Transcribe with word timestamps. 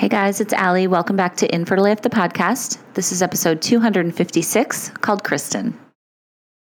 Hey 0.00 0.08
guys, 0.08 0.40
it's 0.40 0.54
Ali. 0.54 0.86
Welcome 0.86 1.16
back 1.16 1.36
to 1.36 1.54
Infertile 1.54 1.84
AF 1.84 2.00
the 2.00 2.08
podcast. 2.08 2.78
This 2.94 3.12
is 3.12 3.20
episode 3.20 3.60
256 3.60 4.88
called 5.02 5.22
Kristin. 5.22 5.74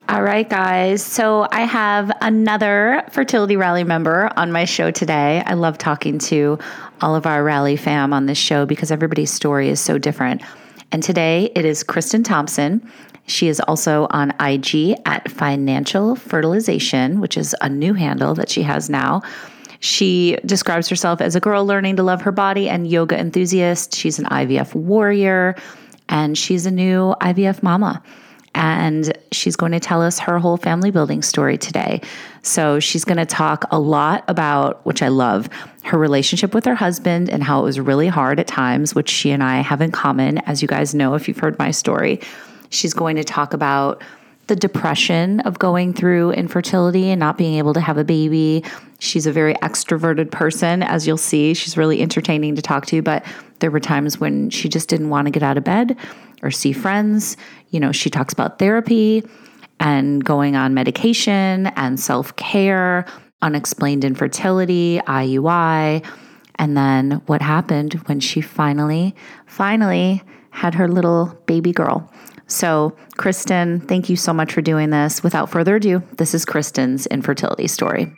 All 0.10 0.24
right, 0.24 0.50
guys. 0.50 1.06
So 1.06 1.48
I 1.52 1.62
have 1.62 2.12
another 2.22 3.04
fertility 3.12 3.56
rally 3.56 3.84
member 3.84 4.32
on 4.36 4.52
my 4.52 4.66
show 4.66 4.90
today. 4.90 5.44
I 5.46 5.54
love 5.54 5.78
talking 5.78 6.18
to 6.18 6.58
all 7.00 7.16
of 7.16 7.28
our 7.28 7.44
rally 7.44 7.76
fam 7.76 8.12
on 8.12 8.26
this 8.26 8.40
show 8.40 8.66
because 8.66 8.90
everybody's 8.90 9.30
story 9.30 9.70
is 9.70 9.80
so 9.80 10.00
different. 10.00 10.42
And 10.92 11.04
today 11.04 11.52
it 11.54 11.64
is 11.64 11.84
Kristin 11.84 12.26
Thompson. 12.26 12.92
She 13.28 13.50
is 13.50 13.60
also 13.60 14.08
on 14.10 14.34
IG 14.40 14.96
at 15.06 15.30
Financial 15.30 16.16
Fertilization, 16.16 17.22
which 17.22 17.38
is 17.38 17.56
a 17.62 17.70
new 17.70 17.94
handle 17.94 18.34
that 18.34 18.50
she 18.50 18.64
has 18.64 18.90
now. 18.90 19.22
She 19.80 20.38
describes 20.46 20.90
herself 20.90 21.22
as 21.22 21.36
a 21.36 21.40
girl 21.40 21.66
learning 21.66 21.98
to 21.98 22.04
love 22.04 22.22
her 22.22 22.32
body 22.32 22.70
and 22.70 22.88
yoga 22.88 23.18
enthusiast. 23.20 23.96
She's 23.96 24.20
an 24.20 24.26
IVF 24.26 24.74
warrior 24.74 25.56
and 26.10 26.38
she's 26.38 26.66
a 26.66 26.72
new 26.72 27.16
IVF 27.22 27.62
mama. 27.64 28.02
And 28.56 29.16
she's 29.32 29.56
going 29.56 29.74
to 29.74 29.80
tell 29.80 30.02
us 30.02 30.18
her 30.18 30.40
whole 30.40 30.58
family 30.58 30.90
building 30.90 31.22
story 31.22 31.60
today. 31.60 32.02
So, 32.42 32.80
she's 32.80 33.06
going 33.06 33.18
to 33.18 33.26
talk 33.26 33.66
a 33.70 33.78
lot 33.78 34.24
about, 34.28 34.84
which 34.84 35.04
I 35.04 35.10
love, 35.10 35.48
her 35.84 35.98
relationship 35.98 36.56
with 36.56 36.66
her 36.66 36.74
husband 36.74 37.30
and 37.30 37.44
how 37.44 37.60
it 37.60 37.64
was 37.64 37.80
really 37.80 38.08
hard 38.08 38.40
at 38.40 38.48
times, 38.48 38.96
which 38.96 39.10
she 39.10 39.30
and 39.30 39.44
I 39.44 39.62
have 39.62 39.80
in 39.80 39.92
common, 39.92 40.40
as 40.40 40.64
you 40.64 40.68
guys 40.68 40.96
know 40.96 41.14
if 41.14 41.28
you've 41.28 41.38
heard 41.38 41.60
my 41.60 41.70
story. 41.70 42.20
She's 42.70 42.96
going 42.96 43.16
to 43.18 43.24
talk 43.24 43.54
about 43.54 44.04
the 44.48 44.56
depression 44.56 45.42
of 45.42 45.60
going 45.60 45.94
through 45.94 46.32
infertility 46.32 47.10
and 47.10 47.20
not 47.20 47.38
being 47.38 47.56
able 47.56 47.74
to 47.74 47.82
have 47.82 47.98
a 47.98 48.04
baby. 48.04 48.64
She's 49.00 49.28
a 49.28 49.32
very 49.32 49.54
extroverted 49.56 50.32
person, 50.32 50.84
as 50.84 51.06
you'll 51.06 51.18
see. 51.18 51.54
She's 51.54 51.78
really 51.78 52.02
entertaining 52.02 52.56
to 52.56 52.62
talk 52.62 52.86
to, 52.88 53.02
but 53.02 53.26
there 53.60 53.72
were 53.72 53.80
times 53.80 54.20
when 54.20 54.50
she 54.50 54.70
just 54.70 54.90
didn't 54.90 55.10
want 55.10 55.26
to 55.26 55.32
get 55.32 55.44
out 55.44 55.58
of 55.58 55.64
bed 55.64 55.98
or 56.42 56.52
see 56.52 56.72
friends. 56.72 57.38
You 57.70 57.80
know, 57.80 57.92
she 57.92 58.10
talks 58.10 58.34
about 58.34 58.60
therapy 58.60 59.24
and 59.80 60.24
going 60.24 60.56
on 60.56 60.74
medication 60.74 61.68
and 61.68 62.00
self 62.00 62.36
care, 62.36 63.06
unexplained 63.42 64.04
infertility, 64.04 65.00
IUI, 65.06 66.04
and 66.56 66.76
then 66.76 67.22
what 67.28 67.42
happened 67.42 67.94
when 68.06 68.20
she 68.20 68.42
finally, 68.42 69.16
finally 69.46 70.24
had 70.52 70.74
her 70.74 70.88
little 70.88 71.38
baby 71.46 71.72
girl. 71.72 72.12
So, 72.48 72.96
Kristin, 73.18 73.86
thank 73.88 74.10
you 74.10 74.16
so 74.16 74.34
much 74.34 74.54
for 74.54 74.62
doing 74.62 74.90
this. 74.90 75.22
Without 75.22 75.50
further 75.50 75.76
ado, 75.76 76.02
this 76.18 76.34
is 76.34 76.46
Kristin's 76.46 77.06
infertility 77.08 77.68
story. 77.68 78.12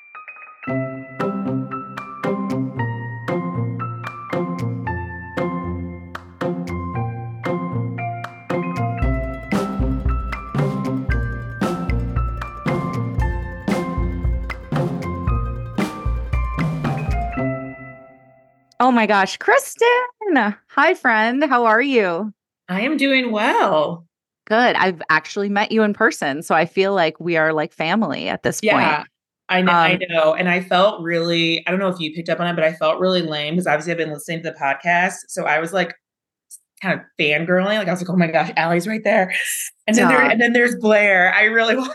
Oh 18.81 18.91
my 18.91 19.05
gosh, 19.05 19.37
Kristin. 19.37 20.55
Hi, 20.69 20.93
friend. 20.93 21.43
How 21.43 21.65
are 21.65 21.81
you? 21.81 22.33
I 22.69 22.81
am 22.81 22.97
doing 22.97 23.31
well. 23.31 24.05
Good. 24.49 24.75
I've 24.75 25.01
actually 25.09 25.49
met 25.49 25.71
you 25.71 25.83
in 25.83 25.93
person. 25.93 26.41
So 26.41 26.55
I 26.55 26.65
feel 26.65 26.93
like 26.93 27.19
we 27.19 27.37
are 27.37 27.53
like 27.53 27.71
family 27.71 28.27
at 28.27 28.43
this 28.43 28.59
yeah, 28.63 28.97
point. 28.97 29.07
I 29.49 29.61
know, 29.61 29.71
um, 29.71 29.77
I 29.77 29.99
know. 30.09 30.33
And 30.33 30.49
I 30.49 30.61
felt 30.61 31.01
really, 31.01 31.65
I 31.67 31.71
don't 31.71 31.79
know 31.79 31.87
if 31.87 31.99
you 31.99 32.13
picked 32.13 32.29
up 32.29 32.39
on 32.39 32.47
it, 32.47 32.55
but 32.55 32.63
I 32.63 32.73
felt 32.73 32.99
really 32.99 33.21
lame 33.21 33.55
because 33.55 33.67
obviously 33.67 33.91
I've 33.91 33.97
been 33.97 34.11
listening 34.11 34.43
to 34.43 34.51
the 34.51 34.57
podcast. 34.57 35.15
So 35.27 35.45
I 35.45 35.59
was 35.59 35.71
like 35.71 35.95
kind 36.81 36.99
of 36.99 37.05
fangirling. 37.19 37.77
Like 37.77 37.87
I 37.87 37.91
was 37.91 38.01
like, 38.01 38.09
oh 38.09 38.15
my 38.15 38.27
gosh, 38.27 38.51
Ali's 38.57 38.87
right 38.87 39.03
there. 39.03 39.33
And 39.87 39.95
then 39.95 40.07
there, 40.07 40.21
and 40.21 40.41
then 40.41 40.53
there's 40.53 40.75
Blair. 40.75 41.33
I 41.33 41.43
really 41.43 41.75
want 41.75 41.93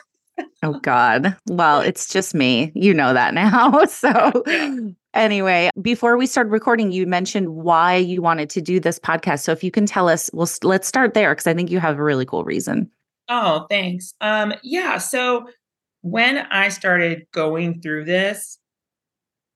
Oh 0.62 0.78
God. 0.80 1.36
Well, 1.48 1.80
it's 1.82 2.08
just 2.08 2.34
me. 2.34 2.72
You 2.74 2.94
know 2.94 3.12
that 3.14 3.34
now. 3.34 3.84
So 3.88 4.42
Anyway, 5.14 5.70
before 5.80 6.16
we 6.16 6.26
started 6.26 6.50
recording, 6.50 6.90
you 6.90 7.06
mentioned 7.06 7.48
why 7.48 7.94
you 7.94 8.20
wanted 8.20 8.50
to 8.50 8.60
do 8.60 8.80
this 8.80 8.98
podcast. 8.98 9.40
So 9.40 9.52
if 9.52 9.62
you 9.62 9.70
can 9.70 9.86
tell 9.86 10.08
us, 10.08 10.28
well, 10.32 10.48
let's 10.62 10.88
start 10.88 11.14
there 11.14 11.32
because 11.32 11.46
I 11.46 11.54
think 11.54 11.70
you 11.70 11.78
have 11.78 11.98
a 11.98 12.02
really 12.02 12.26
cool 12.26 12.44
reason. 12.44 12.90
Oh, 13.28 13.66
thanks. 13.70 14.12
Um, 14.20 14.54
yeah. 14.62 14.98
So 14.98 15.46
when 16.02 16.38
I 16.38 16.68
started 16.68 17.26
going 17.32 17.80
through 17.80 18.04
this, 18.04 18.58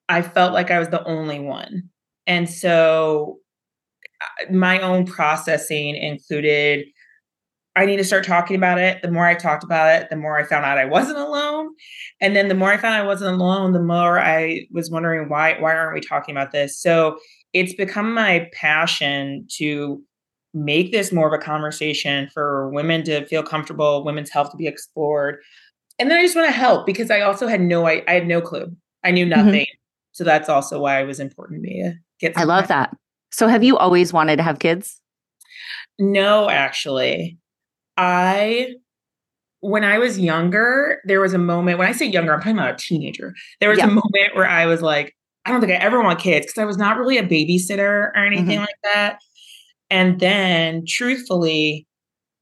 I 0.08 0.22
felt 0.22 0.54
like 0.54 0.70
I 0.70 0.78
was 0.78 0.88
the 0.88 1.04
only 1.04 1.40
one. 1.40 1.90
And 2.26 2.48
so 2.48 3.38
uh, 4.22 4.52
my 4.52 4.80
own 4.80 5.06
processing 5.06 5.96
included 5.96 6.86
I 7.78 7.86
need 7.86 7.98
to 7.98 8.04
start 8.04 8.26
talking 8.26 8.56
about 8.56 8.78
it. 8.78 9.02
The 9.02 9.10
more 9.10 9.24
I 9.24 9.36
talked 9.36 9.62
about 9.62 9.94
it, 9.94 10.10
the 10.10 10.16
more 10.16 10.36
I 10.36 10.42
found 10.42 10.64
out 10.64 10.78
I 10.78 10.84
wasn't 10.84 11.18
alone. 11.18 11.68
And 12.20 12.34
then 12.34 12.48
the 12.48 12.54
more 12.56 12.72
I 12.72 12.76
found 12.76 12.96
I 12.96 13.06
wasn't 13.06 13.36
alone, 13.36 13.72
the 13.72 13.80
more 13.80 14.18
I 14.18 14.66
was 14.72 14.90
wondering 14.90 15.28
why 15.28 15.56
why 15.60 15.76
aren't 15.76 15.94
we 15.94 16.00
talking 16.00 16.34
about 16.34 16.50
this? 16.50 16.76
So 16.76 17.18
it's 17.52 17.74
become 17.74 18.12
my 18.12 18.50
passion 18.52 19.46
to 19.58 20.02
make 20.52 20.90
this 20.90 21.12
more 21.12 21.28
of 21.28 21.32
a 21.32 21.42
conversation 21.42 22.28
for 22.34 22.68
women 22.70 23.04
to 23.04 23.24
feel 23.26 23.44
comfortable, 23.44 24.04
women's 24.04 24.30
health 24.30 24.50
to 24.50 24.56
be 24.56 24.66
explored. 24.66 25.38
And 26.00 26.10
then 26.10 26.18
I 26.18 26.22
just 26.22 26.34
want 26.34 26.48
to 26.48 26.52
help 26.52 26.84
because 26.84 27.12
I 27.12 27.20
also 27.20 27.46
had 27.46 27.60
no 27.60 27.86
I, 27.86 28.02
I 28.08 28.14
had 28.14 28.26
no 28.26 28.40
clue. 28.40 28.74
I 29.04 29.12
knew 29.12 29.24
mm-hmm. 29.24 29.44
nothing. 29.44 29.66
Mm-hmm. 29.66 30.10
So 30.10 30.24
that's 30.24 30.48
also 30.48 30.80
why 30.80 31.00
it 31.00 31.06
was 31.06 31.20
important 31.20 31.62
to 31.62 31.68
me 31.68 31.82
to 31.84 31.94
get 32.18 32.36
I 32.36 32.42
love 32.42 32.66
that. 32.66 32.90
So 33.30 33.46
have 33.46 33.62
you 33.62 33.78
always 33.78 34.12
wanted 34.12 34.38
to 34.38 34.42
have 34.42 34.58
kids? 34.58 35.00
No, 36.00 36.50
actually. 36.50 37.38
I 37.98 38.76
when 39.60 39.84
I 39.84 39.98
was 39.98 40.18
younger, 40.18 41.00
there 41.04 41.20
was 41.20 41.34
a 41.34 41.38
moment 41.38 41.78
when 41.78 41.88
I 41.88 41.92
say 41.92 42.06
younger, 42.06 42.32
I'm 42.32 42.40
talking 42.40 42.56
about 42.56 42.74
a 42.74 42.76
teenager. 42.76 43.34
There 43.60 43.68
was 43.68 43.78
yeah. 43.78 43.86
a 43.86 43.88
moment 43.88 44.34
where 44.34 44.48
I 44.48 44.66
was 44.66 44.82
like, 44.82 45.16
I 45.44 45.50
don't 45.50 45.60
think 45.60 45.72
I 45.72 45.76
ever 45.76 46.00
want 46.00 46.20
kids 46.20 46.46
because 46.46 46.62
I 46.62 46.64
was 46.64 46.76
not 46.76 46.96
really 46.96 47.18
a 47.18 47.24
babysitter 47.24 48.12
or 48.14 48.16
anything 48.16 48.46
mm-hmm. 48.46 48.60
like 48.60 48.94
that. 48.94 49.18
And 49.90 50.20
then, 50.20 50.84
truthfully, 50.86 51.86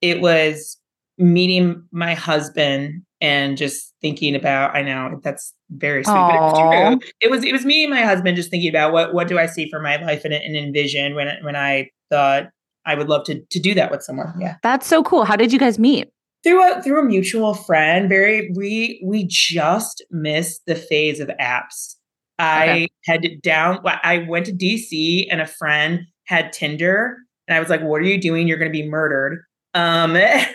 it 0.03 0.21
was 0.21 0.79
meeting 1.17 1.83
my 1.91 2.15
husband 2.15 3.03
and 3.21 3.57
just 3.57 3.95
thinking 4.03 4.35
about. 4.35 4.75
I 4.75 4.83
know 4.83 5.21
that's 5.23 5.55
very 5.71 6.05
sweet, 6.05 6.13
Aww. 6.13 6.31
but 6.31 6.51
it's 6.51 6.59
true. 6.59 7.11
It 7.21 7.31
was 7.31 7.45
it 7.45 7.53
was 7.53 7.65
me 7.65 7.85
and 7.85 7.91
my 7.95 8.03
husband 8.03 8.37
just 8.37 8.51
thinking 8.51 8.69
about 8.69 8.93
what 8.93 9.15
what 9.15 9.29
do 9.29 9.39
I 9.39 9.47
see 9.47 9.71
for 9.71 9.81
my 9.81 9.97
life 9.97 10.25
and, 10.25 10.35
and 10.35 10.57
envision 10.57 11.15
when 11.15 11.29
when 11.43 11.57
I 11.57 11.91
thought 12.11 12.49
I 12.87 12.95
would 12.95 13.09
love 13.09 13.25
to 13.27 13.41
to 13.41 13.59
do 13.59 13.75
that 13.75 13.91
with 13.91 14.03
someone. 14.03 14.33
Yeah. 14.39 14.57
That's 14.63 14.87
so 14.87 15.03
cool. 15.03 15.25
How 15.25 15.37
did 15.37 15.53
you 15.53 15.59
guys 15.59 15.79
meet? 15.79 16.09
Through 16.45 16.73
a 16.73 16.83
through 16.83 17.01
a 17.01 17.05
mutual 17.05 17.55
friend. 17.55 18.09
Very 18.09 18.51
we 18.57 19.03
we 19.05 19.27
just 19.29 20.05
missed 20.11 20.63
the 20.67 20.77
phase 20.77 21.21
of 21.21 21.29
apps. 21.41 21.97
I 22.39 22.69
okay. 22.69 22.89
had 23.05 23.27
down 23.43 23.81
I 23.85 24.27
went 24.29 24.47
to 24.47 24.53
DC 24.53 25.27
and 25.31 25.41
a 25.41 25.47
friend 25.47 26.01
had 26.25 26.53
Tinder 26.53 27.17
and 27.49 27.57
I 27.57 27.61
was 27.61 27.69
like, 27.69 27.83
"What 27.83 28.01
are 28.01 28.05
you 28.05 28.21
doing? 28.21 28.47
You're 28.49 28.59
going 28.59 28.73
to 28.73 28.79
be 28.79 28.89
murdered." 28.89 29.43
Um, 29.75 30.17
and 30.17 30.55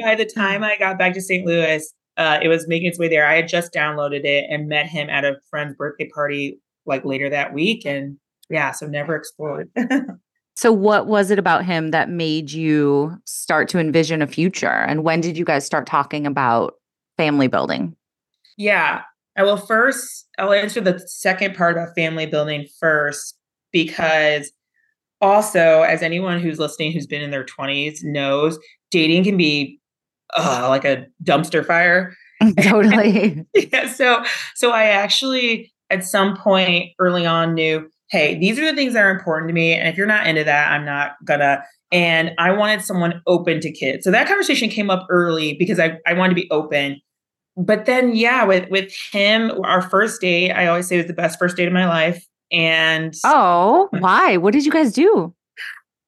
by 0.00 0.14
the 0.16 0.24
time 0.34 0.64
I 0.64 0.76
got 0.78 0.98
back 0.98 1.12
to 1.14 1.20
St. 1.20 1.44
Louis, 1.46 1.92
uh, 2.16 2.38
it 2.42 2.48
was 2.48 2.66
making 2.66 2.88
its 2.88 2.98
way 2.98 3.08
there. 3.08 3.26
I 3.26 3.36
had 3.36 3.48
just 3.48 3.74
downloaded 3.74 4.24
it 4.24 4.46
and 4.50 4.68
met 4.68 4.86
him 4.86 5.10
at 5.10 5.24
a 5.24 5.36
friend's 5.50 5.74
birthday 5.76 6.08
party 6.08 6.58
like 6.86 7.04
later 7.04 7.28
that 7.30 7.52
week, 7.52 7.84
and 7.84 8.16
yeah, 8.48 8.72
so 8.72 8.86
never 8.86 9.14
explored. 9.16 9.70
So, 10.54 10.72
what 10.72 11.06
was 11.06 11.30
it 11.30 11.38
about 11.38 11.64
him 11.64 11.90
that 11.92 12.10
made 12.10 12.52
you 12.52 13.16
start 13.24 13.68
to 13.70 13.78
envision 13.78 14.22
a 14.22 14.26
future? 14.26 14.68
And 14.68 15.02
when 15.02 15.20
did 15.20 15.36
you 15.38 15.44
guys 15.44 15.64
start 15.64 15.86
talking 15.86 16.26
about 16.26 16.74
family 17.16 17.48
building? 17.48 17.96
Yeah. 18.56 19.02
I 19.36 19.44
will 19.44 19.56
first, 19.56 20.28
I'll 20.38 20.52
answer 20.52 20.80
the 20.80 20.98
second 21.06 21.54
part 21.54 21.72
about 21.72 21.94
family 21.94 22.26
building 22.26 22.66
first, 22.78 23.38
because 23.72 24.52
also, 25.22 25.82
as 25.82 26.02
anyone 26.02 26.40
who's 26.40 26.58
listening 26.58 26.92
who's 26.92 27.06
been 27.06 27.22
in 27.22 27.30
their 27.30 27.44
20s 27.44 28.00
knows, 28.02 28.58
dating 28.90 29.24
can 29.24 29.36
be 29.36 29.80
uh, 30.36 30.66
like 30.68 30.84
a 30.84 31.06
dumpster 31.24 31.64
fire. 31.64 32.14
Totally. 32.60 33.46
yeah. 33.54 33.88
So, 33.88 34.22
so 34.54 34.72
I 34.72 34.84
actually, 34.84 35.72
at 35.90 36.04
some 36.04 36.36
point 36.36 36.90
early 36.98 37.24
on, 37.24 37.54
knew 37.54 37.88
hey, 38.12 38.38
these 38.38 38.58
are 38.58 38.66
the 38.66 38.76
things 38.76 38.92
that 38.92 39.02
are 39.02 39.10
important 39.10 39.48
to 39.48 39.54
me. 39.54 39.72
And 39.72 39.88
if 39.88 39.96
you're 39.96 40.06
not 40.06 40.26
into 40.26 40.44
that, 40.44 40.70
I'm 40.70 40.84
not 40.84 41.12
gonna. 41.24 41.64
And 41.90 42.32
I 42.38 42.52
wanted 42.52 42.84
someone 42.84 43.22
open 43.26 43.60
to 43.60 43.72
kids. 43.72 44.04
So 44.04 44.10
that 44.10 44.28
conversation 44.28 44.68
came 44.68 44.90
up 44.90 45.06
early 45.10 45.54
because 45.58 45.80
I, 45.80 45.98
I 46.06 46.12
wanted 46.12 46.30
to 46.30 46.42
be 46.42 46.50
open. 46.50 47.00
But 47.56 47.86
then, 47.86 48.14
yeah, 48.14 48.44
with 48.44 48.70
with 48.70 48.94
him, 49.10 49.50
our 49.64 49.82
first 49.82 50.20
date, 50.20 50.52
I 50.52 50.66
always 50.66 50.86
say 50.86 50.96
it 50.96 50.98
was 50.98 51.06
the 51.06 51.14
best 51.14 51.38
first 51.38 51.56
date 51.56 51.66
of 51.66 51.72
my 51.72 51.86
life. 51.86 52.26
And 52.50 53.14
oh, 53.24 53.88
why? 53.98 54.36
What 54.36 54.52
did 54.52 54.64
you 54.64 54.72
guys 54.72 54.92
do? 54.92 55.34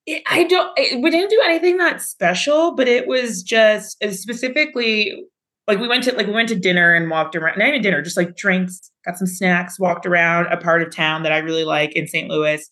It, 0.07 0.23
I 0.31 0.45
don't. 0.45 0.71
It, 0.77 1.03
we 1.03 1.11
didn't 1.11 1.31
do 1.31 1.41
anything 1.45 1.79
that 1.79 2.03
special, 2.03 2.75
but 2.75 2.87
it 2.87 3.07
was 3.07 3.43
just 3.43 4.03
specifically 4.11 5.25
like 5.67 5.79
we 5.79 5.89
went 5.89 6.05
to 6.05 6.15
like 6.15 6.27
we 6.27 6.33
went 6.33 6.49
to 6.49 6.55
dinner 6.55 6.93
and 6.93 7.11
walked 7.11 7.35
around 7.35 7.59
not 7.59 7.69
even 7.69 7.83
dinner 7.83 8.03
just 8.03 8.17
like 8.17 8.37
drinks 8.37 8.91
got 9.05 9.17
some 9.17 9.27
snacks 9.27 9.79
walked 9.79 10.07
around 10.07 10.47
a 10.47 10.57
part 10.57 10.83
of 10.83 10.95
town 10.95 11.23
that 11.23 11.33
i 11.33 11.39
really 11.39 11.65
like 11.65 11.93
in 11.93 12.07
st 12.07 12.29
louis. 12.29 12.69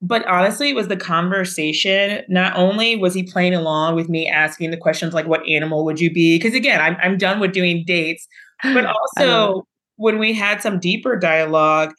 But 0.00 0.24
honestly 0.26 0.70
it 0.70 0.76
was 0.76 0.88
the 0.88 0.96
conversation 0.96 2.22
not 2.28 2.56
only 2.56 2.96
was 2.96 3.14
he 3.14 3.24
playing 3.24 3.54
along 3.54 3.96
with 3.96 4.08
me 4.08 4.28
asking 4.28 4.70
the 4.70 4.76
questions 4.76 5.12
like 5.12 5.26
what 5.26 5.46
animal 5.48 5.84
would 5.84 6.00
you 6.00 6.12
be? 6.12 6.38
Because 6.38 6.54
again 6.54 6.80
I'm, 6.80 6.96
I'm 7.02 7.18
done 7.18 7.40
with 7.40 7.52
doing 7.52 7.84
dates. 7.86 8.26
But 8.62 8.86
also 8.86 9.66
when 9.96 10.18
we 10.18 10.32
had 10.32 10.62
some 10.62 10.78
deeper 10.78 11.16
dialogue 11.16 11.94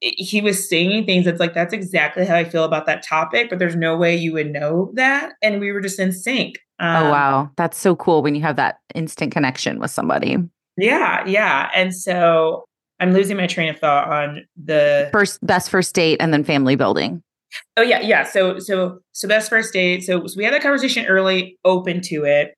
he 0.00 0.40
was 0.40 0.68
saying 0.68 1.06
things 1.06 1.24
that's 1.24 1.40
like 1.40 1.54
that's 1.54 1.72
exactly 1.72 2.26
how 2.26 2.36
i 2.36 2.44
feel 2.44 2.64
about 2.64 2.84
that 2.84 3.02
topic 3.02 3.48
but 3.48 3.58
there's 3.58 3.76
no 3.76 3.96
way 3.96 4.14
you 4.14 4.32
would 4.32 4.52
know 4.52 4.90
that. 4.94 5.32
And 5.42 5.60
we 5.60 5.72
were 5.72 5.80
just 5.80 5.98
in 5.98 6.12
sync 6.12 6.58
um, 6.80 7.04
oh 7.06 7.10
wow. 7.10 7.50
That's 7.56 7.78
so 7.78 7.94
cool 7.96 8.22
when 8.22 8.34
you 8.34 8.42
have 8.42 8.56
that 8.56 8.78
instant 8.94 9.32
connection 9.32 9.78
with 9.78 9.90
somebody. 9.90 10.36
Yeah 10.76 11.24
yeah 11.24 11.70
and 11.74 11.94
so 11.94 12.64
i'm 12.98 13.12
losing 13.12 13.36
my 13.36 13.46
train 13.46 13.68
of 13.68 13.78
thought 13.78 14.08
on 14.08 14.44
the 14.62 15.08
first 15.12 15.44
best 15.46 15.70
first 15.70 15.94
date 15.94 16.16
and 16.20 16.32
then 16.32 16.42
family 16.42 16.74
building. 16.74 17.22
Oh 17.76 17.82
yeah 17.82 18.00
yeah 18.00 18.24
so 18.24 18.58
so 18.58 18.98
so 19.12 19.28
best 19.28 19.48
first 19.48 19.72
date 19.72 20.02
so, 20.02 20.26
so 20.26 20.34
we 20.36 20.44
had 20.44 20.52
that 20.52 20.62
conversation 20.62 21.06
early 21.06 21.56
open 21.64 22.00
to 22.02 22.24
it 22.24 22.54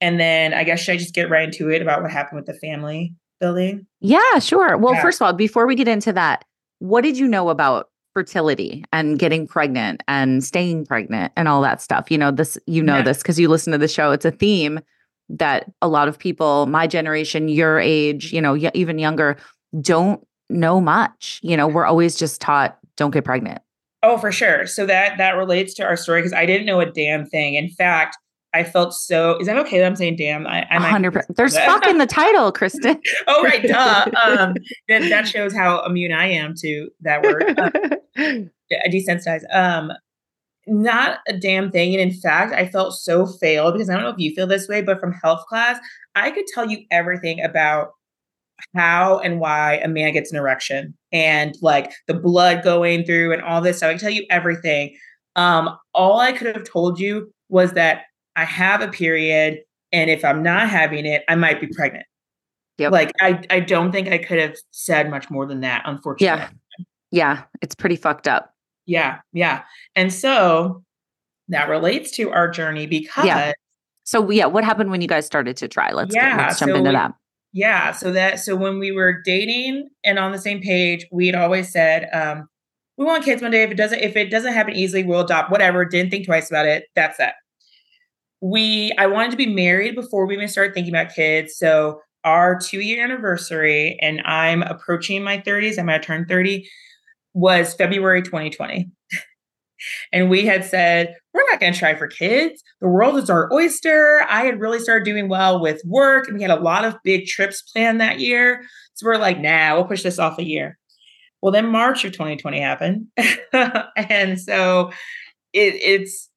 and 0.00 0.18
then 0.18 0.52
i 0.54 0.64
guess 0.64 0.80
should 0.80 0.94
i 0.94 0.96
just 0.96 1.14
get 1.14 1.30
right 1.30 1.44
into 1.44 1.70
it 1.70 1.80
about 1.80 2.02
what 2.02 2.10
happened 2.10 2.38
with 2.38 2.46
the 2.46 2.58
family 2.58 3.14
building? 3.38 3.86
Yeah 4.00 4.38
sure. 4.40 4.76
Well 4.76 4.94
yeah. 4.94 5.02
first 5.02 5.20
of 5.20 5.26
all 5.26 5.32
before 5.32 5.66
we 5.68 5.76
get 5.76 5.86
into 5.88 6.12
that 6.12 6.44
what 6.80 7.02
did 7.02 7.16
you 7.16 7.28
know 7.28 7.48
about 7.48 7.90
fertility 8.14 8.84
and 8.92 9.18
getting 9.18 9.46
pregnant 9.46 10.02
and 10.08 10.44
staying 10.44 10.86
pregnant 10.86 11.32
and 11.36 11.48
all 11.48 11.62
that 11.62 11.80
stuff? 11.80 12.10
You 12.10 12.18
know, 12.18 12.30
this, 12.30 12.58
you 12.66 12.82
know, 12.82 12.96
yeah. 12.96 13.02
this 13.02 13.18
because 13.18 13.38
you 13.38 13.48
listen 13.48 13.72
to 13.72 13.78
the 13.78 13.88
show. 13.88 14.12
It's 14.12 14.24
a 14.24 14.30
theme 14.30 14.80
that 15.28 15.70
a 15.80 15.88
lot 15.88 16.08
of 16.08 16.18
people, 16.18 16.66
my 16.66 16.86
generation, 16.86 17.48
your 17.48 17.78
age, 17.78 18.32
you 18.32 18.40
know, 18.40 18.56
even 18.74 18.98
younger, 18.98 19.36
don't 19.80 20.26
know 20.50 20.80
much. 20.80 21.40
You 21.42 21.56
know, 21.56 21.66
we're 21.66 21.86
always 21.86 22.16
just 22.16 22.40
taught 22.40 22.78
don't 22.96 23.10
get 23.10 23.24
pregnant. 23.24 23.62
Oh, 24.02 24.18
for 24.18 24.32
sure. 24.32 24.66
So 24.66 24.84
that 24.86 25.18
that 25.18 25.36
relates 25.36 25.74
to 25.74 25.84
our 25.84 25.96
story 25.96 26.20
because 26.20 26.32
I 26.32 26.44
didn't 26.44 26.66
know 26.66 26.80
a 26.80 26.90
damn 26.90 27.24
thing. 27.24 27.54
In 27.54 27.70
fact, 27.70 28.16
I 28.54 28.64
felt 28.64 28.94
so. 28.94 29.38
Is 29.38 29.46
that 29.46 29.56
okay 29.58 29.78
that 29.78 29.86
I'm 29.86 29.96
saying 29.96 30.16
damn? 30.16 30.46
I, 30.46 30.66
I 30.70 30.78
hundred 30.78 31.12
percent. 31.12 31.36
There's 31.36 31.56
fuck 31.56 31.86
in 31.86 31.98
the 31.98 32.06
title, 32.06 32.52
Kristin. 32.52 33.00
oh 33.26 33.42
right, 33.42 33.62
duh. 33.62 34.06
Um, 34.22 34.54
that 34.88 35.08
that 35.08 35.26
shows 35.26 35.54
how 35.54 35.84
immune 35.84 36.12
I 36.12 36.26
am 36.26 36.54
to 36.58 36.90
that 37.00 37.22
word. 37.22 37.58
Um, 38.18 38.50
desensitized. 38.92 39.44
Um, 39.54 39.92
not 40.66 41.20
a 41.26 41.36
damn 41.36 41.70
thing. 41.70 41.92
And 41.94 42.00
in 42.00 42.16
fact, 42.16 42.52
I 42.52 42.68
felt 42.68 42.94
so 42.94 43.26
failed 43.26 43.74
because 43.74 43.90
I 43.90 43.94
don't 43.94 44.04
know 44.04 44.10
if 44.10 44.18
you 44.18 44.34
feel 44.34 44.46
this 44.46 44.68
way, 44.68 44.82
but 44.82 45.00
from 45.00 45.12
health 45.12 45.44
class, 45.48 45.78
I 46.14 46.30
could 46.30 46.44
tell 46.46 46.70
you 46.70 46.84
everything 46.90 47.42
about 47.42 47.92
how 48.76 49.18
and 49.18 49.40
why 49.40 49.78
a 49.78 49.88
man 49.88 50.12
gets 50.12 50.30
an 50.30 50.38
erection 50.38 50.96
and 51.10 51.56
like 51.62 51.92
the 52.06 52.14
blood 52.14 52.62
going 52.62 53.04
through 53.04 53.32
and 53.32 53.42
all 53.42 53.60
this 53.60 53.78
stuff. 53.78 53.88
I 53.88 53.92
can 53.92 54.00
tell 54.00 54.10
you 54.10 54.24
everything. 54.30 54.96
Um, 55.34 55.76
all 55.94 56.20
I 56.20 56.32
could 56.32 56.54
have 56.54 56.64
told 56.64 57.00
you 57.00 57.32
was 57.48 57.72
that 57.72 58.02
I 58.36 58.44
have 58.44 58.80
a 58.80 58.88
period, 58.88 59.60
and 59.92 60.10
if 60.10 60.24
I'm 60.24 60.42
not 60.42 60.68
having 60.68 61.06
it, 61.06 61.22
I 61.28 61.34
might 61.34 61.60
be 61.60 61.66
pregnant. 61.66 62.06
Yep. 62.78 62.92
Like 62.92 63.12
I, 63.20 63.42
I 63.50 63.60
don't 63.60 63.92
think 63.92 64.08
I 64.08 64.18
could 64.18 64.38
have 64.38 64.56
said 64.70 65.10
much 65.10 65.30
more 65.30 65.46
than 65.46 65.60
that, 65.60 65.82
unfortunately. 65.84 66.26
Yeah. 66.26 66.48
Yeah. 67.10 67.42
It's 67.60 67.74
pretty 67.74 67.96
fucked 67.96 68.26
up. 68.26 68.54
Yeah. 68.86 69.20
Yeah. 69.32 69.62
And 69.94 70.12
so 70.12 70.82
that 71.48 71.68
relates 71.68 72.10
to 72.12 72.30
our 72.30 72.48
journey 72.48 72.86
because 72.86 73.26
yeah. 73.26 73.52
So 74.04 74.30
yeah, 74.30 74.46
what 74.46 74.64
happened 74.64 74.90
when 74.90 75.02
you 75.02 75.06
guys 75.06 75.26
started 75.26 75.56
to 75.58 75.68
try? 75.68 75.92
Let's, 75.92 76.14
yeah, 76.14 76.36
let's 76.38 76.58
jump 76.58 76.70
so 76.70 76.76
into 76.76 76.90
we, 76.90 76.96
that. 76.96 77.12
Yeah. 77.52 77.92
So 77.92 78.10
that 78.12 78.40
so 78.40 78.56
when 78.56 78.78
we 78.78 78.90
were 78.90 79.20
dating 79.22 79.90
and 80.02 80.18
on 80.18 80.32
the 80.32 80.38
same 80.38 80.60
page, 80.60 81.06
we'd 81.12 81.34
always 81.34 81.70
said, 81.70 82.08
um, 82.14 82.48
we 82.96 83.04
want 83.04 83.24
kids 83.24 83.42
one 83.42 83.50
day. 83.50 83.62
If 83.62 83.70
it 83.70 83.76
doesn't, 83.76 84.00
if 84.00 84.16
it 84.16 84.30
doesn't 84.30 84.54
happen 84.54 84.74
easily, 84.74 85.04
we'll 85.04 85.20
adopt 85.20 85.50
whatever. 85.50 85.84
Didn't 85.84 86.10
think 86.10 86.26
twice 86.26 86.50
about 86.50 86.66
it. 86.66 86.86
That's 86.96 87.18
that 87.18 87.34
we 88.42 88.92
I 88.98 89.06
wanted 89.06 89.30
to 89.30 89.36
be 89.36 89.46
married 89.46 89.94
before 89.94 90.26
we 90.26 90.34
even 90.34 90.48
started 90.48 90.74
thinking 90.74 90.92
about 90.92 91.14
kids. 91.14 91.56
So 91.56 92.00
our 92.24 92.58
two 92.58 92.80
year 92.80 93.02
anniversary, 93.02 93.96
and 94.02 94.20
I'm 94.24 94.62
approaching 94.62 95.22
my 95.22 95.38
30s, 95.38 95.78
I'm 95.78 95.86
gonna 95.86 96.00
turn 96.00 96.26
30, 96.26 96.68
was 97.34 97.72
February 97.74 98.20
2020. 98.20 98.90
and 100.12 100.28
we 100.28 100.44
had 100.44 100.64
said, 100.64 101.14
we're 101.32 101.48
not 101.50 101.60
gonna 101.60 101.72
try 101.72 101.94
for 101.94 102.08
kids. 102.08 102.62
The 102.80 102.88
world 102.88 103.16
is 103.16 103.30
our 103.30 103.50
oyster. 103.52 104.26
I 104.28 104.44
had 104.44 104.60
really 104.60 104.80
started 104.80 105.04
doing 105.04 105.28
well 105.28 105.60
with 105.60 105.80
work, 105.86 106.26
and 106.26 106.36
we 106.36 106.42
had 106.42 106.50
a 106.50 106.60
lot 106.60 106.84
of 106.84 106.96
big 107.04 107.26
trips 107.26 107.62
planned 107.62 108.00
that 108.00 108.18
year. 108.18 108.64
So 108.94 109.06
we're 109.06 109.18
like, 109.18 109.40
nah, 109.40 109.76
we'll 109.76 109.84
push 109.84 110.02
this 110.02 110.18
off 110.18 110.38
a 110.40 110.44
year. 110.44 110.78
Well, 111.40 111.52
then 111.52 111.66
March 111.66 112.04
of 112.04 112.12
2020 112.12 112.60
happened. 112.60 113.06
and 113.96 114.40
so 114.40 114.90
it, 115.52 115.74
it's 115.74 116.28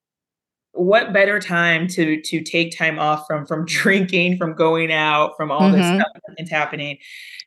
what 0.76 1.14
better 1.14 1.40
time 1.40 1.88
to 1.88 2.22
to 2.22 2.42
take 2.42 2.78
time 2.78 3.00
off 3.00 3.26
from 3.28 3.46
from 3.46 3.66
drinking, 3.68 4.38
from 4.38 4.54
going 4.54 4.92
out, 4.92 5.36
from 5.38 5.52
all 5.52 5.62
mm-hmm. 5.62 5.78
this 5.78 5.88
stuff 5.88 6.22
that's 6.38 6.50
happening. 6.50 6.98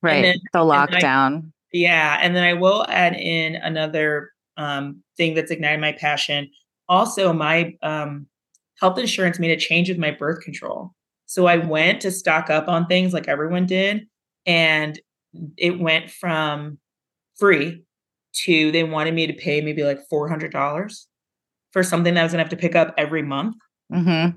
Right. 0.02 0.22
Then, 0.22 0.36
the 0.52 0.60
lockdown. 0.60 1.46
I, 1.46 1.50
yeah. 1.72 2.18
And 2.20 2.34
then 2.34 2.44
I 2.44 2.54
will 2.54 2.86
add 2.88 3.14
in 3.14 3.56
another 3.56 4.30
um, 4.56 5.02
thing 5.16 5.34
that's 5.34 5.50
ignited 5.50 5.80
my 5.80 5.92
passion. 5.92 6.50
Also, 6.88 7.32
my 7.32 7.76
um, 7.82 8.26
health 8.80 8.98
insurance 8.98 9.38
made 9.38 9.50
a 9.50 9.56
change 9.56 9.88
with 9.88 9.98
my 9.98 10.10
birth 10.10 10.42
control. 10.42 10.92
So 11.26 11.46
I 11.46 11.58
went 11.58 12.00
to 12.02 12.10
stock 12.10 12.48
up 12.48 12.68
on 12.68 12.86
things 12.86 13.12
like 13.12 13.28
everyone 13.28 13.66
did. 13.66 14.06
And 14.46 14.98
it 15.58 15.78
went 15.78 16.10
from 16.10 16.78
free 17.36 17.82
to 18.44 18.72
they 18.72 18.84
wanted 18.84 19.14
me 19.14 19.26
to 19.26 19.32
pay 19.32 19.60
maybe 19.60 19.84
like 19.84 20.00
$400 20.10 21.04
for 21.72 21.82
something 21.82 22.14
that 22.14 22.20
I 22.20 22.22
was 22.24 22.32
gonna 22.32 22.42
have 22.42 22.50
to 22.50 22.56
pick 22.56 22.74
up 22.74 22.94
every 22.96 23.22
month. 23.22 23.56
Mm-hmm. 23.92 24.36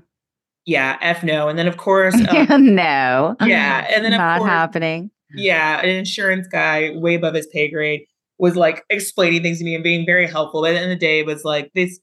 Yeah, 0.64 0.96
F 1.00 1.24
no. 1.24 1.48
And 1.48 1.58
then 1.58 1.66
of 1.66 1.76
course, 1.76 2.14
um, 2.28 2.74
no. 2.74 3.36
Yeah, 3.40 3.86
and 3.94 4.04
then 4.04 4.12
not 4.12 4.38
course, 4.38 4.50
happening. 4.50 5.10
Yeah, 5.34 5.80
an 5.80 5.88
insurance 5.88 6.46
guy 6.46 6.90
way 6.94 7.14
above 7.14 7.34
his 7.34 7.46
pay 7.46 7.70
grade 7.70 8.02
was 8.38 8.56
like 8.56 8.84
explaining 8.90 9.42
things 9.42 9.58
to 9.58 9.64
me 9.64 9.74
and 9.74 9.84
being 9.84 10.06
very 10.06 10.26
helpful. 10.26 10.62
But 10.62 10.70
at 10.70 10.72
the 10.74 10.80
end 10.80 10.92
of 10.92 10.98
the 10.98 11.06
day, 11.06 11.22
was 11.22 11.44
like 11.44 11.70
this. 11.74 11.98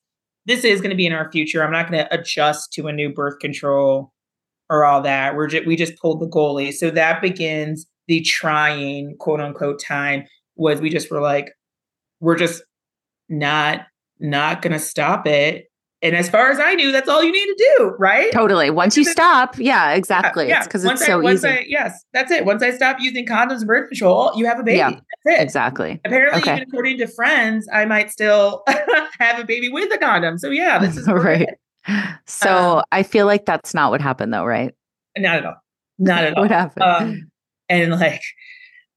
This 0.46 0.64
is 0.64 0.81
going 0.81 0.90
to 0.90 0.96
be 0.96 1.06
in 1.06 1.14
our 1.14 1.32
future. 1.32 1.64
I'm 1.64 1.72
not 1.72 1.92
going 1.92 2.04
to 2.04 2.14
adjust 2.14 2.74
to 2.74 2.88
a 2.88 2.94
new 2.94 3.14
birth 3.14 3.38
control 3.40 4.14
or 4.70 4.84
all 4.84 5.02
that. 5.02 5.36
We're 5.36 5.48
just 5.48 5.68
we 5.68 5.75
just 5.75 5.98
pulled 6.00 6.22
the 6.22 6.28
goalie. 6.28 6.74
So 6.74 6.90
that 6.92 7.22
begins 7.22 7.86
the 8.08 8.22
trying 8.22 9.16
quote 9.20 9.42
unquote 9.42 9.82
time. 9.82 10.25
Was 10.56 10.82
we 10.82 10.90
just 10.90 11.12
were 11.12 11.22
like, 11.22 11.52
we're 12.20 12.36
just 12.36 12.64
not 13.30 13.86
not 14.20 14.62
going 14.62 14.74
to 14.74 14.80
stop 14.80 15.28
it. 15.28 15.66
And 16.02 16.16
as 16.16 16.30
far 16.30 16.50
as 16.50 16.62
I 16.62 16.76
knew, 16.76 16.94
that's 16.94 17.10
all 17.10 17.22
you 17.22 17.32
need 17.32 17.46
to 17.46 17.76
do, 17.78 17.96
right? 18.00 18.32
Totally. 18.32 18.70
Once 18.70 18.96
you 18.96 19.04
stop, 19.04 19.60
yeah, 19.60 19.92
exactly. 19.92 20.46
Yeah, 20.46 20.52
yeah. 20.52 20.58
It's 20.60 20.68
because 20.68 20.86
it's 20.86 21.06
so 21.06 21.28
I, 21.28 21.34
easy. 21.34 21.48
I, 21.48 21.66
yes, 21.68 22.06
that's 22.14 22.32
it. 22.32 22.46
Once 22.46 22.64
I 22.64 22.72
stop 22.72 23.02
using 23.02 23.26
condoms 23.26 23.58
and 23.58 23.68
birth 23.68 23.90
control, 23.90 24.32
you 24.36 24.46
have 24.46 24.60
a 24.60 24.64
baby. 24.64 24.78
Yeah, 24.78 24.92
that's 24.92 25.40
it. 25.40 25.44
Exactly. 25.44 26.00
Apparently, 26.06 26.42
okay. 26.42 26.56
even 26.56 26.64
according 26.70 27.00
to 27.00 27.08
friends, 27.08 27.68
I 27.74 27.84
might 27.84 28.12
still 28.12 28.64
have 29.20 29.40
a 29.40 29.44
baby 29.44 29.68
with 29.68 29.94
a 29.94 29.98
condom. 29.98 30.38
So 30.38 30.50
yeah, 30.50 30.80
this 30.80 30.96
is 30.96 31.06
right. 31.10 31.50
So 32.26 32.78
um, 32.78 32.84
I 32.94 33.04
feel 33.04 33.26
like 33.26 33.46
that's 33.46 33.74
not 33.74 33.92
what 33.92 34.00
happened, 34.00 34.34
though, 34.34 34.46
right? 34.46 34.74
Not 35.18 35.36
at 35.36 35.46
all. 35.46 35.56
Not 35.98 36.24
at 36.24 36.34
all. 36.38 36.44
what 36.44 36.52
happened? 36.52 36.84
Um, 36.84 37.32
and 37.68 38.00
like 38.00 38.22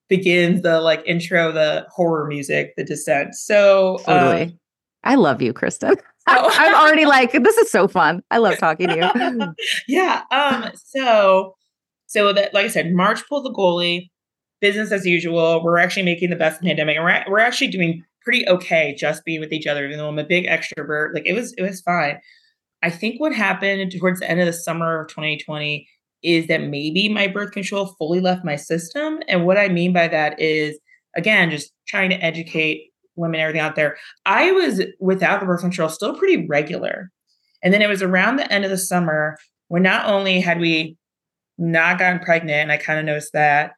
begins 0.08 0.62
the 0.62 0.80
like 0.80 1.02
intro, 1.04 1.50
the 1.50 1.86
horror 1.90 2.28
music, 2.28 2.74
the 2.76 2.84
descent. 2.84 3.34
So 3.34 3.98
totally. 4.04 4.42
Um, 4.42 4.58
I 5.04 5.16
love 5.16 5.42
you, 5.42 5.52
Kristin. 5.52 5.96
Oh. 6.28 6.50
I'm 6.52 6.74
already 6.74 7.06
like, 7.06 7.32
this 7.32 7.56
is 7.56 7.70
so 7.70 7.88
fun. 7.88 8.22
I 8.30 8.38
love 8.38 8.58
talking 8.58 8.88
to 8.88 8.96
you. 8.96 9.54
yeah. 9.88 10.22
Um, 10.30 10.70
so 10.74 11.54
so 12.06 12.32
that 12.32 12.52
like 12.52 12.66
I 12.66 12.68
said, 12.68 12.92
March 12.92 13.26
pulled 13.28 13.46
the 13.46 13.52
goalie, 13.52 14.10
business 14.60 14.92
as 14.92 15.04
usual. 15.04 15.62
We're 15.62 15.78
actually 15.78 16.04
making 16.04 16.30
the 16.30 16.36
best 16.36 16.62
pandemic. 16.62 16.96
And 16.96 17.04
we're, 17.04 17.24
we're 17.28 17.38
actually 17.40 17.68
doing 17.68 18.02
pretty 18.22 18.48
okay 18.48 18.94
just 18.96 19.24
being 19.24 19.40
with 19.40 19.52
each 19.52 19.66
other, 19.66 19.84
even 19.84 19.98
though 19.98 20.08
I'm 20.08 20.18
a 20.18 20.24
big 20.24 20.46
extrovert. 20.46 21.14
Like 21.14 21.26
it 21.26 21.32
was, 21.34 21.52
it 21.54 21.62
was 21.62 21.80
fine. 21.80 22.18
I 22.82 22.90
think 22.90 23.20
what 23.20 23.34
happened 23.34 23.92
towards 23.92 24.20
the 24.20 24.30
end 24.30 24.40
of 24.40 24.46
the 24.46 24.52
summer 24.52 25.00
of 25.00 25.08
2020 25.08 25.86
is 26.22 26.46
that 26.46 26.62
maybe 26.62 27.08
my 27.08 27.26
birth 27.26 27.50
control 27.50 27.86
fully 27.98 28.20
left 28.20 28.44
my 28.44 28.56
system. 28.56 29.20
And 29.26 29.44
what 29.44 29.58
I 29.58 29.68
mean 29.68 29.92
by 29.92 30.06
that 30.08 30.38
is, 30.40 30.78
again, 31.16 31.50
just 31.50 31.72
trying 31.88 32.10
to 32.10 32.24
educate 32.24 32.91
women, 33.16 33.40
everything 33.40 33.60
out 33.60 33.76
there. 33.76 33.96
I 34.26 34.52
was 34.52 34.82
without 35.00 35.40
the 35.40 35.46
birth 35.46 35.60
control 35.60 35.88
still 35.88 36.16
pretty 36.16 36.46
regular. 36.46 37.10
And 37.62 37.72
then 37.72 37.82
it 37.82 37.88
was 37.88 38.02
around 38.02 38.36
the 38.36 38.52
end 38.52 38.64
of 38.64 38.70
the 38.70 38.78
summer 38.78 39.36
when 39.68 39.82
not 39.82 40.06
only 40.06 40.40
had 40.40 40.60
we 40.60 40.96
not 41.58 41.98
gotten 41.98 42.20
pregnant, 42.20 42.58
and 42.58 42.72
I 42.72 42.76
kind 42.76 42.98
of 42.98 43.04
noticed 43.04 43.32
that, 43.32 43.72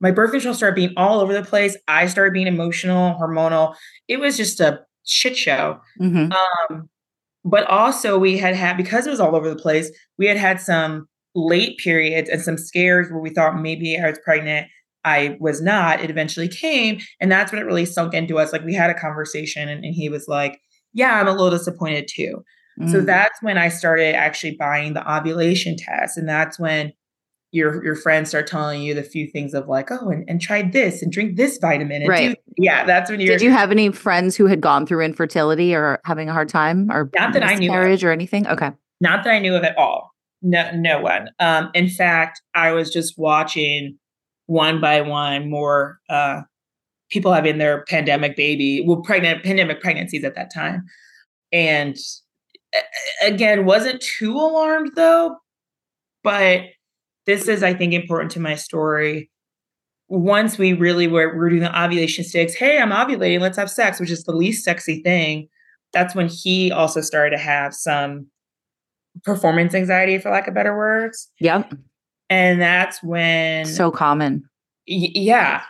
my 0.00 0.10
birth 0.10 0.32
control 0.32 0.54
started 0.54 0.74
being 0.74 0.94
all 0.96 1.20
over 1.20 1.32
the 1.32 1.44
place. 1.44 1.76
I 1.86 2.06
started 2.06 2.32
being 2.32 2.46
emotional, 2.46 3.18
hormonal. 3.20 3.74
It 4.08 4.18
was 4.18 4.36
just 4.36 4.58
a 4.60 4.80
shit 5.04 5.36
show. 5.36 5.80
Mm-hmm. 6.00 6.32
Um, 6.32 6.88
but 7.44 7.66
also 7.66 8.18
we 8.18 8.38
had 8.38 8.54
had 8.54 8.76
because 8.76 9.06
it 9.06 9.10
was 9.10 9.20
all 9.20 9.36
over 9.36 9.48
the 9.48 9.60
place. 9.60 9.90
We 10.18 10.26
had 10.26 10.36
had 10.36 10.60
some 10.60 11.06
late 11.34 11.78
periods 11.78 12.28
and 12.28 12.42
some 12.42 12.58
scares 12.58 13.10
where 13.10 13.20
we 13.20 13.30
thought 13.30 13.60
maybe 13.60 13.98
I 13.98 14.08
was 14.08 14.18
pregnant. 14.24 14.68
I 15.04 15.36
was 15.40 15.62
not. 15.62 16.00
It 16.00 16.10
eventually 16.10 16.48
came. 16.48 17.00
And 17.20 17.30
that's 17.30 17.52
when 17.52 17.60
it 17.60 17.64
really 17.64 17.86
sunk 17.86 18.14
into 18.14 18.38
us. 18.38 18.52
Like 18.52 18.64
we 18.64 18.74
had 18.74 18.90
a 18.90 18.94
conversation 18.94 19.68
and, 19.68 19.84
and 19.84 19.94
he 19.94 20.08
was 20.08 20.26
like, 20.28 20.60
Yeah, 20.92 21.20
I'm 21.20 21.28
a 21.28 21.32
little 21.32 21.50
disappointed 21.50 22.08
too. 22.08 22.42
Mm. 22.80 22.90
So 22.90 23.00
that's 23.00 23.40
when 23.42 23.58
I 23.58 23.68
started 23.68 24.14
actually 24.14 24.56
buying 24.58 24.94
the 24.94 25.10
ovulation 25.10 25.76
test. 25.76 26.16
And 26.16 26.28
that's 26.28 26.58
when 26.58 26.92
your 27.52 27.84
your 27.84 27.96
friends 27.96 28.28
start 28.28 28.46
telling 28.46 28.82
you 28.82 28.94
the 28.94 29.02
few 29.02 29.26
things 29.26 29.54
of 29.54 29.68
like, 29.68 29.90
oh, 29.90 30.08
and, 30.08 30.24
and 30.28 30.40
try 30.40 30.62
this 30.62 31.02
and 31.02 31.10
drink 31.10 31.36
this 31.36 31.58
vitamin. 31.58 32.06
right. 32.06 32.36
Do, 32.36 32.52
yeah, 32.56 32.84
that's 32.84 33.10
when 33.10 33.20
you 33.20 33.26
Did 33.26 33.42
you 33.42 33.50
have 33.50 33.70
any 33.70 33.90
friends 33.90 34.36
who 34.36 34.46
had 34.46 34.60
gone 34.60 34.86
through 34.86 35.04
infertility 35.04 35.74
or 35.74 36.00
having 36.04 36.28
a 36.28 36.32
hard 36.32 36.48
time 36.48 36.90
or 36.90 37.10
not 37.14 37.32
that 37.32 37.42
I 37.42 37.56
knew 37.56 37.72
of. 37.72 38.04
or 38.04 38.12
anything? 38.12 38.46
Okay. 38.46 38.70
Not 39.00 39.24
that 39.24 39.30
I 39.30 39.38
knew 39.38 39.54
of 39.54 39.64
at 39.64 39.76
all. 39.76 40.10
No, 40.42 40.70
no 40.74 41.00
one. 41.00 41.28
Um, 41.38 41.70
in 41.74 41.88
fact, 41.88 42.40
I 42.54 42.72
was 42.72 42.90
just 42.90 43.14
watching 43.18 43.98
one 44.50 44.80
by 44.80 45.00
one 45.00 45.48
more 45.48 46.00
uh 46.08 46.40
people 47.08 47.32
having 47.32 47.58
their 47.58 47.84
pandemic 47.84 48.36
baby, 48.36 48.84
well, 48.86 49.00
pregnant 49.00 49.44
pandemic 49.44 49.80
pregnancies 49.80 50.24
at 50.24 50.34
that 50.34 50.52
time. 50.52 50.84
And 51.52 51.96
again, 53.22 53.64
wasn't 53.64 54.00
too 54.00 54.32
alarmed 54.32 54.92
though, 54.94 55.36
but 56.22 56.62
this 57.26 57.48
is, 57.48 57.62
I 57.62 57.74
think, 57.74 57.92
important 57.94 58.30
to 58.32 58.40
my 58.40 58.54
story. 58.54 59.30
Once 60.08 60.56
we 60.56 60.72
really 60.72 61.06
were, 61.08 61.34
were 61.36 61.48
doing 61.48 61.62
the 61.62 61.82
ovulation 61.82 62.24
sticks, 62.24 62.54
hey, 62.54 62.78
I'm 62.78 62.90
ovulating, 62.90 63.40
let's 63.40 63.58
have 63.58 63.70
sex, 63.70 63.98
which 63.98 64.10
is 64.10 64.24
the 64.24 64.32
least 64.32 64.64
sexy 64.64 65.02
thing. 65.02 65.48
That's 65.92 66.14
when 66.14 66.28
he 66.28 66.70
also 66.70 67.00
started 67.00 67.36
to 67.36 67.42
have 67.42 67.74
some 67.74 68.26
performance 69.24 69.74
anxiety, 69.74 70.18
for 70.18 70.30
lack 70.30 70.46
of 70.46 70.54
better 70.54 70.76
words. 70.76 71.28
Yep. 71.40 71.74
And 72.30 72.60
that's 72.60 73.02
when 73.02 73.66
so 73.66 73.90
common. 73.90 74.48
Y- 74.88 75.12
yeah. 75.14 75.62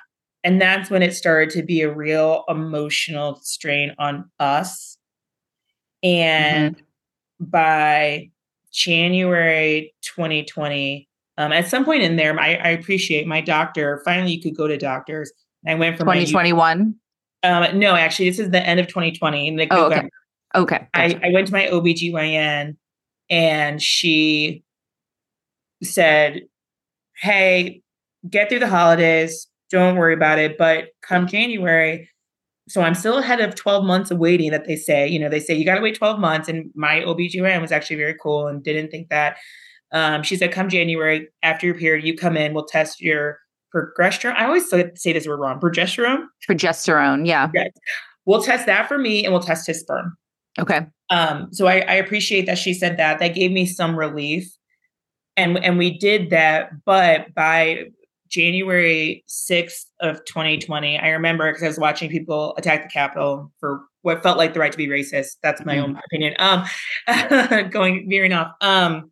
And 0.44 0.60
that's 0.60 0.90
when 0.90 1.02
it 1.02 1.14
started 1.14 1.50
to 1.50 1.62
be 1.62 1.80
a 1.80 1.92
real 1.92 2.44
emotional 2.48 3.40
strain 3.42 3.94
on 3.98 4.30
us. 4.38 4.96
And 6.02 6.76
mm-hmm. 6.76 7.44
by 7.46 8.30
January 8.72 9.94
2020, 10.02 11.08
um, 11.36 11.52
at 11.52 11.68
some 11.68 11.84
point 11.84 12.02
in 12.02 12.16
there, 12.16 12.38
I, 12.38 12.54
I, 12.54 12.68
appreciate 12.68 13.26
my 13.26 13.40
doctor. 13.40 14.00
Finally, 14.04 14.32
you 14.32 14.42
could 14.42 14.56
go 14.56 14.66
to 14.66 14.76
doctors. 14.76 15.32
I 15.66 15.74
went 15.74 15.96
from 15.96 16.06
2021. 16.06 16.94
Um, 17.42 17.78
no, 17.78 17.94
actually, 17.94 18.28
this 18.30 18.38
is 18.38 18.50
the 18.50 18.66
end 18.66 18.80
of 18.80 18.86
2020. 18.86 19.48
And 19.48 19.66
oh, 19.70 19.86
okay. 19.86 20.08
Okay. 20.54 20.88
Gotcha. 20.94 21.24
I, 21.24 21.28
I 21.28 21.32
went 21.32 21.46
to 21.46 21.52
my 21.52 21.66
OBGYN 21.66 22.76
and 23.30 23.82
she 23.82 24.64
said, 25.82 26.42
Hey, 27.20 27.82
get 28.28 28.48
through 28.48 28.60
the 28.60 28.68
holidays. 28.68 29.46
Don't 29.70 29.96
worry 29.96 30.14
about 30.14 30.38
it. 30.38 30.58
But 30.58 30.88
come 31.02 31.26
January, 31.26 32.08
so 32.68 32.82
I'm 32.82 32.94
still 32.94 33.18
ahead 33.18 33.40
of 33.40 33.54
12 33.54 33.84
months 33.84 34.10
of 34.10 34.18
waiting 34.18 34.52
that 34.52 34.64
they 34.64 34.76
say, 34.76 35.08
you 35.08 35.18
know, 35.18 35.28
they 35.28 35.40
say 35.40 35.54
you 35.54 35.64
got 35.64 35.74
to 35.74 35.80
wait 35.80 35.96
12 35.96 36.20
months. 36.20 36.48
And 36.48 36.70
my 36.74 37.00
OBGYN 37.00 37.60
was 37.60 37.72
actually 37.72 37.96
very 37.96 38.14
cool 38.22 38.46
and 38.46 38.62
didn't 38.62 38.90
think 38.90 39.08
that. 39.08 39.38
Um, 39.92 40.22
she 40.22 40.36
said, 40.36 40.52
come 40.52 40.68
January 40.68 41.28
after 41.42 41.66
your 41.66 41.74
period, 41.74 42.04
you 42.04 42.16
come 42.16 42.36
in, 42.36 42.54
we'll 42.54 42.64
test 42.64 43.00
your 43.00 43.38
progesterone. 43.74 44.36
I 44.36 44.44
always 44.44 44.70
say 44.70 45.12
this 45.12 45.26
word 45.26 45.40
wrong. 45.40 45.58
Progesterone? 45.58 46.26
Progesterone, 46.48 47.26
yeah. 47.26 47.50
Yes. 47.52 47.70
We'll 48.24 48.42
test 48.42 48.66
that 48.66 48.86
for 48.86 48.98
me 48.98 49.24
and 49.24 49.32
we'll 49.32 49.42
test 49.42 49.66
his 49.66 49.80
sperm. 49.80 50.16
Okay. 50.58 50.86
Um, 51.10 51.48
so 51.52 51.66
I, 51.66 51.80
I 51.80 51.94
appreciate 51.94 52.46
that 52.46 52.58
she 52.58 52.72
said 52.72 52.96
that. 52.98 53.18
That 53.18 53.34
gave 53.34 53.50
me 53.50 53.66
some 53.66 53.98
relief. 53.98 54.48
And 55.40 55.58
and 55.64 55.78
we 55.78 55.96
did 55.96 56.30
that, 56.30 56.70
but 56.84 57.34
by 57.34 57.86
January 58.28 59.24
6th 59.28 59.86
of 60.00 60.24
2020, 60.24 60.98
I 60.98 61.08
remember 61.10 61.50
because 61.50 61.62
I 61.62 61.66
was 61.66 61.78
watching 61.78 62.10
people 62.10 62.54
attack 62.56 62.82
the 62.84 62.88
Capitol 62.88 63.50
for 63.58 63.80
what 64.02 64.22
felt 64.22 64.38
like 64.38 64.54
the 64.54 64.60
right 64.60 64.72
to 64.72 64.78
be 64.78 64.86
racist. 64.86 65.36
That's 65.42 65.64
my 65.64 65.76
mm-hmm. 65.76 65.96
own 65.96 66.00
opinion. 66.06 66.34
Um, 66.38 67.68
going 67.70 68.08
veering 68.08 68.32
off. 68.32 68.52
Um, 68.60 69.10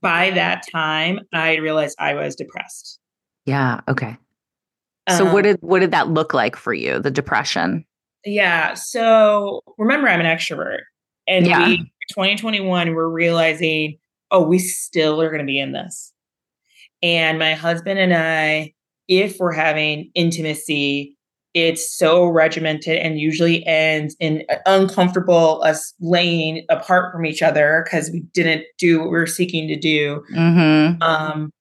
by 0.00 0.30
that 0.30 0.64
time, 0.70 1.20
I 1.32 1.56
realized 1.56 1.96
I 1.98 2.14
was 2.14 2.34
depressed. 2.34 2.98
Yeah. 3.46 3.80
Okay. 3.88 4.16
So 5.08 5.26
um, 5.26 5.32
what 5.32 5.42
did 5.42 5.58
what 5.60 5.80
did 5.80 5.90
that 5.92 6.08
look 6.08 6.34
like 6.34 6.56
for 6.56 6.72
you? 6.72 6.98
The 6.98 7.10
depression. 7.10 7.84
Yeah. 8.24 8.74
So 8.74 9.62
remember, 9.78 10.08
I'm 10.08 10.20
an 10.20 10.26
extrovert, 10.26 10.80
and 11.26 11.46
yeah. 11.46 11.66
we 11.66 11.76
2021 12.10 12.94
we're 12.94 13.08
realizing, 13.08 13.98
oh, 14.34 14.42
we 14.42 14.58
still 14.58 15.22
are 15.22 15.28
going 15.28 15.40
to 15.40 15.46
be 15.46 15.60
in 15.60 15.72
this. 15.72 16.12
And 17.02 17.38
my 17.38 17.54
husband 17.54 17.98
and 18.00 18.12
I, 18.12 18.74
if 19.06 19.38
we're 19.38 19.52
having 19.52 20.10
intimacy, 20.14 21.16
it's 21.54 21.96
so 21.96 22.26
regimented 22.26 22.98
and 22.98 23.20
usually 23.20 23.64
ends 23.64 24.16
in 24.18 24.42
uncomfortable 24.66 25.62
us 25.62 25.94
laying 26.00 26.66
apart 26.68 27.12
from 27.12 27.24
each 27.24 27.42
other 27.42 27.84
because 27.84 28.10
we 28.10 28.20
didn't 28.32 28.64
do 28.76 28.98
what 28.98 29.04
we 29.04 29.12
were 29.12 29.26
seeking 29.26 29.68
to 29.68 29.76
do. 29.76 30.24
Mm-hmm. 30.34 31.00
Um, 31.00 31.52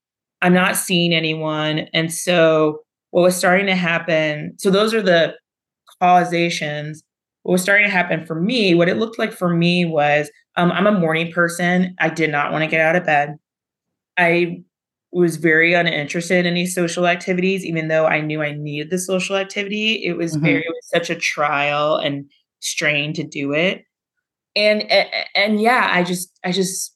I'm 0.41 0.53
not 0.53 0.75
seeing 0.75 1.13
anyone. 1.13 1.87
And 1.93 2.11
so 2.11 2.79
what 3.11 3.21
was 3.21 3.37
starting 3.37 3.67
to 3.67 3.75
happen, 3.75 4.55
so 4.57 4.71
those 4.71 4.95
are 4.95 5.01
the 5.01 5.35
causations. 6.01 7.03
What 7.43 7.53
was 7.53 7.61
starting 7.61 7.85
to 7.85 7.91
happen 7.91 8.25
for 8.25 8.35
me, 8.35 8.73
what 8.73 8.89
it 8.89 8.97
looked 8.97 9.19
like 9.19 9.33
for 9.33 9.53
me 9.53 9.85
was 9.85 10.31
um, 10.55 10.71
I'm 10.71 10.87
a 10.87 10.97
morning 10.97 11.31
person. 11.31 11.95
I 11.99 12.09
did 12.09 12.31
not 12.31 12.51
want 12.51 12.63
to 12.63 12.69
get 12.69 12.81
out 12.81 12.95
of 12.95 13.05
bed. 13.05 13.35
I 14.17 14.63
was 15.11 15.35
very 15.37 15.73
uninterested 15.73 16.45
in 16.45 16.53
any 16.53 16.65
social 16.65 17.07
activities, 17.07 17.65
even 17.65 17.87
though 17.87 18.05
I 18.05 18.21
knew 18.21 18.41
I 18.41 18.51
needed 18.51 18.89
the 18.89 18.97
social 18.97 19.35
activity. 19.35 20.03
It 20.03 20.17
was 20.17 20.33
mm-hmm. 20.33 20.45
very, 20.45 20.61
it 20.61 20.69
was 20.69 20.89
such 20.89 21.09
a 21.09 21.19
trial 21.19 21.97
and 21.97 22.25
strain 22.59 23.13
to 23.13 23.23
do 23.23 23.53
it. 23.53 23.83
And, 24.55 24.89
and, 24.91 25.09
and 25.35 25.61
yeah, 25.61 25.89
I 25.91 26.03
just, 26.03 26.39
I 26.43 26.51
just 26.51 26.95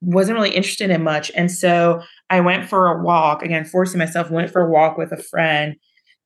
wasn't 0.00 0.36
really 0.36 0.54
interested 0.54 0.90
in 0.90 1.02
much. 1.02 1.30
And 1.34 1.50
so 1.50 2.02
I 2.30 2.40
went 2.40 2.68
for 2.68 2.86
a 2.88 3.02
walk 3.02 3.42
again, 3.42 3.64
forcing 3.64 3.98
myself, 3.98 4.30
went 4.30 4.50
for 4.50 4.62
a 4.62 4.70
walk 4.70 4.96
with 4.98 5.12
a 5.12 5.22
friend 5.22 5.76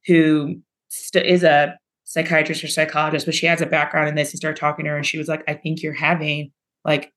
who 0.07 0.57
st- 0.89 1.27
is 1.27 1.43
a 1.43 1.79
psychiatrist 2.13 2.63
or 2.63 2.69
psychologist, 2.69 3.25
but 3.25 3.35
she 3.35 3.47
has 3.47 3.63
a 3.63 3.67
background 3.67 4.07
in 4.07 4.15
this 4.17 4.33
and 4.33 4.37
started 4.37 4.61
talking 4.61 4.85
to 4.85 4.91
her. 4.91 4.97
And 4.99 5.07
she 5.07 5.17
was 5.17 5.29
like, 5.29 5.43
I 5.49 5.55
think 5.55 5.83
you're 5.83 5.95
having 5.95 6.53
like 6.85 7.11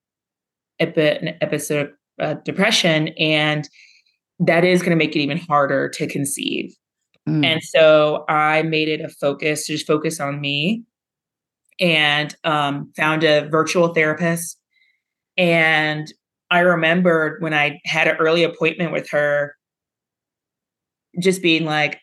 epi- 0.80 1.18
an 1.18 1.36
episode 1.42 1.90
of 2.18 2.38
uh, 2.38 2.40
depression. 2.46 3.10
And 3.20 3.68
that 4.40 4.64
is 4.64 4.80
going 4.82 4.92
to 4.92 4.96
make 4.96 5.14
it 5.14 5.20
even 5.20 5.38
harder 5.38 5.90
to 5.90 6.08
conceive. 6.08 6.74
Mm. 7.28 7.46
And 7.46 7.62
so 7.62 8.24
I 8.30 8.62
made 8.62 8.88
it 8.88 9.02
a 9.02 9.10
focus 9.10 9.66
to 9.66 9.74
just 9.74 9.86
focus 9.86 10.22
on 10.22 10.40
me 10.40 10.84
and 11.78 12.34
um, 12.46 12.94
found 12.96 13.26
a 13.26 13.50
virtual 13.50 13.94
therapist. 13.94 14.58
And 15.36 16.08
I 16.50 16.60
remembered 16.60 17.42
when 17.42 17.54
I 17.54 17.82
had 17.84 18.08
an 18.08 18.16
early 18.16 18.46
appointment 18.46 18.94
with 18.94 19.10
her, 19.10 19.58
just 21.20 21.42
being 21.42 21.66
like, 21.66 22.00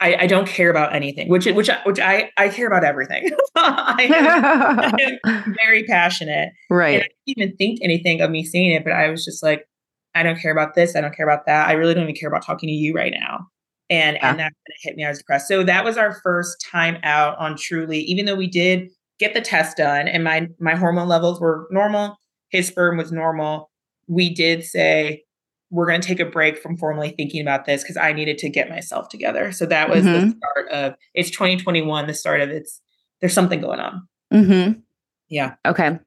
I, 0.00 0.16
I 0.20 0.26
don't 0.26 0.46
care 0.46 0.70
about 0.70 0.94
anything, 0.94 1.28
which 1.28 1.46
which 1.46 1.68
which 1.84 1.98
I 1.98 2.30
I 2.36 2.48
care 2.50 2.68
about 2.68 2.84
everything. 2.84 3.30
I, 3.56 4.08
am, 4.10 4.94
I, 4.94 5.18
am, 5.24 5.56
very 5.56 5.82
passionate, 5.84 6.50
right? 6.70 6.94
And 6.94 7.02
I 7.02 7.08
didn't 7.26 7.38
even 7.42 7.56
think 7.56 7.80
anything 7.82 8.20
of 8.20 8.30
me 8.30 8.44
saying 8.44 8.70
it, 8.70 8.84
but 8.84 8.92
I 8.92 9.08
was 9.08 9.24
just 9.24 9.42
like, 9.42 9.66
I 10.14 10.22
don't 10.22 10.38
care 10.38 10.52
about 10.52 10.74
this. 10.74 10.94
I 10.94 11.00
don't 11.00 11.14
care 11.14 11.28
about 11.28 11.46
that. 11.46 11.68
I 11.68 11.72
really 11.72 11.94
don't 11.94 12.04
even 12.04 12.14
care 12.14 12.28
about 12.28 12.44
talking 12.44 12.68
to 12.68 12.72
you 12.72 12.94
right 12.94 13.12
now. 13.12 13.46
And 13.90 14.16
yeah. 14.16 14.30
and 14.30 14.38
that 14.38 14.52
hit 14.82 14.96
me. 14.96 15.04
I 15.04 15.08
was 15.08 15.18
depressed. 15.18 15.48
So 15.48 15.64
that 15.64 15.84
was 15.84 15.96
our 15.96 16.20
first 16.22 16.64
time 16.70 16.98
out 17.02 17.36
on 17.38 17.56
Truly. 17.56 18.00
Even 18.00 18.26
though 18.26 18.36
we 18.36 18.46
did 18.46 18.88
get 19.18 19.34
the 19.34 19.40
test 19.40 19.78
done, 19.78 20.06
and 20.06 20.22
my 20.22 20.46
my 20.60 20.76
hormone 20.76 21.08
levels 21.08 21.40
were 21.40 21.66
normal, 21.72 22.16
his 22.50 22.68
sperm 22.68 22.98
was 22.98 23.10
normal. 23.10 23.70
We 24.06 24.32
did 24.32 24.64
say 24.64 25.24
we're 25.70 25.86
going 25.86 26.00
to 26.00 26.06
take 26.06 26.20
a 26.20 26.24
break 26.24 26.58
from 26.58 26.76
formally 26.76 27.10
thinking 27.10 27.42
about 27.42 27.66
this 27.66 27.82
because 27.82 27.96
I 27.96 28.12
needed 28.12 28.38
to 28.38 28.48
get 28.48 28.70
myself 28.70 29.08
together. 29.08 29.52
So 29.52 29.66
that 29.66 29.90
was 29.90 30.04
mm-hmm. 30.04 30.30
the 30.30 30.36
start 30.36 30.68
of 30.70 30.94
it's 31.14 31.30
2021. 31.30 32.06
The 32.06 32.14
start 32.14 32.40
of 32.40 32.50
it's 32.50 32.80
there's 33.20 33.34
something 33.34 33.60
going 33.60 33.80
on. 33.80 34.08
Mm-hmm. 34.32 34.80
Yeah. 35.28 35.54
Okay 35.66 35.98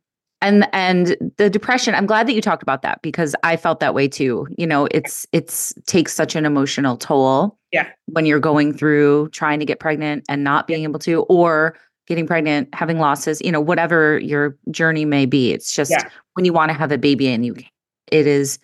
and 0.42 0.68
and 0.74 1.16
the 1.38 1.50
depression 1.50 1.96
i'm 1.96 2.06
glad 2.06 2.28
that 2.28 2.34
you 2.34 2.42
talked 2.42 2.64
about 2.64 2.82
that 2.82 3.02
because 3.02 3.36
i 3.44 3.56
felt 3.56 3.80
that 3.80 3.94
way 3.94 4.08
too 4.08 4.48
you 4.58 4.68
know 4.68 4.88
it's 4.92 5.26
it's 5.32 5.74
takes 5.86 6.14
such 6.14 6.36
an 6.36 6.46
emotional 6.46 6.98
toll 6.98 7.58
yeah 7.72 7.88
when 8.08 8.26
you're 8.26 8.40
going 8.40 8.74
through 8.74 9.30
trying 9.30 9.60
to 9.60 9.66
get 9.66 9.80
pregnant 9.80 10.24
and 10.28 10.44
not 10.44 10.68
being 10.68 10.84
able 10.84 11.00
to 11.00 11.22
or 11.24 11.78
getting 12.08 12.28
pregnant 12.28 12.68
having 12.74 13.00
losses 13.00 13.42
you 13.42 13.52
know 13.52 13.62
whatever 13.62 14.20
your 14.20 14.58
journey 14.72 15.06
may 15.06 15.26
be 15.26 15.52
it's 15.52 15.76
just 15.76 15.92
yeah. 15.92 16.10
when 16.34 16.46
you 16.46 16.52
want 16.52 16.70
to 16.70 16.78
have 16.78 16.92
a 16.92 16.98
baby 16.98 17.28
and 17.28 17.46
you 17.46 17.56
it 18.12 18.28
is 18.28 18.60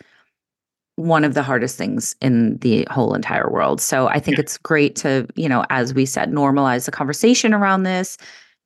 one 0.98 1.24
of 1.24 1.34
the 1.34 1.44
hardest 1.44 1.78
things 1.78 2.16
in 2.22 2.58
the 2.58 2.86
whole 2.92 3.14
entire 3.14 3.50
world 3.50 3.80
so 3.80 4.08
i 4.10 4.20
think 4.20 4.38
yeah. 4.38 4.42
it's 4.42 4.58
great 4.58 4.96
to 4.96 5.26
you 5.36 5.48
know 5.48 5.64
as 5.70 5.94
we 5.94 6.06
said 6.06 6.32
normalize 6.32 6.86
the 6.86 6.92
conversation 6.92 7.54
around 7.54 7.84
this 7.84 8.18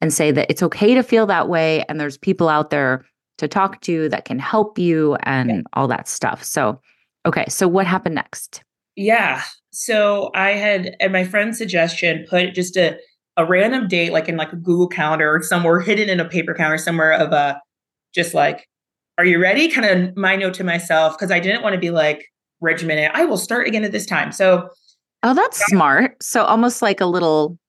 and 0.02 0.12
say 0.12 0.32
that 0.32 0.50
it's 0.50 0.64
okay 0.64 0.94
to 0.94 1.04
feel 1.04 1.26
that 1.26 1.48
way 1.48 1.86
and 1.88 2.00
there's 2.00 2.18
people 2.18 2.50
out 2.50 2.72
there 2.72 3.06
to 3.42 3.48
talk 3.48 3.82
to 3.82 4.08
that 4.10 4.24
can 4.24 4.38
help 4.38 4.78
you 4.78 5.16
and 5.24 5.50
yeah. 5.50 5.62
all 5.74 5.88
that 5.88 6.08
stuff. 6.08 6.44
So, 6.44 6.80
okay. 7.26 7.46
So, 7.50 7.68
what 7.68 7.88
happened 7.88 8.16
next? 8.16 8.64
Yeah. 8.96 9.42
So, 9.72 10.30
I 10.36 10.52
had, 10.52 10.96
at 11.00 11.12
my 11.12 11.24
friend's 11.24 11.58
suggestion, 11.58 12.26
put 12.30 12.54
just 12.54 12.78
a, 12.78 12.98
a 13.38 13.46
random 13.46 13.88
date, 13.88 14.14
like 14.14 14.30
in 14.30 14.38
like 14.38 14.54
a 14.54 14.58
Google 14.58 14.88
Calendar 14.88 15.36
or 15.36 15.42
somewhere 15.42 15.80
hidden 15.80 16.08
in 16.08 16.20
a 16.20 16.30
paper 16.30 16.54
calendar 16.54 16.78
somewhere 16.78 17.14
of 17.14 17.32
a 17.32 17.60
just 18.14 18.36
like, 18.36 18.68
are 19.22 19.26
you 19.26 19.40
ready? 19.40 19.70
Kind 19.70 19.86
of 19.86 20.18
my 20.18 20.36
note 20.36 20.56
to 20.56 20.64
myself 20.64 21.16
because 21.16 21.30
I 21.30 21.40
didn't 21.40 21.62
want 21.62 21.74
to 21.74 21.80
be 21.80 21.92
like 21.92 22.26
regimented. 22.60 23.12
I 23.14 23.24
will 23.24 23.38
start 23.38 23.68
again 23.68 23.84
at 23.84 23.92
this 23.92 24.08
time. 24.08 24.32
So, 24.32 24.68
oh, 25.22 25.36
that's 25.36 25.60
yeah. 25.60 25.66
smart. 25.68 26.24
So 26.24 26.44
almost 26.44 26.82
like 26.82 27.00
a 27.00 27.06
little 27.06 27.60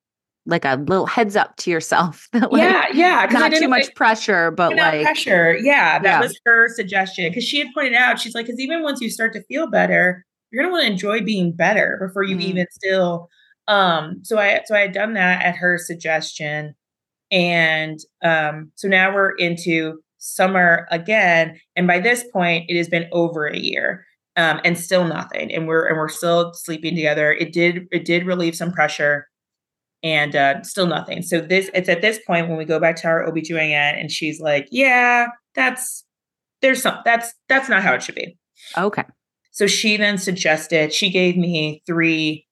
like 0.46 0.64
a 0.64 0.76
little 0.76 1.04
heads 1.04 1.36
up 1.36 1.54
to 1.56 1.70
yourself. 1.70 2.26
like, 2.32 2.50
yeah, 2.52 2.86
yeah. 2.94 3.26
Not 3.30 3.52
too 3.52 3.68
much 3.68 3.94
pressure, 3.94 4.50
but 4.50 4.74
like 4.74 5.02
pressure. 5.02 5.54
Yeah, 5.58 5.98
that 5.98 6.04
yeah. 6.04 6.20
was 6.20 6.40
her 6.46 6.68
suggestion 6.74 7.28
because 7.28 7.44
she 7.44 7.58
had 7.58 7.68
pointed 7.74 7.94
out 7.94 8.18
she's 8.18 8.34
like, 8.34 8.46
because 8.46 8.58
even 8.58 8.82
once 8.82 9.02
you 9.02 9.10
start 9.10 9.34
to 9.34 9.42
feel 9.44 9.66
better, 9.68 10.24
you're 10.50 10.64
gonna 10.64 10.72
want 10.72 10.86
to 10.86 10.90
enjoy 10.90 11.20
being 11.20 11.52
better 11.52 11.98
before 12.00 12.22
you 12.22 12.36
mm. 12.36 12.44
even 12.44 12.66
still. 12.70 13.28
Um, 13.68 14.20
so 14.22 14.38
I 14.38 14.62
so 14.64 14.74
I 14.74 14.80
had 14.80 14.92
done 14.92 15.12
that 15.14 15.44
at 15.44 15.56
her 15.56 15.76
suggestion, 15.76 16.74
and 17.30 17.98
um, 18.22 18.72
so 18.74 18.88
now 18.88 19.14
we're 19.14 19.32
into 19.32 20.02
summer 20.22 20.86
again, 20.90 21.58
and 21.76 21.86
by 21.86 21.98
this 21.98 22.24
point, 22.32 22.66
it 22.68 22.76
has 22.76 22.88
been 22.88 23.08
over 23.12 23.46
a 23.46 23.58
year. 23.58 24.06
Um, 24.34 24.62
and 24.64 24.78
still 24.78 25.04
nothing, 25.04 25.52
and 25.52 25.68
we're 25.68 25.86
and 25.86 25.98
we're 25.98 26.08
still 26.08 26.54
sleeping 26.54 26.96
together. 26.96 27.32
It 27.32 27.52
did 27.52 27.86
it 27.92 28.06
did 28.06 28.24
relieve 28.24 28.56
some 28.56 28.72
pressure, 28.72 29.28
and 30.02 30.34
uh, 30.34 30.62
still 30.62 30.86
nothing. 30.86 31.22
So 31.22 31.40
this 31.40 31.70
it's 31.74 31.88
at 31.88 32.00
this 32.00 32.18
point 32.26 32.48
when 32.48 32.56
we 32.56 32.64
go 32.64 32.80
back 32.80 32.96
to 32.96 33.08
our 33.08 33.30
OBGYN 33.30 34.00
and 34.00 34.10
she's 34.10 34.40
like, 34.40 34.68
yeah, 34.70 35.26
that's 35.54 36.04
there's 36.60 36.82
some 36.82 36.98
that's 37.04 37.34
that's 37.48 37.68
not 37.68 37.82
how 37.82 37.94
it 37.94 38.02
should 38.02 38.14
be. 38.14 38.36
Okay. 38.76 39.04
So 39.50 39.66
she 39.66 39.96
then 39.96 40.18
suggested 40.18 40.92
she 40.92 41.10
gave 41.10 41.36
me 41.36 41.82
three 41.86 42.46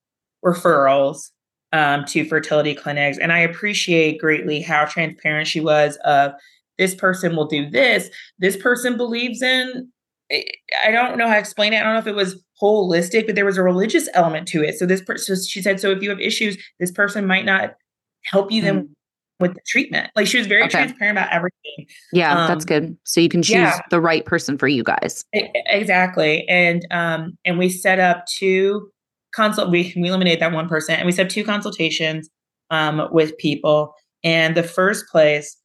referrals 0.45 1.31
um, 1.73 2.05
to 2.05 2.25
fertility 2.25 2.75
clinics, 2.75 3.17
and 3.17 3.31
I 3.31 3.39
appreciate 3.39 4.19
greatly 4.19 4.61
how 4.61 4.85
transparent 4.85 5.47
she 5.47 5.61
was. 5.61 5.97
Of 6.05 6.33
this 6.81 6.95
person 6.95 7.35
will 7.35 7.45
do 7.45 7.69
this. 7.69 8.09
This 8.39 8.57
person 8.57 8.97
believes 8.97 9.43
in. 9.43 9.87
I 10.83 10.89
don't 10.89 11.15
know 11.15 11.27
how 11.27 11.33
to 11.33 11.39
explain 11.39 11.73
it. 11.73 11.77
I 11.77 11.83
don't 11.83 11.93
know 11.93 11.99
if 11.99 12.07
it 12.07 12.15
was 12.15 12.43
holistic, 12.59 13.27
but 13.27 13.35
there 13.35 13.45
was 13.45 13.57
a 13.57 13.63
religious 13.63 14.09
element 14.15 14.47
to 14.47 14.63
it. 14.63 14.79
So 14.79 14.87
this 14.87 15.01
person, 15.01 15.35
so 15.35 15.41
she 15.47 15.61
said, 15.61 15.79
so 15.79 15.91
if 15.91 16.01
you 16.01 16.09
have 16.09 16.19
issues, 16.19 16.57
this 16.79 16.89
person 16.89 17.27
might 17.27 17.45
not 17.45 17.75
help 18.23 18.51
you 18.51 18.63
then 18.63 18.81
mm. 18.81 18.89
with 19.39 19.53
the 19.53 19.61
treatment. 19.67 20.09
Like 20.15 20.25
she 20.25 20.39
was 20.39 20.47
very 20.47 20.63
okay. 20.63 20.71
transparent 20.71 21.19
about 21.19 21.31
everything. 21.31 21.85
Yeah, 22.13 22.41
um, 22.41 22.47
that's 22.47 22.65
good. 22.65 22.97
So 23.03 23.21
you 23.21 23.29
can 23.29 23.43
choose 23.43 23.55
yeah. 23.55 23.79
the 23.91 24.01
right 24.01 24.25
person 24.25 24.57
for 24.57 24.67
you 24.67 24.83
guys. 24.83 25.23
Exactly. 25.33 26.47
And 26.47 26.83
um 26.89 27.37
and 27.45 27.59
we 27.59 27.69
set 27.69 27.99
up 27.99 28.25
two 28.25 28.89
consult 29.35 29.69
we 29.69 29.93
we 29.95 30.07
eliminate 30.07 30.39
that 30.39 30.51
one 30.51 30.67
person 30.67 30.95
and 30.95 31.05
we 31.05 31.11
set 31.11 31.27
up 31.27 31.31
two 31.31 31.43
consultations 31.43 32.29
um 32.71 33.07
with 33.11 33.37
people. 33.37 33.93
And 34.23 34.55
the 34.55 34.63
first 34.63 35.07
place 35.07 35.57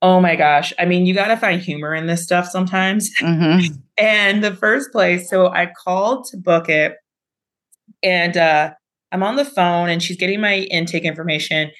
Oh 0.00 0.20
my 0.20 0.36
gosh. 0.36 0.72
I 0.78 0.84
mean, 0.84 1.06
you 1.06 1.14
got 1.14 1.28
to 1.28 1.36
find 1.36 1.60
humor 1.60 1.94
in 1.94 2.06
this 2.06 2.22
stuff 2.22 2.48
sometimes. 2.48 3.10
Mm-hmm. 3.20 3.74
and 3.96 4.44
the 4.44 4.54
first 4.54 4.92
place, 4.92 5.28
so 5.28 5.48
I 5.48 5.72
called 5.84 6.24
to 6.26 6.36
book 6.36 6.68
it 6.68 6.96
and 8.02 8.36
uh, 8.36 8.72
I'm 9.12 9.22
on 9.22 9.36
the 9.36 9.44
phone 9.44 9.88
and 9.88 10.02
she's 10.02 10.16
getting 10.16 10.40
my 10.40 10.58
intake 10.70 11.04
information. 11.04 11.70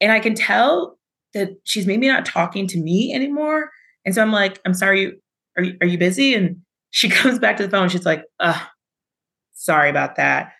And 0.00 0.10
I 0.12 0.20
can 0.20 0.34
tell 0.34 0.98
that 1.34 1.50
she's 1.64 1.86
maybe 1.86 2.08
not 2.08 2.24
talking 2.24 2.66
to 2.68 2.78
me 2.78 3.12
anymore. 3.14 3.70
And 4.04 4.14
so 4.14 4.22
I'm 4.22 4.32
like, 4.32 4.60
I'm 4.64 4.74
sorry, 4.74 5.12
are 5.56 5.62
you, 5.62 5.76
are 5.80 5.86
you 5.86 5.98
busy? 5.98 6.34
And 6.34 6.56
she 6.90 7.08
comes 7.10 7.38
back 7.38 7.56
to 7.58 7.62
the 7.62 7.70
phone. 7.70 7.88
She's 7.88 8.06
like, 8.06 8.24
uh, 8.40 8.60
sorry 9.52 9.90
about 9.90 10.16
that. 10.16 10.52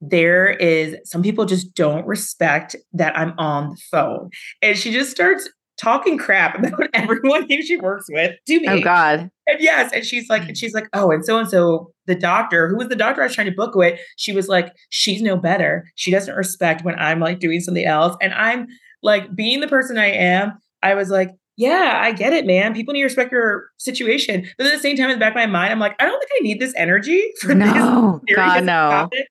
There 0.00 0.48
is 0.48 0.96
some 1.04 1.22
people 1.22 1.44
just 1.44 1.74
don't 1.74 2.06
respect 2.06 2.74
that 2.92 3.18
I'm 3.18 3.34
on 3.38 3.70
the 3.70 3.80
phone. 3.90 4.30
And 4.62 4.78
she 4.78 4.92
just 4.92 5.10
starts 5.10 5.48
talking 5.80 6.18
crap 6.18 6.58
about 6.64 6.88
everyone 6.94 7.46
who 7.48 7.62
she 7.62 7.76
works 7.76 8.06
with 8.08 8.36
to 8.46 8.60
me. 8.60 8.68
Oh 8.68 8.80
God. 8.80 9.30
And 9.46 9.60
yes, 9.60 9.92
and 9.92 10.04
she's 10.04 10.28
like, 10.28 10.42
and 10.42 10.56
she's 10.56 10.74
like, 10.74 10.88
oh, 10.92 11.10
and 11.10 11.24
so 11.24 11.38
and 11.38 11.48
so, 11.48 11.92
the 12.06 12.14
doctor, 12.14 12.68
who 12.68 12.76
was 12.76 12.88
the 12.88 12.96
doctor 12.96 13.22
I 13.22 13.26
was 13.26 13.34
trying 13.34 13.48
to 13.48 13.56
book 13.56 13.74
with, 13.74 13.98
she 14.16 14.32
was 14.32 14.48
like, 14.48 14.72
she's 14.90 15.22
no 15.22 15.36
better. 15.36 15.88
She 15.96 16.10
doesn't 16.10 16.34
respect 16.34 16.84
when 16.84 16.98
I'm 16.98 17.20
like 17.20 17.40
doing 17.40 17.60
something 17.60 17.84
else. 17.84 18.16
And 18.20 18.32
I'm 18.34 18.66
like, 19.02 19.34
being 19.34 19.60
the 19.60 19.68
person 19.68 19.98
I 19.98 20.10
am, 20.10 20.58
I 20.82 20.94
was 20.94 21.10
like, 21.10 21.30
yeah, 21.56 21.98
I 22.00 22.12
get 22.12 22.32
it, 22.32 22.46
man. 22.46 22.74
People 22.74 22.94
need 22.94 23.00
to 23.00 23.04
respect 23.04 23.32
your 23.32 23.68
situation. 23.78 24.46
But 24.56 24.66
at 24.66 24.72
the 24.72 24.78
same 24.78 24.96
time, 24.96 25.10
in 25.10 25.18
the 25.18 25.20
back 25.20 25.32
of 25.32 25.36
my 25.36 25.46
mind, 25.46 25.72
I'm 25.72 25.78
like, 25.78 25.94
I 26.00 26.06
don't 26.06 26.18
think 26.18 26.30
I 26.34 26.42
need 26.42 26.60
this 26.60 26.74
energy 26.76 27.32
for 27.40 27.54
no, 27.54 28.20
this 28.26 28.36
God, 28.36 28.64
no. 28.64 28.90
Topic. 28.90 29.26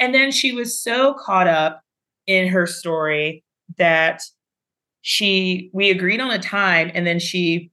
And 0.00 0.14
then 0.14 0.30
she 0.30 0.52
was 0.52 0.80
so 0.80 1.14
caught 1.14 1.46
up 1.46 1.80
in 2.26 2.48
her 2.48 2.66
story 2.66 3.44
that 3.76 4.22
she 5.02 5.70
we 5.72 5.90
agreed 5.90 6.20
on 6.20 6.30
a 6.30 6.38
time 6.38 6.90
and 6.94 7.06
then 7.06 7.18
she 7.18 7.70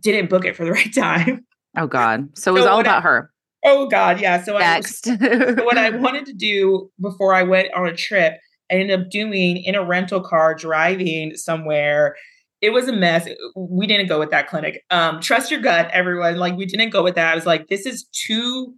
didn't 0.00 0.30
book 0.30 0.44
it 0.44 0.56
for 0.56 0.64
the 0.64 0.72
right 0.72 0.94
time. 0.94 1.46
Oh 1.76 1.86
God. 1.86 2.28
So 2.38 2.52
it 2.52 2.54
was 2.54 2.64
so 2.64 2.70
all 2.70 2.80
about 2.80 2.98
I, 2.98 3.02
her. 3.02 3.30
Oh 3.64 3.86
God, 3.86 4.20
yeah. 4.20 4.42
So 4.42 4.58
Next. 4.58 5.08
I 5.08 5.16
so 5.18 5.64
what 5.64 5.78
I 5.78 5.90
wanted 5.90 6.26
to 6.26 6.32
do 6.32 6.90
before 7.00 7.34
I 7.34 7.42
went 7.42 7.72
on 7.74 7.86
a 7.86 7.94
trip, 7.94 8.34
I 8.70 8.74
ended 8.74 9.00
up 9.00 9.10
doing 9.10 9.58
in 9.58 9.74
a 9.74 9.84
rental 9.84 10.20
car 10.20 10.54
driving 10.54 11.36
somewhere. 11.36 12.16
It 12.62 12.70
was 12.70 12.88
a 12.88 12.92
mess. 12.92 13.28
We 13.54 13.86
didn't 13.86 14.08
go 14.08 14.18
with 14.18 14.30
that 14.30 14.48
clinic. 14.48 14.82
Um, 14.90 15.20
trust 15.20 15.50
your 15.50 15.60
gut, 15.60 15.90
everyone. 15.92 16.38
Like 16.38 16.56
we 16.56 16.64
didn't 16.64 16.90
go 16.90 17.02
with 17.02 17.14
that. 17.16 17.32
I 17.32 17.34
was 17.34 17.46
like, 17.46 17.68
this 17.68 17.84
is 17.86 18.08
too 18.12 18.74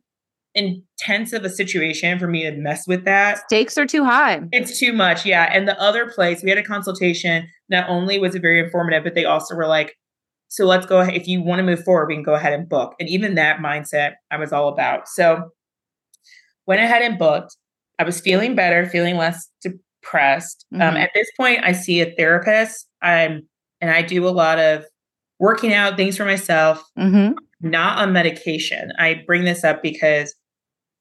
intense 0.54 1.32
of 1.32 1.44
a 1.44 1.50
situation 1.50 2.18
for 2.18 2.26
me 2.26 2.42
to 2.42 2.52
mess 2.52 2.86
with 2.86 3.04
that. 3.04 3.38
Stakes 3.46 3.78
are 3.78 3.86
too 3.86 4.04
high. 4.04 4.40
It's 4.52 4.78
too 4.78 4.92
much. 4.92 5.24
Yeah. 5.24 5.50
And 5.52 5.68
the 5.68 5.80
other 5.80 6.10
place, 6.10 6.42
we 6.42 6.50
had 6.50 6.58
a 6.58 6.62
consultation. 6.62 7.48
Not 7.68 7.88
only 7.88 8.18
was 8.18 8.34
it 8.34 8.42
very 8.42 8.58
informative, 8.58 9.04
but 9.04 9.14
they 9.14 9.24
also 9.24 9.54
were 9.54 9.66
like, 9.66 9.94
so 10.48 10.64
let's 10.64 10.86
go 10.86 11.00
ahead. 11.00 11.14
If 11.14 11.28
you 11.28 11.42
want 11.42 11.58
to 11.58 11.62
move 11.62 11.84
forward, 11.84 12.08
we 12.08 12.14
can 12.14 12.22
go 12.22 12.34
ahead 12.34 12.54
and 12.54 12.68
book. 12.68 12.94
And 12.98 13.08
even 13.08 13.34
that 13.34 13.58
mindset 13.58 14.14
I 14.30 14.38
was 14.38 14.52
all 14.52 14.68
about. 14.68 15.06
So 15.08 15.50
went 16.66 16.80
ahead 16.80 17.02
and 17.02 17.18
booked. 17.18 17.56
I 17.98 18.04
was 18.04 18.20
feeling 18.20 18.54
better, 18.54 18.86
feeling 18.86 19.16
less 19.16 19.48
depressed. 19.62 20.64
Um, 20.72 20.80
mm-hmm. 20.80 20.88
Um, 20.88 20.96
at 20.96 21.10
this 21.14 21.28
point, 21.36 21.60
I 21.62 21.72
see 21.72 22.00
a 22.00 22.14
therapist. 22.14 22.88
I'm 23.02 23.46
and 23.80 23.90
I 23.90 24.02
do 24.02 24.26
a 24.26 24.30
lot 24.30 24.58
of 24.58 24.84
working 25.38 25.72
out 25.72 25.96
things 25.96 26.16
for 26.16 26.24
myself, 26.24 26.82
mm-hmm. 26.98 27.32
Not 27.60 27.98
on 27.98 28.12
medication. 28.12 28.92
I 28.98 29.22
bring 29.26 29.44
this 29.44 29.64
up 29.64 29.82
because 29.82 30.34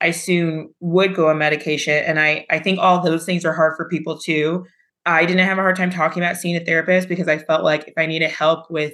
I 0.02 0.12
soon 0.12 0.74
would 0.80 1.16
go 1.16 1.30
on 1.30 1.38
medication. 1.38 2.04
And 2.04 2.20
I, 2.20 2.46
I 2.50 2.60
think 2.60 2.80
all 2.80 3.02
those 3.02 3.26
things 3.26 3.46
are 3.46 3.54
hard 3.54 3.76
for 3.76 3.88
people 3.90 4.18
too. 4.18 4.66
I 5.06 5.26
didn't 5.26 5.46
have 5.46 5.58
a 5.58 5.62
hard 5.62 5.76
time 5.76 5.90
talking 5.90 6.22
about 6.22 6.38
seeing 6.38 6.56
a 6.56 6.64
therapist 6.64 7.08
because 7.08 7.28
I 7.28 7.38
felt 7.38 7.64
like 7.64 7.88
if 7.88 7.94
I 7.98 8.06
needed 8.06 8.30
help 8.30 8.70
with 8.70 8.94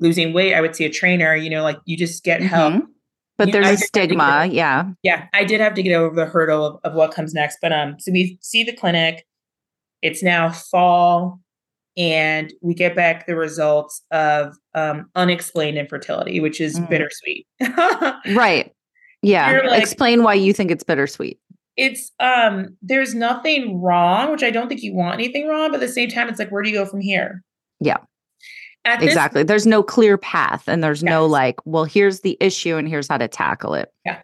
losing 0.00 0.32
weight, 0.32 0.54
I 0.54 0.60
would 0.60 0.74
see 0.74 0.84
a 0.84 0.90
trainer, 0.90 1.34
you 1.34 1.48
know, 1.48 1.62
like 1.62 1.78
you 1.84 1.96
just 1.96 2.24
get 2.24 2.40
mm-hmm. 2.40 2.48
help. 2.48 2.84
But 3.36 3.48
you 3.48 3.52
there's 3.52 3.66
know, 3.66 3.72
a 3.72 3.76
stigma. 3.76 4.48
Yeah. 4.50 4.90
Yeah. 5.02 5.28
I 5.32 5.44
did 5.44 5.60
have 5.60 5.74
to 5.74 5.82
get 5.82 5.94
over 5.94 6.14
the 6.14 6.26
hurdle 6.26 6.66
of, 6.66 6.80
of 6.82 6.94
what 6.94 7.12
comes 7.12 7.32
next. 7.32 7.58
But 7.62 7.72
um, 7.72 7.96
so 8.00 8.10
we 8.10 8.38
see 8.42 8.64
the 8.64 8.74
clinic. 8.74 9.24
It's 10.02 10.22
now 10.22 10.50
fall 10.50 11.40
and 11.98 12.52
we 12.62 12.74
get 12.74 12.94
back 12.94 13.26
the 13.26 13.34
results 13.34 14.02
of 14.12 14.56
um, 14.74 15.10
unexplained 15.16 15.76
infertility, 15.76 16.38
which 16.38 16.60
is 16.60 16.78
mm. 16.78 16.88
bittersweet. 16.88 17.46
right. 18.36 18.72
Yeah. 19.20 19.60
Like, 19.66 19.82
Explain 19.82 20.22
why 20.22 20.34
you 20.34 20.52
think 20.52 20.70
it's 20.70 20.84
bittersweet. 20.84 21.38
It's 21.76 22.10
um 22.18 22.76
there's 22.82 23.14
nothing 23.14 23.80
wrong, 23.80 24.32
which 24.32 24.42
I 24.42 24.50
don't 24.50 24.68
think 24.68 24.82
you 24.82 24.94
want 24.94 25.14
anything 25.14 25.48
wrong, 25.48 25.70
but 25.70 25.76
at 25.76 25.86
the 25.86 25.88
same 25.88 26.08
time, 26.08 26.28
it's 26.28 26.38
like, 26.38 26.50
where 26.50 26.62
do 26.62 26.70
you 26.70 26.76
go 26.76 26.86
from 26.86 27.00
here? 27.00 27.42
Yeah. 27.80 27.98
At 28.84 29.02
exactly. 29.02 29.42
This, 29.42 29.48
there's 29.48 29.66
no 29.66 29.82
clear 29.82 30.16
path 30.16 30.64
and 30.66 30.82
there's 30.82 31.02
yes. 31.02 31.10
no 31.10 31.26
like, 31.26 31.56
well, 31.64 31.84
here's 31.84 32.20
the 32.20 32.36
issue 32.40 32.76
and 32.76 32.88
here's 32.88 33.08
how 33.08 33.18
to 33.18 33.28
tackle 33.28 33.74
it. 33.74 33.92
Yeah. 34.04 34.22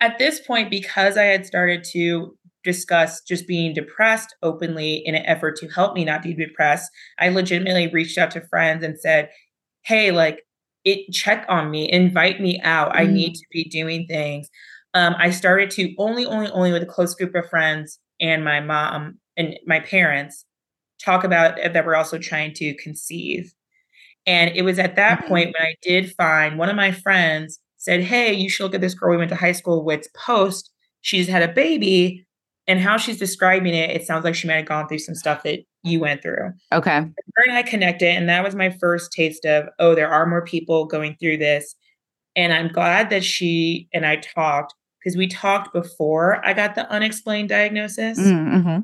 At 0.00 0.18
this 0.18 0.40
point, 0.40 0.70
because 0.70 1.16
I 1.16 1.24
had 1.24 1.44
started 1.44 1.84
to 1.92 2.36
discuss 2.66 3.22
just 3.22 3.46
being 3.46 3.72
depressed 3.72 4.34
openly 4.42 4.96
in 5.06 5.14
an 5.14 5.24
effort 5.24 5.56
to 5.56 5.68
help 5.68 5.94
me 5.94 6.04
not 6.04 6.22
be 6.22 6.34
depressed, 6.34 6.90
I 7.18 7.30
legitimately 7.30 7.88
reached 7.88 8.18
out 8.18 8.30
to 8.32 8.42
friends 8.42 8.84
and 8.84 9.00
said, 9.00 9.30
Hey, 9.82 10.10
like 10.10 10.42
it 10.84 11.12
check 11.12 11.46
on 11.48 11.70
me, 11.70 11.90
invite 11.90 12.40
me 12.40 12.60
out. 12.62 12.92
Mm. 12.92 12.96
I 12.96 13.06
need 13.06 13.32
mm. 13.32 13.38
to 13.38 13.46
be 13.50 13.64
doing 13.64 14.06
things. 14.06 14.48
Um, 14.92 15.14
I 15.18 15.30
started 15.30 15.70
to 15.72 15.94
only, 15.98 16.26
only, 16.26 16.48
only 16.48 16.72
with 16.72 16.82
a 16.82 16.86
close 16.86 17.14
group 17.14 17.34
of 17.34 17.48
friends 17.48 17.98
and 18.20 18.44
my 18.44 18.60
mom 18.60 19.18
and 19.36 19.58
my 19.66 19.80
parents 19.80 20.44
talk 21.04 21.24
about 21.24 21.56
that 21.56 21.86
we're 21.86 21.94
also 21.94 22.18
trying 22.18 22.54
to 22.54 22.74
conceive. 22.76 23.52
And 24.26 24.50
it 24.56 24.62
was 24.62 24.78
at 24.78 24.96
that 24.96 25.20
mm-hmm. 25.20 25.28
point 25.28 25.54
when 25.58 25.66
I 25.66 25.74
did 25.82 26.14
find 26.14 26.58
one 26.58 26.68
of 26.68 26.76
my 26.76 26.92
friends 26.92 27.60
said, 27.76 28.02
Hey, 28.02 28.34
you 28.34 28.50
should 28.50 28.64
look 28.64 28.74
at 28.74 28.80
this 28.80 28.94
girl 28.94 29.10
we 29.10 29.16
went 29.16 29.30
to 29.30 29.36
high 29.36 29.52
school 29.52 29.84
with 29.84 30.12
post. 30.14 30.70
She's 31.02 31.28
had 31.28 31.42
a 31.42 31.52
baby. 31.52 32.25
And 32.68 32.80
how 32.80 32.96
she's 32.96 33.18
describing 33.18 33.74
it, 33.74 33.90
it 33.90 34.06
sounds 34.06 34.24
like 34.24 34.34
she 34.34 34.48
might 34.48 34.56
have 34.56 34.66
gone 34.66 34.88
through 34.88 34.98
some 34.98 35.14
stuff 35.14 35.42
that 35.44 35.60
you 35.82 36.00
went 36.00 36.22
through. 36.22 36.52
Okay. 36.72 36.98
Her 36.98 37.44
and 37.46 37.56
I 37.56 37.62
connected, 37.62 38.08
and 38.08 38.28
that 38.28 38.42
was 38.42 38.54
my 38.54 38.70
first 38.70 39.12
taste 39.12 39.44
of, 39.44 39.68
oh, 39.78 39.94
there 39.94 40.10
are 40.10 40.26
more 40.26 40.44
people 40.44 40.86
going 40.86 41.16
through 41.20 41.38
this. 41.38 41.76
And 42.34 42.52
I'm 42.52 42.68
glad 42.68 43.10
that 43.10 43.24
she 43.24 43.88
and 43.94 44.04
I 44.04 44.16
talked 44.16 44.74
because 44.98 45.16
we 45.16 45.28
talked 45.28 45.72
before 45.72 46.44
I 46.44 46.52
got 46.52 46.74
the 46.74 46.90
unexplained 46.90 47.48
diagnosis. 47.48 48.18
Mm-hmm. 48.18 48.80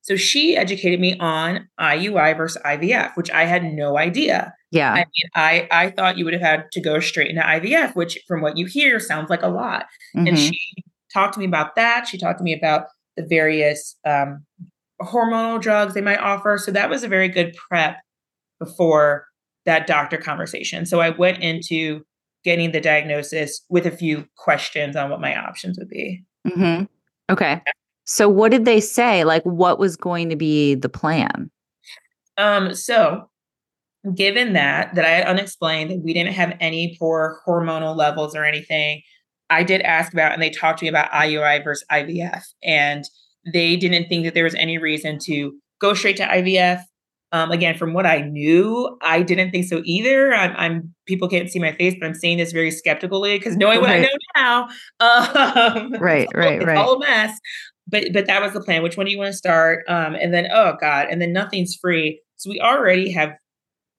So 0.00 0.16
she 0.16 0.56
educated 0.56 0.98
me 0.98 1.16
on 1.18 1.68
IUI 1.78 2.36
versus 2.36 2.60
IVF, 2.64 3.16
which 3.16 3.30
I 3.30 3.44
had 3.44 3.62
no 3.62 3.98
idea. 3.98 4.52
Yeah. 4.72 4.92
I 4.92 4.96
mean, 4.96 5.30
I 5.36 5.68
I 5.70 5.90
thought 5.90 6.18
you 6.18 6.24
would 6.24 6.34
have 6.34 6.42
had 6.42 6.72
to 6.72 6.80
go 6.80 6.98
straight 6.98 7.30
into 7.30 7.42
IVF, 7.42 7.94
which 7.94 8.18
from 8.26 8.40
what 8.40 8.56
you 8.56 8.66
hear 8.66 8.98
sounds 8.98 9.30
like 9.30 9.42
a 9.42 9.48
lot. 9.48 9.86
Mhm. 10.16 10.28
And 10.30 10.38
she 10.38 10.58
talked 11.12 11.34
to 11.34 11.40
me 11.40 11.46
about 11.46 11.76
that. 11.76 12.08
She 12.08 12.18
talked 12.18 12.38
to 12.38 12.44
me 12.44 12.54
about 12.54 12.86
the 13.16 13.26
various 13.26 13.96
um, 14.06 14.44
hormonal 15.00 15.60
drugs 15.60 15.94
they 15.94 16.00
might 16.00 16.18
offer. 16.18 16.58
So 16.58 16.70
that 16.72 16.90
was 16.90 17.02
a 17.02 17.08
very 17.08 17.28
good 17.28 17.54
prep 17.54 17.96
before 18.58 19.26
that 19.64 19.86
doctor 19.86 20.16
conversation. 20.16 20.86
So 20.86 21.00
I 21.00 21.10
went 21.10 21.42
into 21.42 22.02
getting 22.44 22.72
the 22.72 22.80
diagnosis 22.80 23.62
with 23.68 23.86
a 23.86 23.90
few 23.90 24.26
questions 24.36 24.96
on 24.96 25.10
what 25.10 25.20
my 25.20 25.36
options 25.36 25.78
would 25.78 25.88
be. 25.88 26.24
Mhm. 26.46 26.88
Okay. 27.30 27.60
So 28.04 28.28
what 28.28 28.50
did 28.50 28.64
they 28.64 28.80
say? 28.80 29.24
Like 29.24 29.44
what 29.44 29.78
was 29.78 29.96
going 29.96 30.28
to 30.30 30.36
be 30.36 30.74
the 30.74 30.88
plan? 30.88 31.50
Um, 32.36 32.74
so 32.74 33.28
given 34.14 34.54
that 34.54 34.94
that 34.96 35.04
I 35.04 35.10
had 35.10 35.26
unexplained 35.26 35.90
that 35.90 36.02
we 36.02 36.12
didn't 36.12 36.32
have 36.32 36.56
any 36.60 36.96
poor 36.98 37.40
hormonal 37.46 37.96
levels 37.96 38.34
or 38.34 38.44
anything, 38.44 39.02
I 39.52 39.62
did 39.62 39.80
ask 39.82 40.12
about 40.12 40.32
and 40.32 40.42
they 40.42 40.50
talked 40.50 40.78
to 40.80 40.84
me 40.84 40.88
about 40.88 41.10
IUI 41.12 41.62
versus 41.64 41.84
IVF. 41.90 42.42
And 42.62 43.04
they 43.52 43.76
didn't 43.76 44.08
think 44.08 44.24
that 44.24 44.34
there 44.34 44.44
was 44.44 44.54
any 44.54 44.78
reason 44.78 45.18
to 45.24 45.52
go 45.80 45.94
straight 45.94 46.16
to 46.18 46.24
IVF. 46.26 46.82
Um, 47.32 47.50
again, 47.50 47.78
from 47.78 47.94
what 47.94 48.04
I 48.04 48.20
knew, 48.20 48.98
I 49.00 49.22
didn't 49.22 49.52
think 49.52 49.64
so 49.64 49.80
either. 49.84 50.34
I'm, 50.34 50.54
I'm 50.56 50.94
people 51.06 51.28
can't 51.28 51.48
see 51.50 51.58
my 51.58 51.72
face, 51.72 51.94
but 51.98 52.06
I'm 52.06 52.14
saying 52.14 52.36
this 52.38 52.52
very 52.52 52.70
skeptically 52.70 53.38
because 53.38 53.56
knowing 53.56 53.80
what 53.80 53.88
I 53.90 54.00
know 54.00 54.08
now, 54.36 54.68
um, 55.00 55.92
Right, 55.98 56.24
it's 56.24 56.34
all- 56.34 56.40
right, 56.40 56.56
it's 56.56 56.66
right. 56.66 56.76
all 56.76 56.96
a 56.96 56.98
mess. 57.00 57.38
But 57.88 58.12
but 58.12 58.26
that 58.26 58.42
was 58.42 58.52
the 58.52 58.60
plan. 58.60 58.82
Which 58.82 58.96
one 58.98 59.06
do 59.06 59.12
you 59.12 59.18
want 59.18 59.32
to 59.32 59.36
start? 59.36 59.84
Um, 59.88 60.14
and 60.14 60.32
then 60.32 60.46
oh 60.52 60.76
god, 60.80 61.08
and 61.10 61.20
then 61.22 61.32
nothing's 61.32 61.74
free. 61.74 62.20
So 62.36 62.50
we 62.50 62.60
already 62.60 63.10
have 63.12 63.30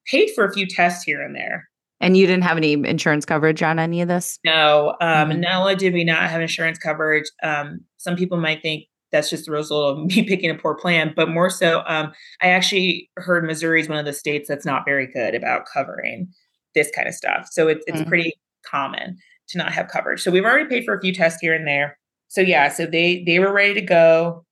paid 0.06 0.30
for 0.34 0.44
a 0.44 0.52
few 0.52 0.66
tests 0.66 1.02
here 1.04 1.20
and 1.20 1.34
there. 1.34 1.68
And 2.04 2.18
you 2.18 2.26
didn't 2.26 2.44
have 2.44 2.58
any 2.58 2.74
insurance 2.74 3.24
coverage 3.24 3.62
on 3.62 3.78
any 3.78 4.02
of 4.02 4.08
this? 4.08 4.38
No, 4.44 4.94
um, 5.00 5.30
Mhm. 5.30 5.38
not 5.40 5.60
only 5.62 5.74
did 5.74 5.94
we 5.94 6.04
not 6.04 6.28
have 6.28 6.40
insurance 6.42 6.78
coverage, 6.78 7.24
um, 7.42 7.80
some 7.96 8.14
people 8.14 8.36
might 8.36 8.60
think 8.60 8.84
that's 9.10 9.30
just 9.30 9.46
the 9.46 9.52
result 9.52 9.96
of 9.98 10.04
me 10.16 10.22
picking 10.28 10.50
a 10.50 10.54
poor 10.54 10.74
plan, 10.74 11.14
but 11.16 11.30
more 11.30 11.48
so, 11.48 11.82
um, 11.86 12.12
I 12.42 12.48
actually 12.50 13.10
heard 13.16 13.44
Missouri 13.44 13.80
is 13.80 13.88
one 13.88 13.96
of 13.98 14.04
the 14.04 14.12
states 14.12 14.48
that's 14.48 14.66
not 14.66 14.84
very 14.84 15.06
good 15.06 15.34
about 15.34 15.64
covering 15.72 16.28
this 16.74 16.90
kind 16.94 17.08
of 17.08 17.14
stuff. 17.14 17.48
So 17.50 17.68
it's 17.68 17.84
it's 17.86 18.02
Mhm. 18.02 18.06
pretty 18.06 18.34
common 18.66 19.16
to 19.48 19.58
not 19.58 19.72
have 19.72 19.88
coverage. 19.88 20.20
So 20.20 20.30
we've 20.30 20.44
already 20.44 20.68
paid 20.68 20.84
for 20.84 20.94
a 20.94 21.00
few 21.00 21.14
tests 21.14 21.40
here 21.40 21.54
and 21.54 21.66
there. 21.66 21.96
So 22.28 22.40
yeah, 22.42 22.68
so 22.68 22.84
they 22.84 23.22
they 23.24 23.38
were 23.38 23.52
ready 23.52 23.72
to 23.74 23.80
go. 23.82 24.44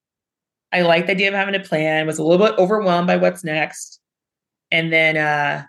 I 0.72 0.82
liked 0.82 1.06
the 1.08 1.12
idea 1.12 1.28
of 1.28 1.34
having 1.34 1.54
a 1.54 1.60
plan. 1.60 2.06
Was 2.06 2.18
a 2.18 2.24
little 2.24 2.46
bit 2.46 2.56
overwhelmed 2.58 3.08
by 3.08 3.16
what's 3.16 3.44
next, 3.44 4.00
and 4.70 4.90
then 4.92 5.18
uh, 5.18 5.64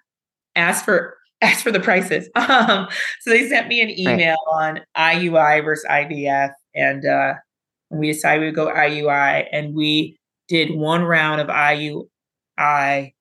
asked 0.55 0.85
for 0.85 1.17
asked 1.43 1.63
for 1.63 1.71
the 1.71 1.79
prices. 1.79 2.29
Um, 2.43 2.87
so 3.21 3.29
they 3.29 3.47
sent 3.47 3.67
me 3.67 3.81
an 3.81 3.89
email 3.97 4.37
on 4.51 4.81
IUI 4.95 5.63
versus 5.63 5.85
IVF, 5.89 6.51
and 6.75 7.05
uh, 7.05 7.33
we 7.89 8.11
decided 8.11 8.41
we 8.41 8.47
would 8.47 8.55
go 8.55 8.67
IUI, 8.67 9.47
and 9.51 9.73
we 9.73 10.17
did 10.47 10.75
one 10.75 11.03
round 11.03 11.41
of 11.41 11.47
IUI 11.47 13.13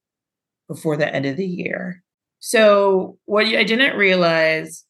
before 0.69 0.97
the 0.97 1.15
end 1.15 1.27
of 1.27 1.37
the 1.37 1.47
year. 1.47 2.03
So 2.41 3.19
what 3.27 3.47
I 3.47 3.65
didn't 3.65 3.97
realize 3.97 4.85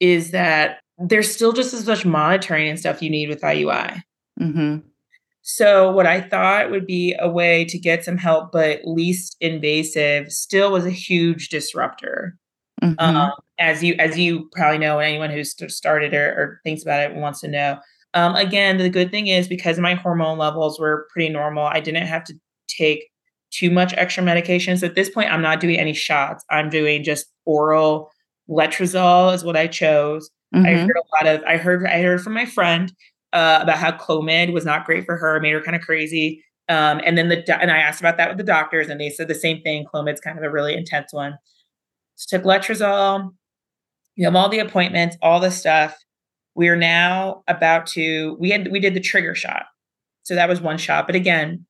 is 0.00 0.30
that 0.30 0.80
there's 0.98 1.32
still 1.32 1.52
just 1.52 1.74
as 1.74 1.86
much 1.86 2.04
monitoring 2.04 2.68
and 2.68 2.78
stuff 2.78 3.02
you 3.02 3.10
need 3.10 3.28
with 3.28 3.40
IUI. 3.40 4.00
Mm-hmm. 4.40 4.88
So 5.42 5.90
what 5.90 6.06
I 6.06 6.20
thought 6.20 6.70
would 6.70 6.86
be 6.86 7.14
a 7.18 7.28
way 7.28 7.64
to 7.66 7.78
get 7.78 8.04
some 8.04 8.16
help, 8.16 8.52
but 8.52 8.80
least 8.84 9.36
invasive, 9.40 10.30
still 10.30 10.70
was 10.70 10.86
a 10.86 10.90
huge 10.90 11.48
disruptor. 11.48 12.36
Mm-hmm. 12.82 12.94
Um, 12.98 13.32
as 13.58 13.82
you 13.82 13.94
as 13.98 14.18
you 14.18 14.48
probably 14.52 14.78
know, 14.78 14.98
and 14.98 15.08
anyone 15.08 15.30
who's 15.30 15.54
started 15.74 16.14
or, 16.14 16.26
or 16.30 16.60
thinks 16.64 16.82
about 16.82 17.00
it 17.00 17.14
wants 17.16 17.40
to 17.40 17.48
know. 17.48 17.78
Um, 18.14 18.34
again, 18.34 18.76
the 18.78 18.90
good 18.90 19.10
thing 19.10 19.28
is 19.28 19.48
because 19.48 19.78
my 19.78 19.94
hormone 19.94 20.38
levels 20.38 20.78
were 20.78 21.06
pretty 21.12 21.28
normal, 21.32 21.64
I 21.64 21.80
didn't 21.80 22.06
have 22.06 22.24
to 22.24 22.34
take 22.68 23.08
too 23.50 23.70
much 23.70 23.92
extra 23.96 24.22
medication. 24.22 24.76
So 24.76 24.86
at 24.86 24.94
this 24.94 25.10
point, 25.10 25.30
I'm 25.32 25.42
not 25.42 25.60
doing 25.60 25.78
any 25.78 25.92
shots. 25.92 26.44
I'm 26.50 26.70
doing 26.70 27.04
just 27.04 27.26
oral 27.44 28.10
letrozole 28.48 29.34
is 29.34 29.44
what 29.44 29.56
I 29.56 29.66
chose. 29.66 30.28
I 30.54 30.58
Mhm. 30.58 30.86
heard 30.86 30.96
a 30.96 31.24
lot 31.26 31.34
of 31.34 31.44
I 31.44 31.56
heard 31.56 31.86
I 31.86 32.02
heard 32.02 32.20
from 32.20 32.34
my 32.34 32.44
friend 32.44 32.92
uh, 33.32 33.60
about 33.62 33.78
how 33.78 33.92
Clomid 33.92 34.52
was 34.52 34.64
not 34.64 34.84
great 34.84 35.04
for 35.04 35.16
her, 35.16 35.40
made 35.40 35.52
her 35.52 35.62
kind 35.62 35.76
of 35.76 35.82
crazy. 35.82 36.44
Um, 36.68 37.00
and 37.04 37.18
then 37.18 37.28
the 37.28 37.60
and 37.60 37.70
I 37.70 37.78
asked 37.78 38.00
about 38.00 38.16
that 38.18 38.28
with 38.28 38.38
the 38.38 38.44
doctors, 38.44 38.88
and 38.88 39.00
they 39.00 39.10
said 39.10 39.28
the 39.28 39.34
same 39.34 39.60
thing. 39.62 39.84
Clomid's 39.92 40.20
kind 40.20 40.38
of 40.38 40.44
a 40.44 40.50
really 40.50 40.74
intense 40.74 41.12
one. 41.12 41.36
So 42.16 42.36
took 42.38 42.46
letrozole. 42.46 43.30
You 44.16 44.24
have 44.26 44.36
all 44.36 44.48
the 44.48 44.58
appointments, 44.60 45.16
all 45.22 45.40
the 45.40 45.50
stuff. 45.50 45.96
We 46.54 46.68
are 46.68 46.76
now 46.76 47.42
about 47.48 47.86
to 47.88 48.36
we 48.38 48.50
had 48.50 48.70
we 48.70 48.78
did 48.80 48.94
the 48.94 49.00
trigger 49.00 49.34
shot, 49.34 49.64
so 50.22 50.34
that 50.34 50.48
was 50.48 50.60
one 50.60 50.78
shot. 50.78 51.06
But 51.06 51.16
again, 51.16 51.66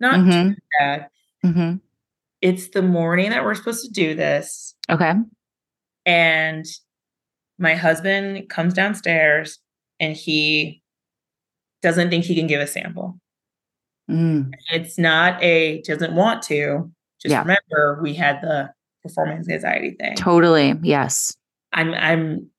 not 0.00 0.16
too 0.16 0.22
Mhm. 0.22 0.56
bad. 0.78 1.08
Mhm. 1.44 1.80
It's 2.42 2.68
the 2.68 2.82
morning 2.82 3.30
that 3.30 3.44
we're 3.44 3.54
supposed 3.54 3.84
to 3.84 3.90
do 3.92 4.14
this. 4.14 4.74
Okay. 4.90 5.12
And 6.06 6.64
my 7.58 7.74
husband 7.74 8.48
comes 8.48 8.74
downstairs 8.74 9.58
and 10.00 10.16
he 10.16 10.82
doesn't 11.82 12.10
think 12.10 12.24
he 12.24 12.34
can 12.34 12.46
give 12.46 12.60
a 12.60 12.66
sample. 12.66 13.18
Mm. 14.10 14.50
It's 14.72 14.98
not 14.98 15.40
a 15.42 15.82
doesn't 15.82 16.14
want 16.14 16.42
to. 16.44 16.90
Just 17.22 17.30
Yeah. 17.32 17.40
remember 17.42 18.00
we 18.02 18.14
had 18.14 18.40
the 18.42 18.72
performance 19.02 19.48
anxiety 19.48 19.92
thing. 20.00 20.16
Totally. 20.16 20.74
Yes. 20.82 21.36
I'm 21.72 21.94
I'm 21.94 22.50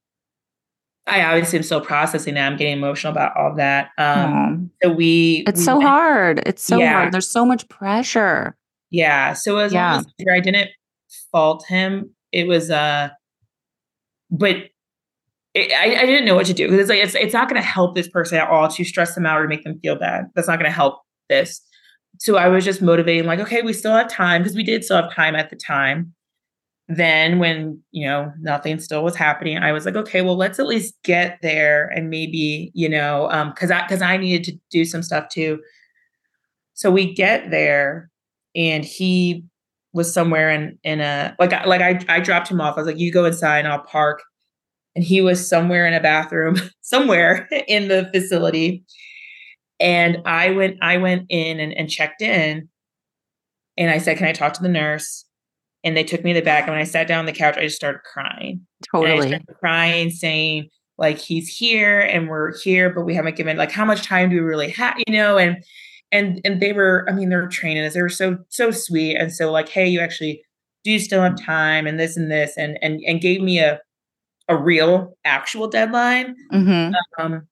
I 1.07 1.23
obviously 1.23 1.57
am 1.59 1.63
still 1.63 1.81
processing 1.81 2.35
that. 2.35 2.47
I'm 2.49 2.57
getting 2.57 2.73
emotional 2.77 3.11
about 3.11 3.35
all 3.35 3.55
that. 3.57 3.89
Um 3.97 4.71
so 4.81 4.91
we 4.91 5.43
It's 5.47 5.59
we 5.59 5.65
so 5.65 5.77
went- 5.77 5.89
hard. 5.89 6.43
It's 6.45 6.63
so 6.63 6.79
Yeah. 6.79 6.93
hard. 6.93 7.13
There's 7.13 7.27
so 7.27 7.45
much 7.45 7.67
pressure. 7.69 8.55
Yeah. 8.91 9.33
So 9.33 9.57
as 9.57 9.73
Yeah. 9.73 9.95
long 9.95 10.05
as 10.19 10.25
I 10.31 10.39
didn't 10.39 10.69
fault 11.31 11.65
him, 11.67 12.11
it 12.31 12.47
was 12.47 12.71
uh 12.71 13.09
but 14.29 14.69
I, 15.55 15.97
I 15.99 16.05
didn't 16.05 16.25
know 16.25 16.35
what 16.35 16.45
to 16.45 16.53
do 16.53 16.65
because 16.67 16.79
it's 16.79 16.89
like 16.89 16.99
it's 16.99 17.15
it's 17.15 17.33
not 17.33 17.49
going 17.49 17.61
to 17.61 17.67
help 17.67 17.95
this 17.95 18.07
person 18.07 18.37
at 18.37 18.47
all 18.47 18.69
to 18.69 18.83
stress 18.85 19.15
them 19.15 19.25
out 19.25 19.39
or 19.41 19.47
make 19.47 19.63
them 19.63 19.79
feel 19.79 19.97
bad. 19.97 20.29
That's 20.33 20.47
not 20.47 20.57
going 20.57 20.69
to 20.69 20.75
help 20.75 21.01
this. 21.29 21.61
So 22.19 22.37
I 22.37 22.47
was 22.47 22.63
just 22.63 22.81
motivating, 22.81 23.25
like, 23.25 23.39
okay, 23.39 23.61
we 23.61 23.73
still 23.73 23.93
have 23.93 24.07
time 24.07 24.41
because 24.41 24.55
we 24.55 24.63
did 24.63 24.83
still 24.83 25.01
have 25.01 25.13
time 25.13 25.35
at 25.35 25.49
the 25.49 25.55
time. 25.55 26.13
Then 26.87 27.39
when 27.39 27.81
you 27.91 28.07
know 28.07 28.31
nothing 28.39 28.79
still 28.79 29.03
was 29.03 29.15
happening, 29.15 29.57
I 29.57 29.71
was 29.71 29.85
like, 29.85 29.95
okay, 29.95 30.21
well, 30.21 30.37
let's 30.37 30.59
at 30.59 30.67
least 30.67 30.95
get 31.03 31.39
there 31.41 31.87
and 31.87 32.09
maybe 32.09 32.71
you 32.73 32.87
know, 32.87 33.29
um, 33.31 33.49
because 33.49 33.71
I 33.71 33.81
because 33.81 34.01
I 34.01 34.17
needed 34.17 34.43
to 34.45 34.59
do 34.69 34.85
some 34.85 35.03
stuff 35.03 35.29
too. 35.29 35.59
So 36.73 36.91
we 36.91 37.13
get 37.13 37.51
there, 37.51 38.09
and 38.55 38.85
he 38.85 39.43
was 39.93 40.13
somewhere 40.13 40.49
in 40.49 40.79
in 40.83 41.01
a 41.01 41.35
like 41.39 41.51
like 41.65 41.81
I 41.81 41.99
I 42.07 42.19
dropped 42.21 42.49
him 42.49 42.61
off. 42.61 42.77
I 42.77 42.81
was 42.81 42.87
like, 42.87 42.99
you 42.99 43.11
go 43.11 43.25
inside 43.25 43.59
and 43.59 43.67
I'll 43.67 43.83
park. 43.83 44.21
And 44.95 45.03
he 45.03 45.21
was 45.21 45.47
somewhere 45.47 45.87
in 45.87 45.93
a 45.93 46.01
bathroom, 46.01 46.57
somewhere 46.81 47.47
in 47.67 47.87
the 47.87 48.09
facility. 48.13 48.83
And 49.79 50.19
I 50.25 50.51
went 50.51 50.77
I 50.81 50.97
went 50.97 51.25
in 51.29 51.59
and, 51.59 51.73
and 51.73 51.89
checked 51.89 52.21
in. 52.21 52.69
And 53.77 53.89
I 53.89 53.97
said, 53.97 54.17
Can 54.17 54.27
I 54.27 54.33
talk 54.33 54.53
to 54.53 54.61
the 54.61 54.69
nurse? 54.69 55.25
And 55.83 55.97
they 55.97 56.03
took 56.03 56.23
me 56.23 56.33
to 56.33 56.39
the 56.39 56.45
back. 56.45 56.63
And 56.63 56.73
when 56.73 56.81
I 56.81 56.85
sat 56.85 57.07
down 57.07 57.19
on 57.19 57.25
the 57.25 57.31
couch, 57.31 57.57
I 57.57 57.63
just 57.63 57.77
started 57.77 58.01
crying. 58.03 58.61
Totally. 58.93 59.29
started 59.29 59.47
crying, 59.59 60.11
saying, 60.11 60.69
like, 60.99 61.17
he's 61.17 61.47
here 61.47 61.99
and 61.99 62.29
we're 62.29 62.55
here, 62.59 62.93
but 62.93 63.01
we 63.01 63.15
haven't 63.15 63.35
given 63.35 63.57
like 63.57 63.71
how 63.71 63.85
much 63.85 64.03
time 64.03 64.29
do 64.29 64.35
we 64.35 64.41
really 64.41 64.69
have, 64.69 64.95
you 65.07 65.13
know? 65.13 65.37
And 65.39 65.63
and 66.11 66.41
and 66.45 66.61
they 66.61 66.73
were, 66.73 67.05
I 67.09 67.13
mean, 67.13 67.29
they 67.29 67.37
were 67.37 67.47
training 67.47 67.83
us. 67.83 67.93
They 67.93 68.01
were 68.01 68.09
so, 68.09 68.37
so 68.49 68.69
sweet. 68.69 69.15
And 69.15 69.33
so, 69.33 69.51
like, 69.51 69.69
hey, 69.69 69.87
you 69.87 69.99
actually 69.99 70.43
do 70.83 70.91
you 70.91 70.99
still 70.99 71.21
have 71.21 71.41
time 71.41 71.87
and 71.87 71.99
this 71.99 72.17
and 72.17 72.31
this, 72.31 72.57
and 72.57 72.77
and 72.81 73.01
and 73.05 73.21
gave 73.21 73.41
me 73.41 73.59
a 73.59 73.79
a 74.51 74.57
real 74.57 75.17
actual 75.25 75.67
deadline. 75.67 76.35
hmm 76.51 76.91
Um, 77.19 77.47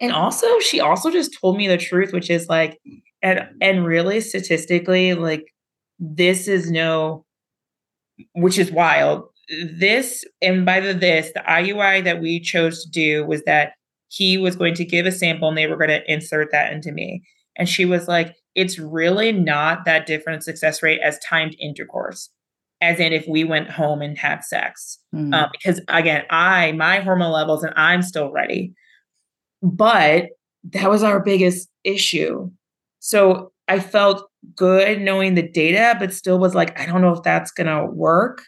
and 0.00 0.12
also 0.12 0.58
she 0.60 0.80
also 0.80 1.10
just 1.10 1.38
told 1.40 1.56
me 1.56 1.68
the 1.68 1.78
truth, 1.78 2.12
which 2.12 2.30
is 2.30 2.48
like, 2.48 2.78
and 3.22 3.48
and 3.60 3.86
really 3.86 4.20
statistically, 4.20 5.14
like 5.14 5.44
this 5.98 6.48
is 6.48 6.70
no, 6.70 7.24
which 8.34 8.58
is 8.58 8.70
wild. 8.70 9.24
This 9.64 10.24
and 10.40 10.64
by 10.64 10.80
the 10.80 10.94
this, 10.94 11.32
the 11.34 11.42
IUI 11.46 12.04
that 12.04 12.20
we 12.20 12.40
chose 12.40 12.84
to 12.84 12.90
do 12.90 13.26
was 13.26 13.42
that 13.44 13.72
he 14.08 14.38
was 14.38 14.56
going 14.56 14.74
to 14.74 14.84
give 14.84 15.06
a 15.06 15.12
sample 15.12 15.48
and 15.48 15.58
they 15.58 15.66
were 15.66 15.76
going 15.76 15.88
to 15.90 16.12
insert 16.12 16.50
that 16.52 16.72
into 16.72 16.92
me. 16.92 17.22
And 17.56 17.68
she 17.68 17.84
was 17.84 18.08
like, 18.08 18.34
it's 18.54 18.78
really 18.78 19.32
not 19.32 19.84
that 19.84 20.06
different 20.06 20.42
success 20.44 20.82
rate 20.82 21.00
as 21.02 21.18
timed 21.20 21.56
intercourse, 21.60 22.30
as 22.82 22.98
in 22.98 23.12
if 23.12 23.26
we 23.28 23.44
went 23.44 23.70
home 23.70 24.02
and 24.02 24.18
had 24.18 24.44
sex. 24.44 24.98
Mm. 25.14 25.32
Uh, 25.32 25.48
because 25.52 25.80
again, 25.88 26.24
I, 26.28 26.72
my 26.72 26.98
hormone 26.98 27.32
levels, 27.32 27.62
and 27.62 27.72
I'm 27.76 28.02
still 28.02 28.30
ready. 28.30 28.74
But 29.62 30.30
that 30.64 30.90
was 30.90 31.04
our 31.04 31.20
biggest 31.20 31.68
issue. 31.84 32.50
So 32.98 33.52
I 33.68 33.78
felt 33.78 34.28
good 34.56 35.00
knowing 35.00 35.34
the 35.34 35.48
data, 35.48 35.96
but 35.98 36.12
still 36.12 36.38
was 36.38 36.54
like, 36.54 36.78
I 36.78 36.84
don't 36.84 37.00
know 37.00 37.12
if 37.12 37.22
that's 37.22 37.52
going 37.52 37.68
to 37.68 37.86
work. 37.86 38.42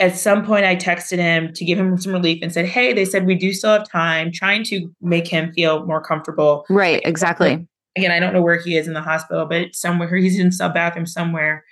At 0.00 0.16
some 0.16 0.44
point, 0.44 0.64
I 0.64 0.76
texted 0.76 1.18
him 1.18 1.52
to 1.54 1.64
give 1.64 1.78
him 1.78 1.96
some 1.98 2.12
relief 2.12 2.40
and 2.42 2.52
said, 2.52 2.66
Hey, 2.66 2.92
they 2.92 3.04
said 3.04 3.26
we 3.26 3.34
do 3.34 3.52
still 3.52 3.70
have 3.70 3.88
time, 3.88 4.30
trying 4.32 4.64
to 4.64 4.92
make 5.00 5.26
him 5.26 5.52
feel 5.52 5.86
more 5.86 6.02
comfortable. 6.02 6.66
Right, 6.68 7.00
exactly. 7.04 7.66
Again, 7.96 8.10
I 8.10 8.20
don't 8.20 8.32
know 8.32 8.42
where 8.42 8.60
he 8.60 8.76
is 8.76 8.86
in 8.86 8.94
the 8.94 9.02
hospital, 9.02 9.46
but 9.46 9.74
somewhere 9.74 10.14
he's 10.16 10.38
in 10.38 10.52
sub 10.52 10.74
bathroom 10.74 11.06
somewhere. 11.06 11.64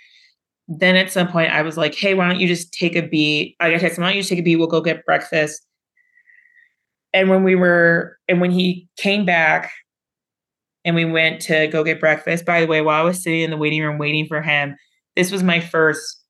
Then 0.69 0.97
at 0.97 1.13
some 1.13 1.29
point, 1.29 1.53
I 1.53 1.63
was 1.63 1.77
like, 1.77 1.95
Hey, 1.95 2.15
why 2.15 2.29
don't 2.29 2.41
you 2.41 2.49
just 2.49 2.73
take 2.73 2.97
a 2.97 3.03
beat? 3.03 3.57
I 3.61 3.71
got 3.71 3.81
text 3.81 3.99
him, 3.99 4.03
Why 4.03 4.09
don't 4.09 4.17
you 4.17 4.23
just 4.23 4.31
take 4.31 4.41
a 4.41 4.43
beat? 4.43 4.57
We'll 4.57 4.67
go 4.67 4.81
get 4.81 5.05
breakfast. 5.05 5.63
And 7.13 7.31
when 7.31 7.45
we 7.45 7.55
were, 7.55 8.19
and 8.29 8.41
when 8.41 8.51
he 8.51 8.89
came 8.97 9.25
back, 9.25 9.71
and 10.85 10.95
we 10.95 11.05
went 11.05 11.41
to 11.43 11.67
go 11.67 11.83
get 11.83 11.99
breakfast. 11.99 12.45
By 12.45 12.61
the 12.61 12.67
way, 12.69 12.81
while 12.81 13.01
I 13.01 13.05
was 13.05 13.21
sitting 13.21 13.41
in 13.41 13.51
the 13.51 13.57
waiting 13.57 13.83
room 13.83 13.99
waiting 13.99 14.25
for 14.27 14.41
him, 14.41 14.77
this 15.17 15.33
was 15.33 15.43
my 15.43 15.59
first 15.59 16.23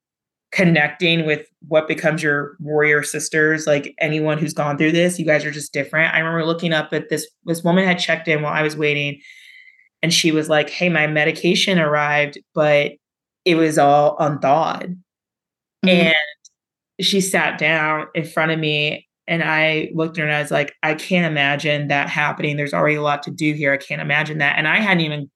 connecting 0.53 1.27
with 1.27 1.47
what 1.69 1.87
becomes 1.87 2.23
your 2.23 2.57
warrior 2.61 3.03
sisters 3.03 3.67
like 3.67 3.95
anyone 4.01 4.39
who's 4.39 4.55
gone 4.55 4.79
through 4.79 4.93
this 4.93 5.19
you 5.19 5.27
guys 5.27 5.45
are 5.45 5.51
just 5.51 5.73
different 5.73 6.15
i 6.15 6.19
remember 6.19 6.47
looking 6.47 6.73
up 6.73 6.93
at 6.93 7.09
this 7.09 7.27
this 7.47 7.65
woman 7.65 7.85
had 7.85 7.99
checked 7.99 8.29
in 8.29 8.43
while 8.43 8.53
i 8.53 8.63
was 8.63 8.77
waiting 8.77 9.21
and 10.03 10.15
she 10.15 10.31
was 10.31 10.49
like 10.49 10.71
hey 10.71 10.89
my 10.89 11.07
medication 11.07 11.81
arrived 11.81 12.39
but 12.55 12.93
it 13.47 13.55
was 13.55 13.79
all 13.79 14.17
unthawed 14.19 14.99
mm-hmm. 15.85 15.89
and 15.89 16.15
she 17.01 17.21
sat 17.21 17.59
down 17.59 18.07
in 18.15 18.25
front 18.25 18.53
of 18.53 18.59
me 18.59 19.07
and 19.29 19.43
I 19.43 19.91
looked 19.95 20.19
at 20.19 20.23
her 20.23 20.27
and 20.27 20.37
I 20.37 20.43
was 20.43 20.51
like, 20.51 20.75
I 20.83 20.95
can't 20.95 21.27
imagine 21.27 21.89
that 21.89 22.09
happening. 22.09 22.57
There's 22.57 22.75
already 22.75 22.97
a 22.97 23.03
lot 23.03 23.23
to 23.25 23.31
do 23.31 23.55
here. 23.55 23.73
I 23.73 23.77
can't 23.77 24.01
imagine 24.01 24.39
that. 24.39 24.57
And 24.59 24.69
I 24.69 24.81
hadn't 24.81 25.01
even, 25.01 25.31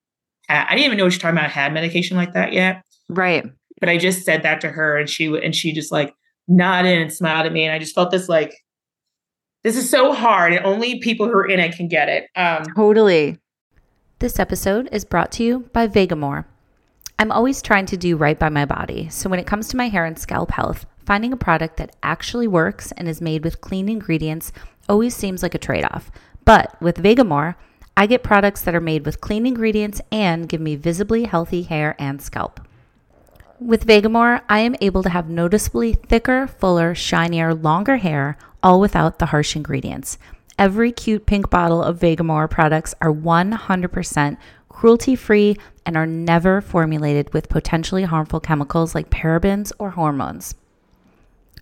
I 0.48 0.70
didn't 0.70 0.86
even 0.86 0.98
know 0.98 1.04
what 1.04 1.12
you're 1.12 1.20
talking 1.20 1.38
about. 1.38 1.46
I 1.46 1.52
had 1.52 1.72
medication 1.72 2.16
like 2.16 2.32
that 2.34 2.52
yet. 2.52 2.82
Right. 3.08 3.44
But 3.80 3.88
I 3.88 3.96
just 3.96 4.24
said 4.24 4.42
that 4.42 4.60
to 4.60 4.68
her 4.68 4.96
and 4.96 5.08
she, 5.08 5.26
and 5.26 5.54
she 5.54 5.72
just 5.72 5.90
like 5.90 6.14
nodded 6.46 6.98
and 6.98 7.12
smiled 7.12 7.46
at 7.46 7.52
me. 7.52 7.64
And 7.64 7.72
I 7.72 7.78
just 7.78 7.94
felt 7.94 8.10
this 8.10 8.28
like, 8.28 8.54
this 9.64 9.76
is 9.76 9.90
so 9.90 10.12
hard 10.12 10.52
and 10.52 10.64
only 10.64 11.00
people 11.00 11.26
who 11.26 11.34
are 11.34 11.46
in 11.46 11.60
it 11.60 11.76
can 11.76 11.88
get 11.88 12.08
it. 12.08 12.28
Um, 12.36 12.64
totally. 12.76 13.38
This 14.20 14.38
episode 14.38 14.88
is 14.92 15.04
brought 15.04 15.32
to 15.32 15.44
you 15.44 15.68
by 15.72 15.88
Vegamour. 15.88 16.44
I'm 17.20 17.30
always 17.30 17.60
trying 17.60 17.84
to 17.84 17.98
do 17.98 18.16
right 18.16 18.38
by 18.38 18.48
my 18.48 18.64
body. 18.64 19.10
So 19.10 19.28
when 19.28 19.38
it 19.38 19.46
comes 19.46 19.68
to 19.68 19.76
my 19.76 19.88
hair 19.90 20.06
and 20.06 20.18
scalp 20.18 20.52
health, 20.52 20.86
finding 21.04 21.34
a 21.34 21.36
product 21.36 21.76
that 21.76 21.94
actually 22.02 22.48
works 22.48 22.92
and 22.92 23.06
is 23.06 23.20
made 23.20 23.44
with 23.44 23.60
clean 23.60 23.90
ingredients 23.90 24.52
always 24.88 25.14
seems 25.14 25.42
like 25.42 25.54
a 25.54 25.58
trade 25.58 25.84
off. 25.84 26.10
But 26.46 26.80
with 26.80 27.02
Vegamour, 27.02 27.56
I 27.94 28.06
get 28.06 28.22
products 28.22 28.62
that 28.62 28.74
are 28.74 28.80
made 28.80 29.04
with 29.04 29.20
clean 29.20 29.44
ingredients 29.44 30.00
and 30.10 30.48
give 30.48 30.62
me 30.62 30.76
visibly 30.76 31.24
healthy 31.24 31.60
hair 31.60 31.94
and 31.98 32.22
scalp. 32.22 32.58
With 33.58 33.86
Vegamour, 33.86 34.40
I 34.48 34.60
am 34.60 34.74
able 34.80 35.02
to 35.02 35.10
have 35.10 35.28
noticeably 35.28 35.92
thicker, 35.92 36.46
fuller, 36.46 36.94
shinier, 36.94 37.52
longer 37.52 37.98
hair, 37.98 38.38
all 38.62 38.80
without 38.80 39.18
the 39.18 39.26
harsh 39.26 39.54
ingredients. 39.54 40.16
Every 40.58 40.90
cute 40.90 41.26
pink 41.26 41.50
bottle 41.50 41.82
of 41.82 42.00
Vegamour 42.00 42.48
products 42.48 42.94
are 43.02 43.12
100% 43.12 44.38
cruelty 44.70 45.14
free 45.14 45.58
and 45.84 45.96
are 45.96 46.06
never 46.06 46.60
formulated 46.60 47.32
with 47.32 47.48
potentially 47.48 48.04
harmful 48.04 48.40
chemicals 48.40 48.94
like 48.94 49.10
parabens 49.10 49.72
or 49.78 49.90
hormones. 49.90 50.54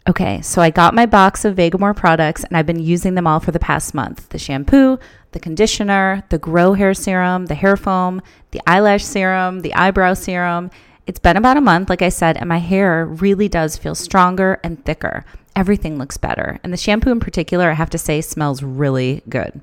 Okay, 0.09 0.41
so 0.41 0.63
I 0.63 0.71
got 0.71 0.95
my 0.95 1.05
box 1.05 1.45
of 1.45 1.57
Vegamour 1.57 1.95
products 1.95 2.43
and 2.43 2.57
I've 2.57 2.65
been 2.65 2.81
using 2.81 3.15
them 3.15 3.27
all 3.27 3.41
for 3.41 3.53
the 3.53 3.59
past 3.59 3.93
month 3.93 4.29
the 4.31 4.39
shampoo, 4.39 4.99
the 5.33 5.41
conditioner, 5.41 6.25
the 6.31 6.39
grow 6.39 6.73
hair 6.73 6.95
serum, 6.95 7.47
the 7.47 7.55
hair 7.55 7.77
foam, 7.77 8.23
the 8.51 8.61
eyelash 8.67 9.05
serum, 9.05 9.61
the 9.61 9.75
eyebrow 9.75 10.15
serum. 10.15 10.71
It's 11.07 11.19
been 11.19 11.37
about 11.37 11.59
a 11.59 11.63
month, 11.63 11.91
like 11.91 12.01
I 12.01 12.09
said, 12.09 12.39
and 12.39 12.49
my 12.49 12.59
hair 12.59 13.05
really 13.05 13.49
does 13.49 13.77
feel 13.77 13.95
stronger 13.95 14.59
and 14.65 14.83
thicker. 14.85 15.27
Everything 15.55 15.99
looks 15.99 16.17
better. 16.17 16.59
And 16.63 16.73
the 16.73 16.79
shampoo 16.79 17.11
in 17.11 17.21
particular, 17.21 17.71
I 17.71 17.75
have 17.75 17.91
to 17.91 17.99
say, 17.99 18.21
smells 18.21 18.63
really 18.63 19.23
good. 19.29 19.61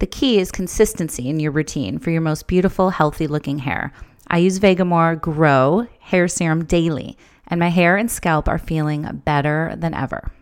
The 0.00 0.06
key 0.06 0.38
is 0.38 0.50
consistency 0.50 1.28
in 1.28 1.38
your 1.40 1.52
routine 1.52 1.98
for 1.98 2.10
your 2.10 2.20
most 2.20 2.46
beautiful, 2.46 2.90
healthy 2.90 3.26
looking 3.26 3.60
hair. 3.60 3.92
I 4.26 4.38
use 4.38 4.58
Vegamour 4.58 5.20
Grow 5.20 5.86
Hair 6.00 6.28
Serum 6.28 6.64
daily 6.64 7.16
and 7.46 7.60
my 7.60 7.68
hair 7.68 7.96
and 7.96 8.10
scalp 8.10 8.48
are 8.48 8.58
feeling 8.58 9.22
better 9.24 9.74
than 9.76 9.94
ever. 9.94 10.32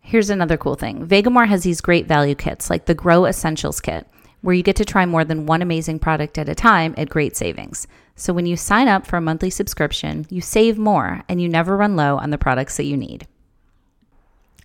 Here's 0.00 0.30
another 0.30 0.56
cool 0.56 0.74
thing 0.74 1.06
Vegamour 1.06 1.48
has 1.48 1.64
these 1.64 1.80
great 1.80 2.06
value 2.06 2.34
kits, 2.34 2.70
like 2.70 2.86
the 2.86 2.94
Grow 2.94 3.26
Essentials 3.26 3.80
Kit, 3.80 4.06
where 4.40 4.54
you 4.54 4.62
get 4.62 4.76
to 4.76 4.84
try 4.84 5.04
more 5.04 5.24
than 5.24 5.46
one 5.46 5.62
amazing 5.62 5.98
product 5.98 6.38
at 6.38 6.48
a 6.48 6.54
time 6.54 6.94
at 6.96 7.08
great 7.08 7.36
savings. 7.36 7.86
So 8.14 8.32
when 8.32 8.46
you 8.46 8.56
sign 8.56 8.88
up 8.88 9.06
for 9.06 9.16
a 9.16 9.20
monthly 9.20 9.50
subscription, 9.50 10.26
you 10.30 10.40
save 10.40 10.78
more 10.78 11.22
and 11.28 11.42
you 11.42 11.48
never 11.48 11.76
run 11.76 11.96
low 11.96 12.16
on 12.16 12.30
the 12.30 12.38
products 12.38 12.76
that 12.76 12.84
you 12.84 12.96
need. 12.96 13.26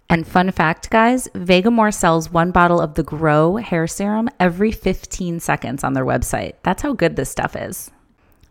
And 0.09 0.27
fun 0.27 0.51
fact, 0.51 0.89
guys, 0.89 1.27
Vegamour 1.29 1.93
sells 1.93 2.29
one 2.29 2.51
bottle 2.51 2.79
of 2.79 2.93
the 2.93 3.03
Grow 3.03 3.55
hair 3.55 3.87
serum 3.87 4.29
every 4.39 4.71
15 4.71 5.39
seconds 5.39 5.83
on 5.83 5.93
their 5.93 6.05
website. 6.05 6.53
That's 6.63 6.83
how 6.83 6.93
good 6.93 7.15
this 7.15 7.29
stuff 7.31 7.55
is. 7.55 7.89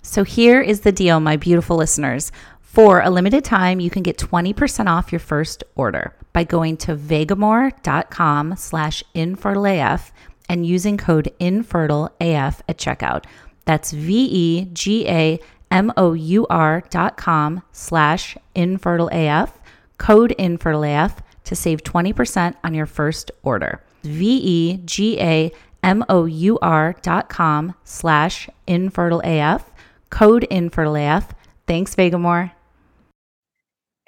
So 0.02 0.24
here 0.24 0.60
is 0.60 0.80
the 0.80 0.90
deal, 0.90 1.20
my 1.20 1.36
beautiful 1.36 1.76
listeners. 1.76 2.32
For 2.60 3.00
a 3.00 3.10
limited 3.10 3.44
time, 3.44 3.78
you 3.80 3.90
can 3.90 4.02
get 4.02 4.18
20% 4.18 4.88
off 4.88 5.12
your 5.12 5.20
first 5.20 5.62
order 5.76 6.16
by 6.32 6.42
going 6.44 6.78
to 6.78 6.96
vegamour.com 6.96 8.56
slash 8.56 9.04
infertileaf 9.14 10.10
and 10.48 10.66
using 10.66 10.96
code 10.96 11.32
infertileaf 11.38 12.60
at 12.68 12.78
checkout. 12.78 13.26
That's 13.64 13.92
V-E-G-A-M-O-U-R 13.92 14.72
dot 16.90 17.16
com 17.16 17.62
slash 17.70 18.36
infertileaf, 18.56 19.50
code 19.98 20.34
infertileaf 20.38 21.18
to 21.52 21.60
save 21.60 21.84
20% 21.84 22.54
on 22.64 22.72
your 22.74 22.86
first 22.86 23.30
order. 23.42 23.82
V-E-G-A-M-O-U-R 24.02 24.76
dot 27.02 27.28
com 27.28 27.74
slash 27.84 28.48
infertileaf, 28.66 29.62
code 30.10 30.46
infertileaf. 30.50 31.28
Thanks, 31.66 31.94
Vegamour. 31.94 32.50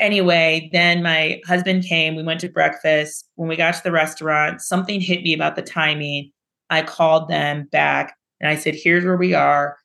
Anyway, 0.01 0.71
then 0.73 1.03
my 1.03 1.41
husband 1.47 1.85
came. 1.85 2.17
We 2.17 2.25
went 2.25 2.41
to 2.41 2.49
breakfast. 2.49 3.29
When 3.37 3.49
we 3.49 3.57
got 3.57 3.75
to 3.75 3.83
the 3.85 3.93
restaurant, 3.93 4.61
something 4.61 5.01
hit 5.01 5.23
me 5.23 5.35
about 5.35 5.55
the 5.55 5.63
timing. 5.63 6.33
I 6.71 6.83
called 6.83 7.29
them 7.29 7.69
back 7.71 8.17
and 8.41 8.51
I 8.51 8.57
said, 8.57 8.75
Here's 8.75 9.05
where 9.05 9.17
we 9.17 9.35
are. 9.35 9.77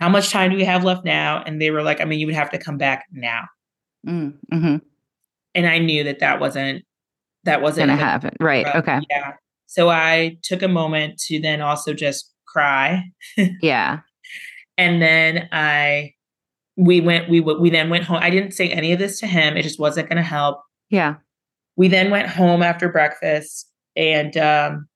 How 0.00 0.08
much 0.10 0.30
time 0.30 0.50
do 0.50 0.56
we 0.56 0.64
have 0.64 0.84
left 0.84 1.04
now? 1.04 1.42
And 1.46 1.62
they 1.62 1.70
were 1.70 1.82
like, 1.82 2.00
I 2.00 2.04
mean, 2.04 2.18
you 2.18 2.26
would 2.26 2.34
have 2.34 2.50
to 2.50 2.58
come 2.58 2.76
back 2.76 3.06
now. 3.12 3.44
Mm, 4.06 4.34
hmm 4.52 4.76
And 5.54 5.66
I 5.66 5.78
knew 5.78 6.04
that 6.04 6.20
that 6.20 6.40
wasn't 6.40 6.84
that 7.44 7.62
wasn't 7.62 7.88
gonna 7.88 8.00
happen. 8.00 8.34
Right. 8.40 8.66
Okay. 8.74 9.00
Yeah. 9.10 9.32
So 9.66 9.88
I 9.88 10.38
took 10.42 10.62
a 10.62 10.68
moment 10.68 11.18
to 11.26 11.40
then 11.40 11.60
also 11.60 11.94
just 11.94 12.32
cry. 12.46 13.04
yeah. 13.60 14.00
And 14.78 15.00
then 15.02 15.48
I 15.52 16.14
we 16.76 17.00
went 17.00 17.28
we 17.28 17.40
we 17.40 17.70
then 17.70 17.90
went 17.90 18.04
home 18.04 18.18
i 18.20 18.30
didn't 18.30 18.52
say 18.52 18.68
any 18.68 18.92
of 18.92 18.98
this 18.98 19.20
to 19.20 19.26
him 19.26 19.56
it 19.56 19.62
just 19.62 19.78
wasn't 19.78 20.08
going 20.08 20.16
to 20.16 20.22
help 20.22 20.62
yeah 20.88 21.16
we 21.76 21.88
then 21.88 22.10
went 22.10 22.28
home 22.28 22.62
after 22.62 22.88
breakfast 22.88 23.68
and 23.96 24.36
um 24.36 24.88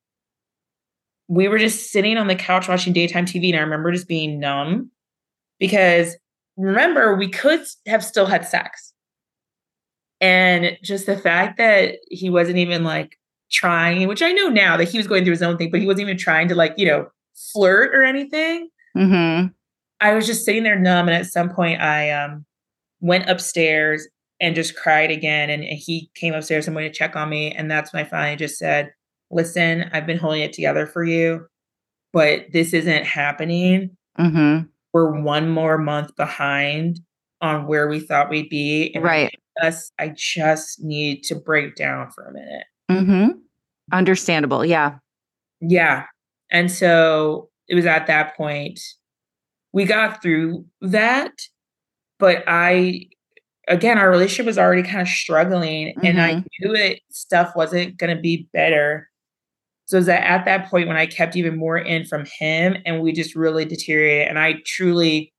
we 1.29 1.49
were 1.49 1.59
just 1.59 1.91
sitting 1.91 2.17
on 2.17 2.29
the 2.29 2.35
couch 2.35 2.69
watching 2.69 2.93
daytime 2.93 3.27
tv 3.27 3.49
and 3.49 3.57
i 3.57 3.61
remember 3.61 3.93
just 3.93 4.09
being 4.09 4.41
numb 4.41 4.91
because 5.59 6.17
remember 6.57 7.15
we 7.15 7.29
could 7.29 7.65
have 7.87 8.03
still 8.03 8.27
had 8.27 8.47
sex 8.47 8.86
and 10.21 10.77
just 10.83 11.07
the 11.07 11.17
fact 11.17 11.59
that 11.59 11.97
he 12.11 12.31
wasn't 12.31 12.57
even 12.57 12.85
like 12.85 13.19
trying 13.51 14.09
which 14.09 14.23
i 14.23 14.33
know 14.33 14.49
now 14.49 14.77
that 14.77 14.89
he 14.89 14.99
was 14.99 15.07
going 15.07 15.25
through 15.25 15.33
his 15.33 15.43
own 15.43 15.57
thing 15.57 15.71
but 15.71 15.81
he 15.81 15.87
wasn't 15.87 16.01
even 16.01 16.19
trying 16.19 16.49
to 16.49 16.55
like 16.55 16.75
you 16.77 16.87
know 16.87 17.07
flirt 17.53 17.95
or 17.95 18.03
anything 18.03 18.69
mm-hmm. 18.97 19.47
I 20.01 20.15
was 20.15 20.27
just 20.27 20.45
sitting 20.45 20.63
there 20.63 20.79
numb. 20.79 21.09
And 21.09 21.17
at 21.17 21.27
some 21.27 21.51
point, 21.51 21.81
I 21.81 22.11
um, 22.11 22.45
went 23.01 23.29
upstairs 23.29 24.07
and 24.41 24.55
just 24.55 24.77
cried 24.77 25.11
again. 25.11 25.51
And, 25.51 25.65
and 25.65 25.79
he 25.79 26.11
came 26.15 26.35
upstairs 26.35 26.67
and 26.67 26.77
went 26.77 26.93
to 26.93 26.97
check 26.97 27.17
on 27.17 27.29
me. 27.29 27.53
And 27.53 27.71
that's 27.71 27.93
when 27.93 28.05
I 28.05 28.09
finally 28.09 28.37
just 28.37 28.59
said, 28.59 28.93
Listen, 29.31 29.91
I've 29.93 30.07
been 30.07 30.19
holding 30.19 30.43
it 30.43 30.53
together 30.53 30.87
for 30.87 31.03
you, 31.03 31.49
but 32.13 32.45
this 32.53 32.73
isn't 32.73 33.05
happening. 33.05 33.97
Mm-hmm. 34.17 34.69
We're 34.93 35.21
one 35.21 35.51
more 35.51 35.79
month 35.79 36.15
behind 36.15 37.01
on 37.41 37.67
where 37.67 37.89
we 37.89 37.99
thought 37.99 38.31
we'd 38.31 38.49
be. 38.49 38.97
Right. 38.97 39.37
Just, 39.63 39.93
I 39.99 40.13
just 40.15 40.83
need 40.83 41.23
to 41.25 41.35
break 41.35 41.77
down 41.77 42.11
for 42.11 42.25
a 42.25 42.33
minute. 42.33 42.65
Mm-hmm. 42.91 43.29
Understandable. 43.93 44.65
Yeah. 44.65 44.99
Yeah. 45.61 46.05
And 46.51 46.71
so 46.71 47.49
it 47.69 47.75
was 47.75 47.87
at 47.87 48.07
that 48.07 48.37
point 48.37 48.81
we 49.73 49.85
got 49.85 50.23
through 50.23 50.65
that, 50.81 51.33
but 52.19 52.43
I 52.47 53.09
again 53.69 53.99
our 53.99 54.09
relationship 54.09 54.47
was 54.47 54.59
already 54.59 54.83
kind 54.83 55.03
of 55.03 55.09
struggling 55.09 55.89
mm-hmm. 55.89 56.07
and 56.07 56.23
I 56.23 56.35
mm-hmm. 56.37 56.47
knew 56.61 56.75
it 56.75 57.01
stuff 57.11 57.53
wasn't 57.55 57.99
going 57.99 58.17
to 58.17 58.21
be 58.21 58.49
better. 58.55 59.11
So 59.85 60.01
that 60.01 60.27
at 60.27 60.47
that 60.47 60.71
point 60.71 60.89
when 60.89 60.97
I 60.97 61.05
kept 61.07 61.37
even 61.37 61.59
more 61.59 61.77
in 61.77 62.07
from 62.07 62.25
him 62.39 62.77
and 62.87 63.03
we 63.03 63.13
just 63.13 63.37
really 63.37 63.67
deteriorated 63.67 64.29
and 64.29 64.39
I 64.39 64.63
truly 64.65 65.35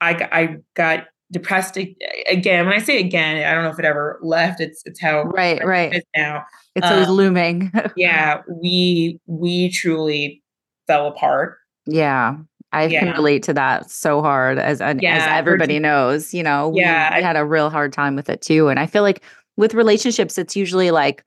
I 0.00 0.28
I 0.32 0.56
got 0.74 1.04
depressed 1.32 1.76
again. 1.76 2.66
When 2.66 2.74
I 2.74 2.78
say 2.78 3.00
again, 3.00 3.44
I 3.44 3.52
don't 3.52 3.64
know 3.64 3.70
if 3.70 3.78
it 3.78 3.84
ever 3.84 4.18
left. 4.22 4.60
It's 4.60 4.82
it's 4.84 5.00
how 5.00 5.24
right 5.24 5.64
right 5.64 6.02
now. 6.14 6.44
It's 6.76 6.86
um, 6.86 6.92
always 6.92 7.08
looming. 7.08 7.72
yeah, 7.96 8.42
we 8.48 9.18
we 9.26 9.70
truly 9.70 10.42
fell 10.86 11.08
apart. 11.08 11.58
Yeah, 11.86 12.36
I 12.72 12.86
yeah. 12.86 13.00
can 13.00 13.12
relate 13.12 13.42
to 13.44 13.54
that 13.54 13.90
so 13.90 14.22
hard 14.22 14.58
as 14.58 14.80
yeah, 15.00 15.16
as 15.16 15.28
everybody 15.28 15.78
knows. 15.78 16.32
You 16.32 16.42
know, 16.42 16.72
yeah, 16.74 17.10
we, 17.10 17.18
we 17.18 17.22
had 17.22 17.36
a 17.36 17.44
real 17.44 17.70
hard 17.70 17.92
time 17.92 18.14
with 18.14 18.28
it 18.28 18.42
too, 18.42 18.68
and 18.68 18.78
I 18.78 18.86
feel 18.86 19.02
like 19.02 19.22
with 19.56 19.74
relationships, 19.74 20.38
it's 20.38 20.54
usually 20.54 20.90
like 20.90 21.24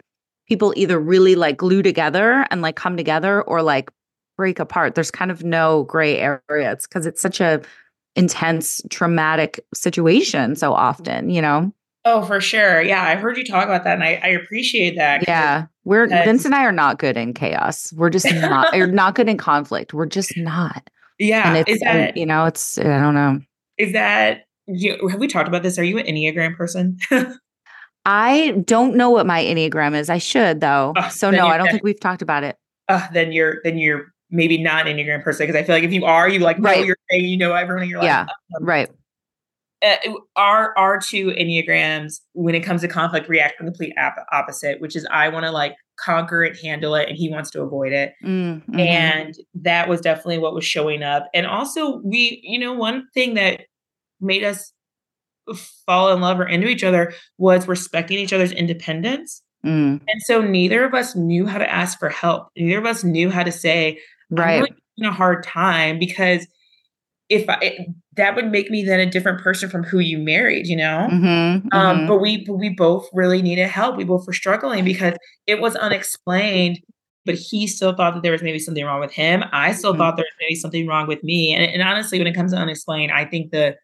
people 0.48 0.74
either 0.78 1.00
really 1.00 1.36
like 1.36 1.58
glue 1.58 1.82
together 1.82 2.46
and 2.52 2.62
like 2.62 2.76
come 2.76 2.96
together, 2.96 3.42
or 3.42 3.62
like 3.62 3.90
break 4.38 4.60
apart. 4.60 4.96
There's 4.96 5.12
kind 5.12 5.32
of 5.32 5.44
no 5.44 5.84
gray 5.84 6.18
area. 6.20 6.72
It's 6.72 6.88
because 6.88 7.06
it's 7.06 7.22
such 7.22 7.42
a 7.42 7.62
intense 8.16 8.82
traumatic 8.90 9.60
situation 9.74 10.56
so 10.56 10.74
often, 10.74 11.30
you 11.30 11.42
know? 11.42 11.72
Oh, 12.06 12.24
for 12.24 12.40
sure. 12.40 12.82
Yeah, 12.82 13.04
I 13.04 13.16
heard 13.16 13.36
you 13.38 13.44
talk 13.44 13.66
about 13.66 13.84
that 13.84 13.96
and 13.96 14.04
I, 14.04 14.20
I 14.24 14.28
appreciate 14.28 14.96
that. 14.96 15.28
Yeah. 15.28 15.66
We're 15.86 16.08
Vince 16.08 16.46
and 16.46 16.54
I 16.54 16.64
are 16.64 16.72
not 16.72 17.00
good 17.00 17.18
in 17.18 17.34
chaos. 17.34 17.92
We're 17.94 18.12
just 18.12 18.32
not 18.32 18.76
You're 18.76 18.88
not 18.92 19.16
good 19.16 19.28
in 19.28 19.38
conflict. 19.38 19.94
We're 19.94 20.06
just 20.06 20.38
not. 20.38 20.88
Yeah. 21.18 21.56
And 21.56 21.68
it's 21.68 21.84
that, 21.84 22.16
you 22.16 22.26
know, 22.26 22.46
it's 22.46 22.78
I 22.78 22.84
don't 22.84 23.16
know. 23.16 23.40
Is 23.78 23.94
that 23.94 24.46
you, 24.68 25.08
have 25.08 25.20
we 25.20 25.28
talked 25.28 25.48
about 25.48 25.64
this? 25.64 25.78
Are 25.80 25.84
you 25.84 25.98
an 25.98 26.06
Enneagram 26.06 26.56
person? 26.56 26.98
I 28.06 28.52
don't 28.66 28.96
know 28.96 29.10
what 29.10 29.26
my 29.26 29.44
Enneagram 29.44 29.96
is. 29.96 30.10
I 30.10 30.20
should 30.20 30.60
though. 30.60 30.94
Oh, 30.96 31.10
so 31.10 31.32
no, 31.32 31.48
I 31.48 31.58
don't 31.58 31.70
think 31.70 31.84
we've 31.84 32.00
talked 32.00 32.22
about 32.22 32.44
it. 32.44 32.58
Uh, 32.88 33.08
then 33.14 33.32
you're 33.32 33.62
then 33.64 33.80
you're 33.80 34.14
maybe 34.36 34.62
not 34.62 34.88
an 34.88 34.98
Enneagram 34.98 35.24
person 35.24 35.46
because 35.46 35.60
I 35.60 35.64
feel 35.64 35.76
like 35.76 35.84
if 35.84 35.94
you 35.94 36.06
are, 36.06 36.30
you 36.30 36.40
like 36.40 36.60
know 36.60 36.70
right. 36.70 36.86
you're 36.86 36.98
saying, 37.10 37.26
you 37.26 37.38
know 37.38 37.54
everyone 37.54 37.84
in 37.84 37.90
your 37.90 38.00
life. 38.00 38.08
Yeah, 38.08 38.26
um, 38.56 38.66
right. 38.66 38.90
Uh, 39.82 39.96
our 40.36 40.78
our 40.78 41.00
two 41.00 41.28
enneagrams, 41.28 42.22
when 42.34 42.56
it 42.56 42.62
comes 42.62 42.82
to 42.82 42.88
conflict, 42.88 43.30
react 43.30 43.56
the 43.60 43.66
complete 43.66 43.94
opposite, 44.32 44.82
which 44.82 44.96
is 44.96 45.06
I 45.12 45.30
want 45.30 45.46
to 45.46 45.52
like 45.52 45.76
conquer 45.98 46.44
it, 46.44 46.58
handle 46.60 46.96
it, 46.96 47.10
and 47.10 47.18
he 47.18 47.30
wants 47.30 47.50
to 47.52 47.62
avoid 47.62 47.94
it. 47.94 48.14
Mm-hmm. 48.24 48.80
And 48.80 49.36
that 49.56 49.88
was 49.88 50.02
definitely 50.02 50.40
what 50.40 50.54
was 50.54 50.66
showing 50.66 51.04
up. 51.04 51.30
And 51.34 51.46
also, 51.46 51.98
we, 51.98 52.42
you 52.44 52.60
know, 52.60 52.74
one 52.74 53.08
thing 53.14 53.36
that 53.36 53.62
made 54.20 54.44
us 54.44 54.72
fall 55.86 56.12
in 56.14 56.22
love 56.22 56.40
or 56.40 56.48
into 56.48 56.68
each 56.68 56.84
other 56.84 57.14
was 57.38 57.68
respecting 57.68 58.18
each 58.18 58.34
other's 58.34 58.52
independence. 58.52 59.42
Mm. 59.66 60.02
And 60.08 60.22
so 60.22 60.42
neither 60.42 60.84
of 60.84 60.94
us 60.94 61.16
knew 61.16 61.46
how 61.46 61.58
to 61.58 61.70
ask 61.70 62.00
for 62.00 62.10
help. 62.10 62.50
Neither 62.56 62.80
of 62.80 62.86
us 62.86 63.04
knew 63.04 63.30
how 63.30 63.44
to 63.44 63.52
say, 63.52 64.00
right. 64.30 64.62
Really 64.62 65.10
a 65.10 65.12
hard 65.12 65.44
time 65.44 66.00
because 66.00 66.48
if 67.30 67.50
I 67.50 67.58
it, 67.62 67.88
that 68.16 68.36
would 68.36 68.52
make 68.52 68.70
me 68.70 68.84
then 68.84 69.00
a 69.00 69.06
different 69.06 69.42
person 69.42 69.70
from 69.70 69.84
who 69.84 70.00
you 70.00 70.18
married, 70.18 70.68
you 70.68 70.76
know. 70.76 71.08
Mm-hmm, 71.12 71.68
um, 71.72 71.98
mm-hmm. 71.98 72.08
But 72.08 72.18
we 72.22 72.46
but 72.46 72.54
we 72.54 72.70
both 72.70 73.08
really 73.14 73.42
needed 73.42 73.68
help. 73.68 73.98
We 73.98 74.04
both 74.04 74.28
were 74.28 74.34
struggling 74.34 74.86
because 74.86 75.16
it 75.48 75.60
was 75.60 75.76
unexplained. 75.76 76.80
But 77.26 77.36
he 77.36 77.66
still 77.66 77.96
thought 77.96 78.14
that 78.14 78.22
there 78.22 78.32
was 78.32 78.44
maybe 78.44 78.60
something 78.60 78.86
wrong 78.86 79.00
with 79.00 79.12
him. 79.12 79.44
I 79.52 79.74
still 79.74 79.94
mm-hmm. 79.94 80.00
thought 80.00 80.16
there 80.16 80.26
was 80.26 80.38
maybe 80.40 80.54
something 80.54 80.86
wrong 80.86 81.08
with 81.08 81.24
me. 81.24 81.56
And, 81.56 81.64
and 81.64 81.82
honestly, 81.82 82.20
when 82.20 82.28
it 82.28 82.36
comes 82.36 82.52
to 82.52 82.58
unexplained, 82.58 83.12
I 83.12 83.26
think 83.26 83.50
the 83.50 83.76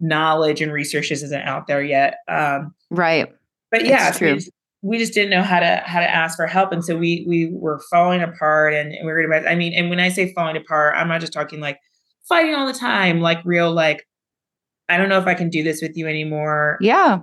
knowledge 0.00 0.60
and 0.60 0.72
research 0.72 1.12
isn't 1.12 1.42
out 1.42 1.68
there 1.68 1.84
yet. 1.84 2.16
Um, 2.26 2.74
right. 2.90 3.32
But 3.70 3.86
yeah, 3.86 4.10
true 4.10 4.40
we 4.82 4.98
just 4.98 5.14
didn't 5.14 5.30
know 5.30 5.42
how 5.42 5.60
to 5.60 5.82
how 5.86 6.00
to 6.00 6.10
ask 6.10 6.36
for 6.36 6.46
help. 6.46 6.72
And 6.72 6.84
so 6.84 6.96
we 6.96 7.24
we 7.28 7.50
were 7.52 7.80
falling 7.88 8.20
apart 8.20 8.74
and, 8.74 8.92
and 8.92 9.06
we 9.06 9.12
were 9.12 9.22
gonna 9.22 9.48
i 9.48 9.54
mean 9.54 9.72
and 9.72 9.88
when 9.88 10.00
i 10.00 10.08
say 10.08 10.32
falling 10.34 10.56
apart 10.56 10.94
i'm 10.96 11.08
not 11.08 11.20
just 11.20 11.32
talking 11.32 11.60
like 11.60 11.78
fighting 12.28 12.54
all 12.54 12.66
the 12.66 12.72
time 12.72 13.20
like 13.20 13.38
real 13.44 13.72
like 13.72 14.06
i 14.88 14.96
don't 14.96 15.08
know 15.08 15.18
if 15.18 15.26
i 15.26 15.34
can 15.34 15.48
do 15.48 15.62
this 15.62 15.80
with 15.80 15.96
you 15.96 16.06
anymore. 16.06 16.78
Yeah. 16.80 17.20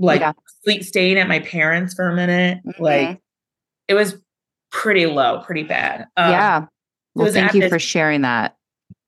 Like 0.00 0.20
yeah. 0.20 0.32
sleep 0.64 0.84
staying 0.84 1.18
at 1.18 1.28
my 1.28 1.40
parents 1.40 1.94
for 1.94 2.08
a 2.08 2.14
minute 2.14 2.58
mm-hmm. 2.66 2.82
like 2.82 3.20
it 3.86 3.94
was 3.94 4.16
pretty 4.70 5.06
low 5.06 5.40
pretty 5.44 5.62
bad. 5.62 6.02
Um, 6.16 6.32
yeah. 6.32 6.66
well 7.14 7.32
thank 7.32 7.54
you 7.54 7.62
this, 7.62 7.70
for 7.70 7.78
sharing 7.78 8.22
that. 8.22 8.56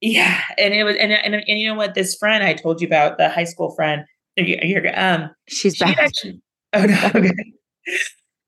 Yeah 0.01 0.41
and 0.59 0.73
it 0.75 0.85
was 0.85 0.97
and, 0.97 1.13
and 1.13 1.35
and 1.35 1.59
you 1.61 1.67
know 1.67 1.75
what? 1.75 1.95
This 1.95 2.15
friend 2.15 2.45
i 2.45 2.55
told 2.55 2.81
you 2.81 2.87
about 2.87 3.19
the 3.19 3.29
high 3.29 3.45
school 3.45 3.75
friend 3.75 4.05
you're, 4.37 4.99
um 4.99 5.29
she's 5.49 5.79
back. 5.79 5.99
actually, 5.99 6.41
oh 6.73 6.85
no 6.85 7.11
okay 7.15 7.33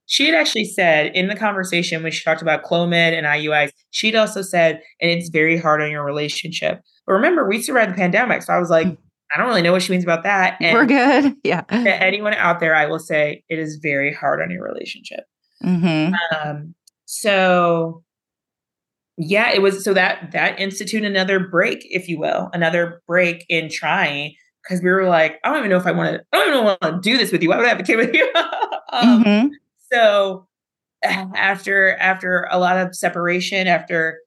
she 0.07 0.27
had 0.27 0.35
actually 0.35 0.65
said 0.65 1.15
in 1.15 1.29
the 1.29 1.37
conversation 1.37 2.03
when 2.03 2.13
she 2.13 2.23
talked 2.25 2.43
about 2.43 2.65
Clomid 2.65 3.17
and 3.17 3.27
IUIs, 3.27 3.71
she'd 3.91 4.15
also 4.15 4.43
said, 4.43 4.81
and 5.01 5.11
it's 5.11 5.29
very 5.29 5.59
hard 5.59 5.81
on 5.81 5.91
your 5.91 6.05
relationship. 6.05 6.81
But 7.07 7.15
remember, 7.15 7.49
we 7.49 7.63
survived 7.63 7.93
the 7.93 7.97
pandemic. 7.97 8.43
So 8.43 8.53
I 8.53 8.59
was 8.59 8.71
like. 8.71 8.97
I 9.35 9.39
don't 9.39 9.49
really 9.49 9.63
know 9.63 9.73
what 9.73 9.81
she 9.81 9.93
means 9.93 10.05
about 10.05 10.25
that. 10.25 10.59
And 10.61 10.75
We're 10.75 10.85
good. 10.85 11.35
Yeah. 11.43 11.63
To 11.63 12.03
anyone 12.03 12.35
out 12.35 12.61
there, 12.61 12.75
I 12.75 12.85
will 12.85 12.99
say 12.99 13.43
it 13.49 13.59
is 13.59 13.81
very 13.83 14.13
hard 14.13 14.43
on 14.43 14.51
your 14.51 14.63
relationship. 14.63 15.21
Mm-hmm. 15.65 16.13
Um, 16.37 16.75
so 17.07 18.05
yeah, 19.17 19.51
it 19.53 19.63
was 19.63 19.85
so 19.85 19.95
that 19.95 20.33
that 20.33 20.59
institute 20.59 21.05
another 21.05 21.39
break, 21.39 21.87
if 21.91 22.09
you 22.09 22.19
will, 22.19 22.49
another 22.53 23.03
break 23.07 23.45
in 23.49 23.69
trying 23.69 24.35
because 24.63 24.83
we 24.83 24.91
were 24.91 25.09
like, 25.09 25.39
I 25.45 25.51
don't 25.51 25.59
even 25.59 25.71
know 25.71 25.77
if 25.77 25.87
I 25.87 25.93
want 25.93 26.15
to, 26.15 26.25
I 26.33 26.39
don't 26.39 26.55
even 26.55 26.65
want 26.65 26.81
to 26.81 27.01
do 27.01 27.19
this 27.19 27.33
with 27.33 27.43
you. 27.43 27.49
Why 27.49 27.57
would 27.57 27.67
I 27.67 27.71
have 27.71 27.81
a 27.81 27.83
kid 27.83 27.97
with 27.97 28.15
you? 28.15 28.31
um, 28.93 29.25
mm-hmm. 29.25 29.49
So 29.93 30.47
after 31.03 31.97
after 31.97 32.49
a 32.51 32.59
lot 32.59 32.79
of 32.79 32.95
separation, 32.95 33.67
after 33.67 34.19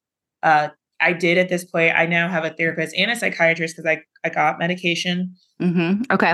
uh, 0.44 0.70
I 1.00 1.14
did 1.14 1.38
at 1.38 1.50
this 1.50 1.66
point, 1.66 1.94
I 1.96 2.06
now 2.06 2.28
have 2.30 2.46
a 2.46 2.52
therapist 2.52 2.96
and 2.98 3.12
a 3.12 3.16
psychiatrist 3.16 3.76
because 3.76 3.90
I 3.90 4.02
I 4.24 4.30
got 4.30 4.60
medication. 4.60 5.36
Mm-hmm. 5.62 6.04
Okay. 6.12 6.34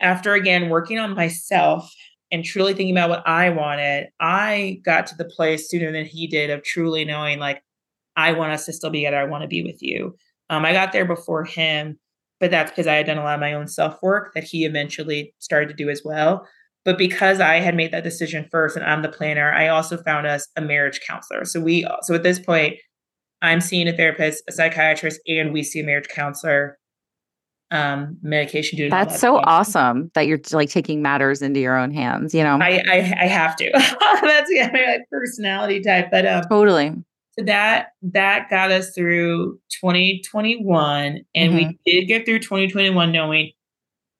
After 0.00 0.34
again 0.34 0.68
working 0.68 0.98
on 0.98 1.14
myself 1.14 1.92
and 2.30 2.44
truly 2.44 2.74
thinking 2.74 2.96
about 2.96 3.10
what 3.10 3.22
I 3.26 3.50
wanted, 3.50 4.08
I 4.18 4.80
got 4.84 5.06
to 5.08 5.14
the 5.16 5.24
place 5.24 5.70
sooner 5.70 5.92
than 5.92 6.06
he 6.06 6.26
did 6.26 6.50
of 6.50 6.62
truly 6.64 7.04
knowing 7.04 7.38
like 7.38 7.62
I 8.16 8.32
want 8.32 8.52
us 8.52 8.66
to 8.66 8.72
still 8.72 8.90
be 8.90 9.00
together. 9.00 9.18
I 9.18 9.24
want 9.24 9.42
to 9.42 9.48
be 9.48 9.62
with 9.62 9.82
you. 9.82 10.16
Um, 10.50 10.64
I 10.64 10.72
got 10.72 10.92
there 10.92 11.06
before 11.06 11.44
him, 11.44 11.98
but 12.42 12.50
that's 12.50 12.72
because 12.72 12.88
I 12.88 12.96
had 12.96 13.06
done 13.06 13.18
a 13.18 13.22
lot 13.22 13.34
of 13.34 13.40
my 13.40 13.52
own 13.52 13.68
self 13.68 14.02
work 14.02 14.34
that 14.34 14.42
he 14.42 14.64
eventually 14.64 15.32
started 15.38 15.68
to 15.68 15.74
do 15.74 15.88
as 15.88 16.02
well. 16.04 16.44
But 16.84 16.98
because 16.98 17.38
I 17.38 17.60
had 17.60 17.76
made 17.76 17.92
that 17.92 18.02
decision 18.02 18.48
first 18.50 18.76
and 18.76 18.84
I'm 18.84 19.02
the 19.02 19.08
planner, 19.08 19.52
I 19.52 19.68
also 19.68 19.96
found 19.96 20.26
us 20.26 20.48
a 20.56 20.60
marriage 20.60 21.00
counselor. 21.06 21.44
So 21.44 21.60
we 21.60 21.86
so 22.02 22.16
at 22.16 22.24
this 22.24 22.40
point, 22.40 22.78
I'm 23.42 23.60
seeing 23.60 23.86
a 23.86 23.96
therapist, 23.96 24.42
a 24.48 24.52
psychiatrist, 24.52 25.20
and 25.28 25.52
we 25.52 25.62
see 25.62 25.80
a 25.80 25.84
marriage 25.84 26.08
counselor. 26.08 26.78
Um, 27.70 28.18
medication 28.20 28.90
that's 28.90 29.18
so 29.18 29.36
things. 29.36 29.44
awesome 29.46 30.10
that 30.12 30.26
you're 30.26 30.40
like 30.50 30.68
taking 30.68 31.00
matters 31.00 31.40
into 31.40 31.58
your 31.58 31.78
own 31.78 31.90
hands. 31.90 32.34
You 32.34 32.42
know, 32.42 32.58
I 32.60 32.82
I, 32.86 32.96
I 33.20 33.26
have 33.28 33.56
to. 33.56 33.70
that's 34.20 34.50
yeah, 34.52 34.68
my 34.70 34.98
personality 35.10 35.80
type. 35.80 36.10
But 36.10 36.26
um, 36.26 36.42
totally. 36.50 36.92
So 37.38 37.44
that 37.44 37.88
that 38.02 38.50
got 38.50 38.70
us 38.70 38.92
through 38.94 39.58
2021, 39.80 41.20
and 41.34 41.52
mm-hmm. 41.52 41.56
we 41.56 41.78
did 41.86 42.06
get 42.06 42.26
through 42.26 42.40
2021 42.40 43.10
knowing 43.10 43.52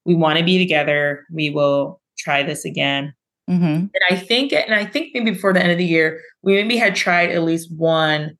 we 0.05 0.14
want 0.14 0.38
to 0.38 0.44
be 0.44 0.59
together. 0.59 1.27
We 1.31 1.51
will 1.51 2.01
try 2.18 2.42
this 2.42 2.64
again. 2.64 3.12
Mm-hmm. 3.51 3.64
And 3.64 4.03
I 4.11 4.16
think, 4.16 4.53
and 4.53 4.75
I 4.75 4.87
think 4.87 5.11
maybe 5.12 5.33
before 5.33 5.53
the 5.53 5.62
end 5.62 5.72
of 5.72 5.79
the 5.79 5.85
year, 5.85 6.20
we 6.42 6.55
maybe 6.55 6.77
had 6.77 6.94
tried 6.94 7.31
at 7.31 7.42
least 7.42 7.70
one 7.77 8.38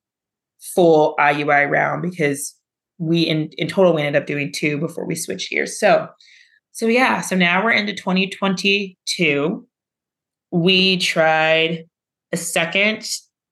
full 0.61 1.17
IUI 1.19 1.69
round 1.69 2.03
because 2.03 2.55
we 2.99 3.23
in, 3.23 3.51
in 3.59 3.69
total 3.69 3.93
we 3.93 4.03
ended 4.03 4.21
up 4.21 4.27
doing 4.27 4.53
two 4.53 4.79
before 4.79 5.05
we 5.05 5.17
switched 5.17 5.51
gears. 5.51 5.79
So, 5.79 6.09
so 6.71 6.87
yeah, 6.87 7.21
so 7.21 7.37
now 7.37 7.63
we're 7.63 7.73
into 7.73 7.93
2022. 7.93 9.67
We 10.51 10.97
tried 10.99 11.85
a 12.31 12.37
second 12.37 13.07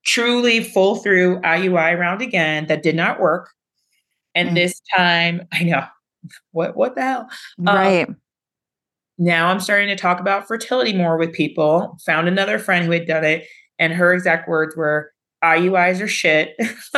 truly 0.04 0.62
full 0.62 0.96
through 0.96 1.40
IUI 1.40 1.98
round 1.98 2.22
again 2.22 2.66
that 2.66 2.82
did 2.82 2.96
not 2.96 3.20
work. 3.20 3.50
And 4.34 4.50
mm. 4.50 4.54
this 4.54 4.80
time, 4.96 5.46
I 5.52 5.64
know 5.64 5.84
what 6.52 6.76
what 6.76 6.94
the 6.94 7.02
hell? 7.02 7.28
Right. 7.58 8.08
Um, 8.08 8.16
now 9.18 9.48
I'm 9.48 9.60
starting 9.60 9.88
to 9.88 9.96
talk 9.96 10.20
about 10.20 10.48
fertility 10.48 10.94
more 10.94 11.18
with 11.18 11.32
people. 11.32 11.98
Found 12.06 12.28
another 12.28 12.58
friend 12.58 12.86
who 12.86 12.92
had 12.92 13.06
done 13.06 13.24
it, 13.24 13.46
and 13.78 13.92
her 13.92 14.12
exact 14.12 14.48
words 14.48 14.76
were 14.76 15.12
IUIs 15.44 16.00
are 16.00 16.08
shit. 16.08 16.56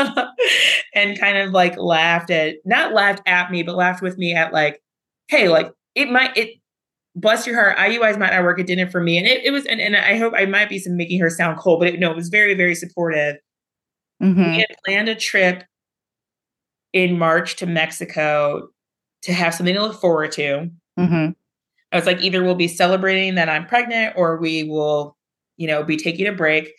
and 0.95 1.19
kind 1.19 1.39
of 1.39 1.51
like 1.51 1.77
laughed 1.77 2.31
at 2.31 2.57
not 2.65 2.93
laughed 2.93 3.23
at 3.27 3.51
me, 3.51 3.63
but 3.63 3.77
laughed 3.77 4.03
with 4.03 4.19
me 4.19 4.35
at 4.35 4.53
like, 4.53 4.81
hey, 5.29 5.49
like 5.49 5.73
it 5.95 6.11
might 6.11 6.37
it 6.37 6.51
bless 7.15 7.47
your 7.47 7.57
heart, 7.57 7.77
IUIs 7.77 8.19
might 8.19 8.33
not 8.33 8.43
work. 8.43 8.59
It 8.59 8.67
didn't 8.67 8.91
for 8.91 9.01
me. 9.01 9.19
And 9.19 9.27
it, 9.27 9.45
it 9.45 9.51
was 9.51 9.67
and, 9.67 9.81
and 9.81 9.97
I 9.97 10.17
hope 10.17 10.35
I 10.37 10.47
might 10.47 10.69
be 10.69 10.79
some 10.79 10.97
making 10.97 11.21
her 11.21 11.31
sound 11.31 11.59
cold, 11.59 11.81
but 11.81 11.89
it, 11.89 12.01
no, 12.01 12.11
it 12.11 12.17
was 12.17 12.29
very, 12.29 12.55
very 12.55 12.75
supportive 12.75 13.37
Mm-hmm. 14.23 14.51
We 14.51 14.59
had 14.59 14.77
planned 14.85 15.09
a 15.09 15.15
trip 15.15 15.65
in 16.93 17.19
March 17.19 17.57
to 17.57 17.67
Mexico 17.67 18.69
to 19.23 19.33
have 19.33 19.55
something 19.55 19.75
to 19.75 19.83
look 19.83 20.01
forward 20.01 20.33
to. 20.33 20.71
Mm-hmm. 20.99 21.31
I 21.91 21.97
was 21.97 22.07
like, 22.07 22.23
either 22.23 22.43
we'll 22.43 22.55
be 22.55 22.69
celebrating 22.69 23.35
that 23.35 23.49
I'm 23.49 23.67
pregnant 23.67 24.15
or 24.17 24.39
we 24.39 24.65
will, 24.65 25.17
you 25.57 25.67
know, 25.67 25.83
be 25.83 25.97
taking 25.97 26.27
a 26.27 26.33
break. 26.33 26.73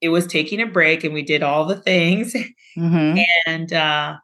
It 0.00 0.08
was 0.08 0.26
taking 0.26 0.60
a 0.60 0.66
break 0.66 1.04
and 1.04 1.14
we 1.14 1.22
did 1.22 1.42
all 1.42 1.64
the 1.64 1.76
things. 1.76 2.34
Mm-hmm. 2.74 3.18
And 3.46 3.70
uh, 3.70 4.16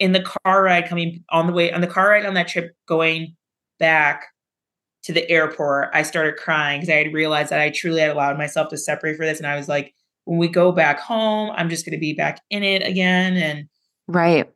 in 0.00 0.10
the 0.10 0.22
car 0.22 0.64
ride 0.64 0.88
coming 0.88 1.22
on 1.30 1.46
the 1.46 1.52
way, 1.52 1.70
on 1.70 1.80
the 1.80 1.86
car 1.86 2.08
ride 2.08 2.26
on 2.26 2.34
that 2.34 2.48
trip 2.48 2.74
going 2.88 3.36
back 3.78 4.24
to 5.04 5.12
the 5.12 5.28
airport, 5.30 5.90
I 5.92 6.02
started 6.02 6.36
crying 6.36 6.80
because 6.80 6.92
I 6.92 6.98
had 6.98 7.14
realized 7.14 7.50
that 7.50 7.60
I 7.60 7.70
truly 7.70 8.00
had 8.00 8.10
allowed 8.10 8.38
myself 8.38 8.68
to 8.70 8.76
separate 8.76 9.16
for 9.16 9.24
this. 9.24 9.38
And 9.38 9.46
I 9.46 9.56
was 9.56 9.68
like, 9.68 9.94
when 10.24 10.38
we 10.38 10.48
go 10.48 10.72
back 10.72 11.00
home, 11.00 11.50
I'm 11.54 11.70
just 11.70 11.84
going 11.84 11.94
to 11.94 12.00
be 12.00 12.12
back 12.12 12.40
in 12.50 12.62
it 12.62 12.86
again. 12.86 13.36
And 13.36 13.68
right. 14.06 14.50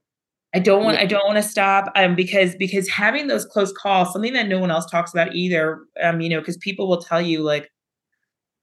I 0.54 0.60
don't 0.60 0.84
want. 0.84 0.98
Yeah. 0.98 1.02
I 1.02 1.06
don't 1.06 1.26
want 1.26 1.36
to 1.36 1.42
stop. 1.42 1.90
Um, 1.96 2.14
because 2.14 2.54
because 2.54 2.88
having 2.88 3.26
those 3.26 3.44
close 3.44 3.72
calls, 3.72 4.12
something 4.12 4.34
that 4.34 4.46
no 4.46 4.60
one 4.60 4.70
else 4.70 4.86
talks 4.86 5.12
about 5.12 5.34
either. 5.34 5.80
Um, 6.00 6.20
you 6.20 6.28
know, 6.28 6.38
because 6.38 6.56
people 6.58 6.88
will 6.88 7.02
tell 7.02 7.20
you 7.20 7.42
like, 7.42 7.70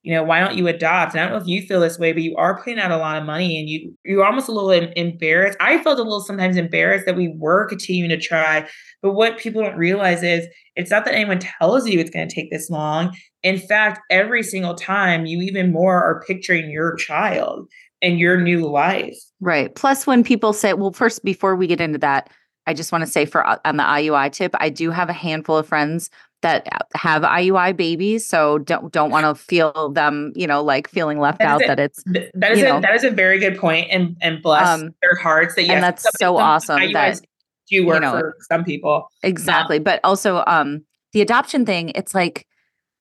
you 0.04 0.14
know, 0.14 0.24
why 0.24 0.40
don't 0.40 0.58
you 0.58 0.68
adopt? 0.68 1.14
And 1.14 1.22
I 1.22 1.26
don't 1.26 1.34
know 1.34 1.42
if 1.42 1.48
you 1.48 1.62
feel 1.62 1.80
this 1.80 2.00
way, 2.00 2.12
but 2.12 2.24
you 2.24 2.36
are 2.36 2.58
putting 2.58 2.80
out 2.80 2.92
a 2.92 2.98
lot 2.98 3.18
of 3.18 3.26
money, 3.26 3.60
and 3.60 3.70
you 3.70 3.96
you're 4.04 4.26
almost 4.26 4.48
a 4.48 4.52
little 4.52 4.72
embarrassed. 4.96 5.58
I 5.60 5.82
felt 5.84 6.00
a 6.00 6.04
little 6.04 6.22
sometimes 6.22 6.58
embarrassed 6.58 7.06
that 7.06 7.16
we 7.16 7.34
were 7.38 7.68
continuing 7.68 8.10
to 8.10 8.20
try, 8.20 8.68
but 9.02 9.14
what 9.14 9.38
people 9.38 9.62
don't 9.62 9.78
realize 9.78 10.24
is 10.24 10.48
it's 10.76 10.90
not 10.90 11.06
that 11.06 11.14
anyone 11.14 11.40
tells 11.40 11.88
you 11.88 12.00
it's 12.00 12.10
going 12.10 12.28
to 12.28 12.34
take 12.34 12.50
this 12.50 12.70
long. 12.70 13.16
In 13.44 13.60
fact, 13.60 14.00
every 14.10 14.44
single 14.44 14.76
time, 14.76 15.26
you 15.26 15.42
even 15.42 15.72
more 15.72 16.02
are 16.02 16.24
picturing 16.26 16.72
your 16.72 16.96
child 16.96 17.70
and 18.02 18.20
your 18.20 18.40
new 18.40 18.68
life. 18.68 19.18
Right. 19.40 19.74
Plus, 19.76 20.08
when 20.08 20.24
people 20.24 20.54
say, 20.54 20.74
well, 20.74 20.92
first, 20.92 21.24
before 21.24 21.56
we 21.56 21.68
get 21.68 21.82
into 21.82 22.00
that, 22.00 22.30
I 22.68 22.74
just 22.74 22.92
want 22.92 23.04
to 23.04 23.10
say 23.10 23.26
for 23.26 23.46
uh, 23.46 23.58
on 23.66 23.78
the 23.78 23.84
IUI 23.84 24.32
tip, 24.32 24.56
I 24.60 24.70
do 24.70 24.92
have 24.92 25.10
a 25.10 25.14
handful 25.14 25.58
of 25.58 25.68
friends 25.68 26.10
that 26.42 26.68
have 26.96 27.24
IUI 27.24 27.76
babies, 27.76 28.28
so 28.28 28.58
don't 28.60 28.92
don't 28.92 29.12
want 29.12 29.26
to 29.26 29.36
feel 29.36 29.90
them, 29.90 30.34
you 30.36 30.48
know, 30.48 30.64
like 30.64 30.90
feeling 30.90 31.20
left 31.20 31.40
that 31.40 31.48
out. 31.48 31.64
A, 31.64 31.68
that 31.68 31.80
it's 31.80 32.04
that 32.04 32.52
is 32.52 32.60
a, 32.60 32.64
know, 32.64 32.82
that 32.82 32.96
is 32.96 33.04
a 33.04 33.12
very 33.12 33.40
good 33.40 33.58
point, 33.58 33.88
and 33.92 34.18
and 34.22 34.42
bless 34.42 34.68
um, 34.68 34.94
their 35.02 35.16
hearts 35.16 35.56
that 35.56 35.64
yes, 35.64 35.72
and 35.72 35.84
that's 35.84 36.06
so 36.20 36.38
awesome 36.38 36.80
IUIs 36.80 36.94
that 36.94 37.22
do 37.70 37.86
work 37.86 37.96
you 37.96 38.02
know, 38.02 38.12
for 38.12 38.36
some 38.50 38.64
people 38.64 39.08
exactly. 39.24 39.78
Um, 39.78 39.84
but 39.84 40.00
also, 40.04 40.44
um, 40.48 40.84
the 41.14 41.22
adoption 41.22 41.66
thing, 41.66 41.90
it's 41.96 42.16
like, 42.16 42.46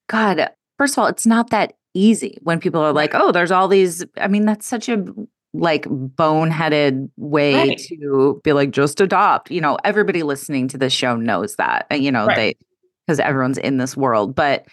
God, 0.07 0.49
first 0.77 0.93
of 0.95 0.99
all, 0.99 1.07
it's 1.07 1.25
not 1.25 1.49
that 1.49 1.73
easy 1.93 2.37
when 2.41 2.59
people 2.59 2.81
are 2.81 2.93
like, 2.93 3.13
oh, 3.13 3.31
there's 3.31 3.51
all 3.51 3.67
these. 3.67 4.05
I 4.17 4.27
mean, 4.27 4.45
that's 4.45 4.67
such 4.67 4.87
a 4.89 5.03
like 5.53 5.83
boneheaded 5.85 7.09
way 7.17 7.53
right. 7.53 7.77
to 7.77 8.39
be 8.41 8.53
like 8.53 8.71
just 8.71 9.01
adopt 9.01 9.51
you 9.51 9.59
know 9.59 9.77
everybody 9.83 10.23
listening 10.23 10.65
to 10.65 10.77
this 10.77 10.93
show 10.93 11.17
knows 11.17 11.57
that 11.57 11.85
you 11.91 12.09
know 12.09 12.25
right. 12.25 12.37
they 12.37 12.55
because 13.05 13.19
everyone's 13.19 13.57
in 13.57 13.77
this 13.77 13.95
world 13.97 14.35
but 14.35 14.65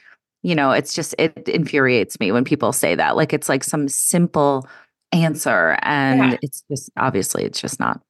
you 0.42 0.54
know 0.54 0.70
it's 0.70 0.94
just 0.94 1.14
it 1.18 1.48
infuriates 1.48 2.18
me 2.20 2.32
when 2.32 2.44
people 2.44 2.72
say 2.72 2.94
that 2.94 3.16
like 3.16 3.32
it's 3.32 3.48
like 3.48 3.64
some 3.64 3.88
simple 3.88 4.66
answer 5.12 5.78
and 5.82 6.32
yeah. 6.32 6.38
it's 6.42 6.62
just 6.70 6.90
obviously 6.96 7.44
it's 7.44 7.60
just 7.60 7.80
not 7.80 8.00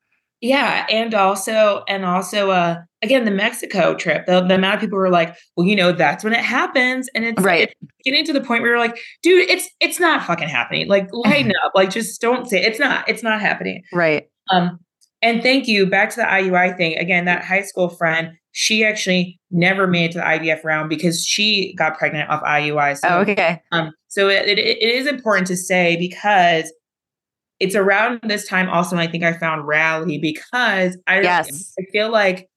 yeah 0.41 0.87
and 0.91 1.15
also 1.15 1.85
and 1.89 2.05
also 2.05 2.51
uh 2.51 2.77
again 3.03 3.25
the 3.25 3.31
mexico 3.31 3.95
trip 3.95 4.27
the, 4.27 4.41
the 4.43 4.55
amount 4.55 4.75
of 4.75 4.81
people 4.81 4.99
were 4.99 5.11
like 5.11 5.37
well 5.57 5.67
you 5.67 5.75
know 5.75 5.93
that's 5.93 6.23
when 6.23 6.33
it 6.33 6.45
happens 6.45 7.09
and 7.15 7.25
it's 7.25 7.43
right 7.43 7.71
it's 7.81 7.93
getting 8.05 8.25
to 8.25 8.33
the 8.33 8.41
point 8.41 8.63
where 8.63 8.73
you're 8.73 8.79
like 8.79 8.99
dude 9.23 9.49
it's 9.49 9.69
it's 9.81 9.99
not 9.99 10.25
fucking 10.25 10.49
happening 10.49 10.89
like 10.89 11.09
lighten 11.13 11.53
up 11.65 11.73
like 11.75 11.91
just 11.91 12.21
don't 12.21 12.49
say 12.49 12.59
it. 12.59 12.67
it's 12.67 12.79
not 12.79 13.09
it's 13.09 13.23
not 13.23 13.41
happening 13.41 13.83
right 13.93 14.29
um 14.51 14.79
and 15.23 15.43
thank 15.43 15.67
you 15.67 15.87
back 15.87 16.11
to 16.11 16.17
the 16.17 16.23
iui 16.27 16.77
thing 16.77 16.97
again 16.99 17.25
that 17.25 17.45
high 17.45 17.63
school 17.63 17.89
friend 17.89 18.33
she 18.59 18.85
actually 18.85 19.39
never 19.53 19.87
made 19.87 20.07
it 20.07 20.13
to 20.15 20.19
the 20.19 20.25
IVF 20.25 20.65
round 20.65 20.89
because 20.89 21.25
she 21.25 21.73
got 21.75 21.97
pregnant 21.97 22.29
off 22.29 22.43
IUI. 22.43 22.99
So, 22.99 23.09
oh, 23.09 23.21
okay. 23.21 23.63
Um, 23.71 23.93
so 24.09 24.29
it, 24.29 24.49
it, 24.49 24.59
it 24.59 24.83
is 24.83 25.07
important 25.07 25.47
to 25.47 25.57
say 25.57 25.97
because 25.97 26.73
it's 27.61 27.77
around 27.77 28.19
this 28.25 28.49
time 28.49 28.69
also 28.69 28.97
I 28.97 29.07
think 29.07 29.23
I 29.23 29.33
found 29.35 29.69
Rally 29.69 30.19
because 30.19 30.99
I 31.07 31.21
yes. 31.21 31.73
I 31.79 31.85
feel 31.93 32.11
like 32.11 32.49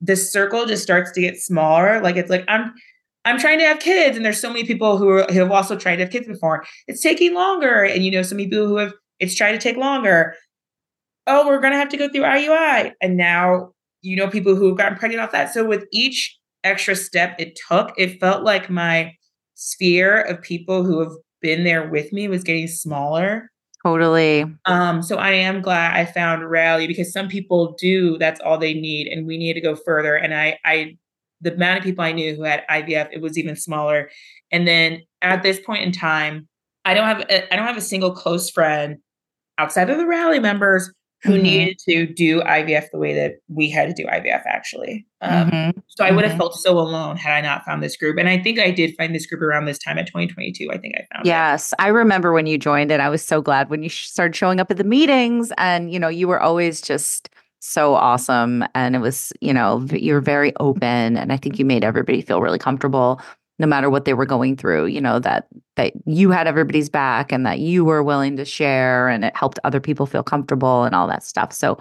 the 0.00 0.16
circle 0.16 0.66
just 0.66 0.82
starts 0.82 1.12
to 1.12 1.20
get 1.20 1.36
smaller. 1.36 2.00
Like 2.00 2.16
it's 2.16 2.30
like 2.30 2.44
I'm 2.48 2.74
I'm 3.24 3.38
trying 3.38 3.60
to 3.60 3.64
have 3.64 3.78
kids, 3.78 4.16
and 4.16 4.26
there's 4.26 4.40
so 4.40 4.48
many 4.48 4.64
people 4.64 4.98
who, 4.98 5.08
are, 5.08 5.24
who 5.24 5.38
have 5.38 5.52
also 5.52 5.76
tried 5.76 5.96
to 5.96 6.02
have 6.02 6.10
kids 6.10 6.26
before. 6.26 6.64
It's 6.88 7.00
taking 7.00 7.34
longer, 7.34 7.84
and 7.84 8.04
you 8.04 8.10
know, 8.10 8.22
some 8.22 8.38
people 8.38 8.66
who 8.66 8.76
have 8.78 8.92
it's 9.20 9.36
tried 9.36 9.52
to 9.52 9.58
take 9.58 9.76
longer. 9.76 10.34
Oh, 11.28 11.46
we're 11.46 11.60
gonna 11.60 11.76
have 11.76 11.90
to 11.90 11.96
go 11.96 12.08
through 12.08 12.22
IUI, 12.22 12.92
and 13.00 13.16
now 13.16 13.70
you 14.02 14.16
know 14.16 14.28
people 14.28 14.54
who 14.54 14.68
have 14.68 14.76
gotten 14.76 14.98
pregnant 14.98 15.22
off 15.22 15.32
that. 15.32 15.52
So 15.52 15.64
with 15.64 15.84
each 15.92 16.36
extra 16.64 16.96
step 16.96 17.36
it 17.38 17.58
took, 17.68 17.92
it 17.96 18.20
felt 18.20 18.44
like 18.44 18.70
my 18.70 19.12
sphere 19.54 20.20
of 20.22 20.40
people 20.42 20.84
who 20.84 21.00
have 21.00 21.12
been 21.40 21.64
there 21.64 21.88
with 21.88 22.12
me 22.12 22.28
was 22.28 22.44
getting 22.44 22.68
smaller. 22.68 23.50
Totally. 23.84 24.44
Um, 24.64 25.02
so 25.02 25.16
I 25.16 25.30
am 25.30 25.62
glad 25.62 25.96
I 25.96 26.04
found 26.04 26.50
Rally 26.50 26.86
because 26.86 27.12
some 27.12 27.28
people 27.28 27.76
do, 27.78 28.18
that's 28.18 28.40
all 28.40 28.58
they 28.58 28.74
need, 28.74 29.06
and 29.06 29.26
we 29.26 29.38
need 29.38 29.54
to 29.54 29.60
go 29.60 29.76
further. 29.76 30.14
And 30.16 30.34
I 30.34 30.58
I 30.64 30.96
the 31.40 31.54
amount 31.54 31.78
of 31.78 31.84
people 31.84 32.04
I 32.04 32.12
knew 32.12 32.34
who 32.34 32.42
had 32.42 32.64
IVF, 32.68 33.08
it 33.12 33.20
was 33.20 33.38
even 33.38 33.54
smaller. 33.54 34.10
And 34.50 34.66
then 34.66 35.02
at 35.22 35.42
this 35.42 35.60
point 35.60 35.84
in 35.84 35.92
time, 35.92 36.48
I 36.84 36.94
don't 36.94 37.04
have 37.04 37.20
a, 37.20 37.52
I 37.52 37.56
don't 37.56 37.66
have 37.66 37.76
a 37.76 37.82
single 37.82 38.12
close 38.12 38.50
friend 38.50 38.96
outside 39.58 39.90
of 39.90 39.98
the 39.98 40.06
rally 40.06 40.40
members 40.40 40.90
who 41.22 41.32
mm-hmm. 41.32 41.42
needed 41.42 41.78
to 41.80 42.06
do 42.06 42.40
IVF 42.42 42.90
the 42.92 42.98
way 42.98 43.12
that 43.12 43.40
we 43.48 43.68
had 43.68 43.88
to 43.88 43.94
do 43.94 44.08
IVF 44.08 44.42
actually. 44.46 45.04
Um, 45.20 45.50
mm-hmm. 45.50 45.80
So 45.88 46.04
I 46.04 46.12
would 46.12 46.22
have 46.24 46.32
mm-hmm. 46.32 46.40
felt 46.40 46.54
so 46.54 46.78
alone 46.78 47.16
had 47.16 47.32
I 47.32 47.40
not 47.40 47.64
found 47.64 47.82
this 47.82 47.96
group. 47.96 48.18
And 48.18 48.28
I 48.28 48.40
think 48.40 48.60
I 48.60 48.70
did 48.70 48.94
find 48.96 49.14
this 49.14 49.26
group 49.26 49.42
around 49.42 49.64
this 49.64 49.78
time 49.78 49.98
at 49.98 50.06
2022. 50.06 50.70
I 50.70 50.78
think 50.78 50.94
I 50.96 51.06
found 51.12 51.26
yes, 51.26 51.72
it. 51.72 51.82
I 51.82 51.88
remember 51.88 52.32
when 52.32 52.46
you 52.46 52.56
joined 52.56 52.92
and 52.92 53.02
I 53.02 53.08
was 53.08 53.24
so 53.24 53.42
glad 53.42 53.68
when 53.68 53.82
you 53.82 53.88
started 53.88 54.36
showing 54.36 54.60
up 54.60 54.70
at 54.70 54.76
the 54.76 54.84
meetings 54.84 55.52
and, 55.58 55.92
you 55.92 55.98
know, 55.98 56.08
you 56.08 56.28
were 56.28 56.40
always 56.40 56.80
just 56.80 57.28
so 57.60 57.94
awesome. 57.94 58.64
And 58.76 58.94
it 58.94 59.00
was, 59.00 59.32
you 59.40 59.52
know, 59.52 59.84
you're 59.90 60.20
very 60.20 60.52
open. 60.60 61.16
And 61.16 61.32
I 61.32 61.36
think 61.36 61.58
you 61.58 61.64
made 61.64 61.82
everybody 61.82 62.22
feel 62.22 62.40
really 62.40 62.58
comfortable 62.58 63.20
no 63.58 63.66
matter 63.66 63.90
what 63.90 64.04
they 64.04 64.14
were 64.14 64.26
going 64.26 64.56
through 64.56 64.86
you 64.86 65.00
know 65.00 65.18
that 65.18 65.46
that 65.76 65.92
you 66.06 66.30
had 66.30 66.46
everybody's 66.46 66.88
back 66.88 67.32
and 67.32 67.44
that 67.46 67.58
you 67.58 67.84
were 67.84 68.02
willing 68.02 68.36
to 68.36 68.44
share 68.44 69.08
and 69.08 69.24
it 69.24 69.36
helped 69.36 69.58
other 69.64 69.80
people 69.80 70.06
feel 70.06 70.22
comfortable 70.22 70.84
and 70.84 70.94
all 70.94 71.06
that 71.06 71.22
stuff 71.22 71.52
so 71.52 71.78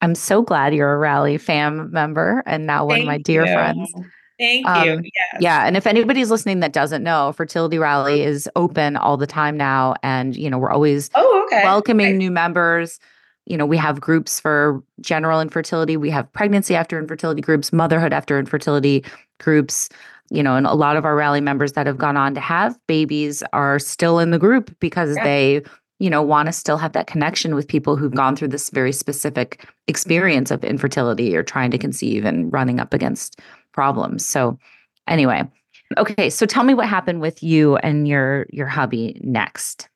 i'm 0.00 0.14
so 0.14 0.42
glad 0.42 0.74
you're 0.74 0.94
a 0.94 0.98
rally 0.98 1.38
fam 1.38 1.90
member 1.92 2.42
and 2.46 2.66
now 2.66 2.84
one 2.84 2.96
Thank 2.96 3.02
of 3.02 3.06
my 3.06 3.18
dear 3.18 3.46
you. 3.46 3.52
friends 3.52 3.92
Thank 4.38 4.66
um, 4.68 4.86
you. 4.86 5.02
Yes. 5.02 5.40
Yeah. 5.40 5.66
And 5.66 5.76
if 5.76 5.86
anybody's 5.86 6.30
listening 6.30 6.60
that 6.60 6.72
doesn't 6.72 7.02
know, 7.02 7.32
Fertility 7.32 7.78
Rally 7.78 8.22
is 8.22 8.48
open 8.54 8.96
all 8.96 9.16
the 9.16 9.26
time 9.26 9.56
now. 9.56 9.94
And, 10.02 10.36
you 10.36 10.48
know, 10.48 10.58
we're 10.58 10.70
always 10.70 11.10
oh, 11.14 11.44
okay. 11.46 11.64
welcoming 11.64 12.06
okay. 12.06 12.16
new 12.16 12.30
members. 12.30 13.00
You 13.46 13.56
know, 13.56 13.66
we 13.66 13.76
have 13.78 14.00
groups 14.00 14.38
for 14.38 14.82
general 15.00 15.40
infertility, 15.40 15.96
we 15.96 16.10
have 16.10 16.30
pregnancy 16.34 16.76
after 16.76 16.98
infertility 16.98 17.40
groups, 17.40 17.72
motherhood 17.72 18.12
after 18.12 18.38
infertility 18.38 19.04
groups 19.38 19.88
you 20.30 20.42
know, 20.42 20.56
and 20.56 20.66
a 20.66 20.74
lot 20.74 20.96
of 20.96 21.04
our 21.04 21.16
rally 21.16 21.40
members 21.40 21.72
that 21.72 21.86
have 21.86 21.98
gone 21.98 22.16
on 22.16 22.34
to 22.34 22.40
have 22.40 22.78
babies 22.86 23.42
are 23.52 23.78
still 23.78 24.18
in 24.18 24.30
the 24.30 24.38
group 24.38 24.74
because 24.80 25.16
yeah. 25.16 25.24
they, 25.24 25.62
you 25.98 26.10
know, 26.10 26.22
want 26.22 26.46
to 26.46 26.52
still 26.52 26.76
have 26.76 26.92
that 26.92 27.06
connection 27.06 27.54
with 27.54 27.66
people 27.66 27.96
who've 27.96 28.14
gone 28.14 28.36
through 28.36 28.48
this 28.48 28.70
very 28.70 28.92
specific 28.92 29.66
experience 29.86 30.50
of 30.50 30.62
infertility 30.64 31.36
or 31.36 31.42
trying 31.42 31.70
to 31.70 31.78
conceive 31.78 32.24
and 32.24 32.52
running 32.52 32.78
up 32.78 32.92
against 32.92 33.40
problems. 33.72 34.24
So, 34.24 34.58
anyway, 35.06 35.48
okay, 35.96 36.30
so 36.30 36.46
tell 36.46 36.64
me 36.64 36.74
what 36.74 36.88
happened 36.88 37.20
with 37.20 37.42
you 37.42 37.76
and 37.78 38.06
your 38.06 38.46
your 38.50 38.66
hubby 38.66 39.20
next. 39.22 39.88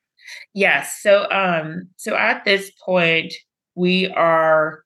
Yes. 0.53 0.99
So, 1.01 1.29
um, 1.31 1.89
so 1.97 2.15
at 2.15 2.45
this 2.45 2.71
point, 2.83 3.33
we 3.75 4.09
are. 4.09 4.83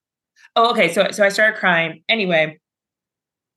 Oh, 0.56 0.72
okay. 0.72 0.92
So, 0.92 1.12
so 1.12 1.24
I 1.24 1.30
started 1.30 1.60
crying 1.60 2.04
anyway, 2.10 2.60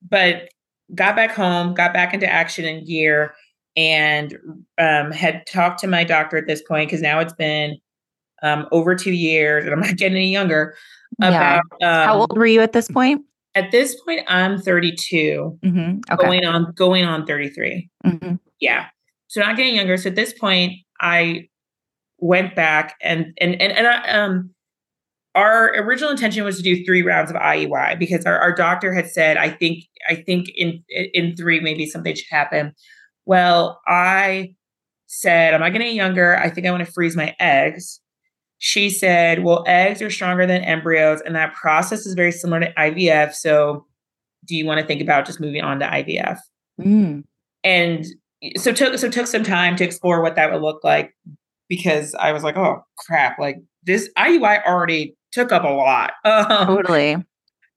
but 0.07 0.51
got 0.95 1.17
back 1.17 1.33
home, 1.33 1.75
got 1.75 1.93
back 1.93 2.15
into 2.15 2.31
action 2.31 2.65
and 2.65 2.87
gear, 2.87 3.35
and 3.77 4.37
um, 4.79 5.11
had 5.13 5.47
talked 5.47 5.81
to 5.81 5.87
my 5.87 6.05
doctor 6.05 6.37
at 6.37 6.47
this 6.47 6.63
point 6.63 6.89
because 6.89 7.03
now 7.03 7.21
it's 7.21 7.33
been 7.33 7.77
um, 8.43 8.67
over 8.73 8.95
two 8.95 9.13
years 9.13 9.65
and 9.65 9.73
I'm 9.73 9.81
not 9.81 9.97
getting 9.97 10.17
any 10.17 10.33
younger. 10.33 10.75
About 11.19 11.63
yeah. 11.81 12.07
how 12.07 12.21
old 12.21 12.37
were 12.37 12.47
you 12.47 12.61
at 12.61 12.73
this 12.73 12.89
point? 12.89 13.25
At 13.55 13.73
this 13.73 14.01
point, 14.03 14.21
I'm 14.29 14.61
32, 14.61 15.59
mm-hmm. 15.63 16.13
okay. 16.13 16.25
going 16.25 16.45
on 16.47 16.73
going 16.73 17.05
on 17.05 17.27
33. 17.27 17.89
Mm-hmm. 18.07 18.35
Yeah, 18.61 18.87
so 19.27 19.41
not 19.41 19.57
getting 19.57 19.75
younger. 19.75 19.97
So 19.97 20.11
at 20.11 20.15
this 20.15 20.33
point, 20.33 20.75
I 21.01 21.49
went 22.19 22.55
back 22.55 22.97
and 23.03 23.33
and 23.39 23.61
and 23.61 23.73
and 23.73 23.87
I, 23.87 24.09
um 24.11 24.51
our 25.35 25.69
original 25.77 26.11
intention 26.11 26.45
was 26.45 26.57
to 26.57 26.63
do 26.63 26.85
three 26.85 27.03
rounds 27.03 27.31
of 27.31 27.37
IUI 27.37 27.99
because 27.99 28.27
our, 28.27 28.39
our 28.39 28.53
doctor 28.53 28.93
had 28.93 29.09
said, 29.09 29.37
I 29.37 29.49
think, 29.49 29.85
I 30.09 30.17
think 30.17 30.49
in 30.57 30.83
in 30.91 31.37
three, 31.37 31.61
maybe 31.61 31.87
something 31.87 32.15
should 32.15 32.27
happen. 32.31 32.73
Well, 33.27 33.81
I 33.87 34.55
said, 35.07 35.55
I'm 35.55 35.61
not 35.61 35.73
getting 35.73 35.95
younger. 35.95 36.37
I 36.37 36.51
think 36.51 36.67
I 36.67 36.71
want 36.71 36.85
to 36.85 36.93
freeze 36.93 37.17
my 37.17 37.35
eggs. 37.39 38.01
she 38.59 38.91
said, 38.91 39.45
Well, 39.45 39.65
eggs 39.67 40.03
are 40.03 40.11
stronger 40.11 40.47
than 40.47 40.63
embryos, 40.63 41.21
and 41.21 41.35
that 41.37 41.55
process 41.55 42.07
is 42.07 42.15
very 42.15 42.33
similar 42.33 42.61
to 42.61 42.73
IVF. 42.75 43.35
So, 43.35 43.87
do 44.47 44.57
you 44.57 44.67
want 44.67 44.81
to 44.81 44.87
think 44.87 45.01
about 45.01 45.27
just 45.27 45.41
moving 45.41 45.63
on 45.63 45.79
to 45.81 45.87
IVF? 45.87 46.39
Mm. 46.81 47.25
And 47.63 48.07
so 48.57 48.73
took 48.73 48.99
so 48.99 49.09
took 49.09 49.27
some 49.27 49.45
time 49.45 49.77
to 49.77 49.85
explore 49.85 50.23
what 50.23 50.35
that 50.37 50.51
would 50.53 50.63
look 50.63 50.83
like 50.83 51.15
because 51.69 52.15
I 52.15 52.33
was 52.33 52.43
like, 52.43 52.57
oh 52.57 52.83
crap, 52.99 53.39
like 53.39 53.57
this 53.85 54.11
IUI 54.19 54.65
already 54.67 55.15
took 55.33 55.53
up 55.53 55.65
a 55.65 55.69
lot. 55.69 56.13
Um, 56.25 56.67
totally. 56.67 57.17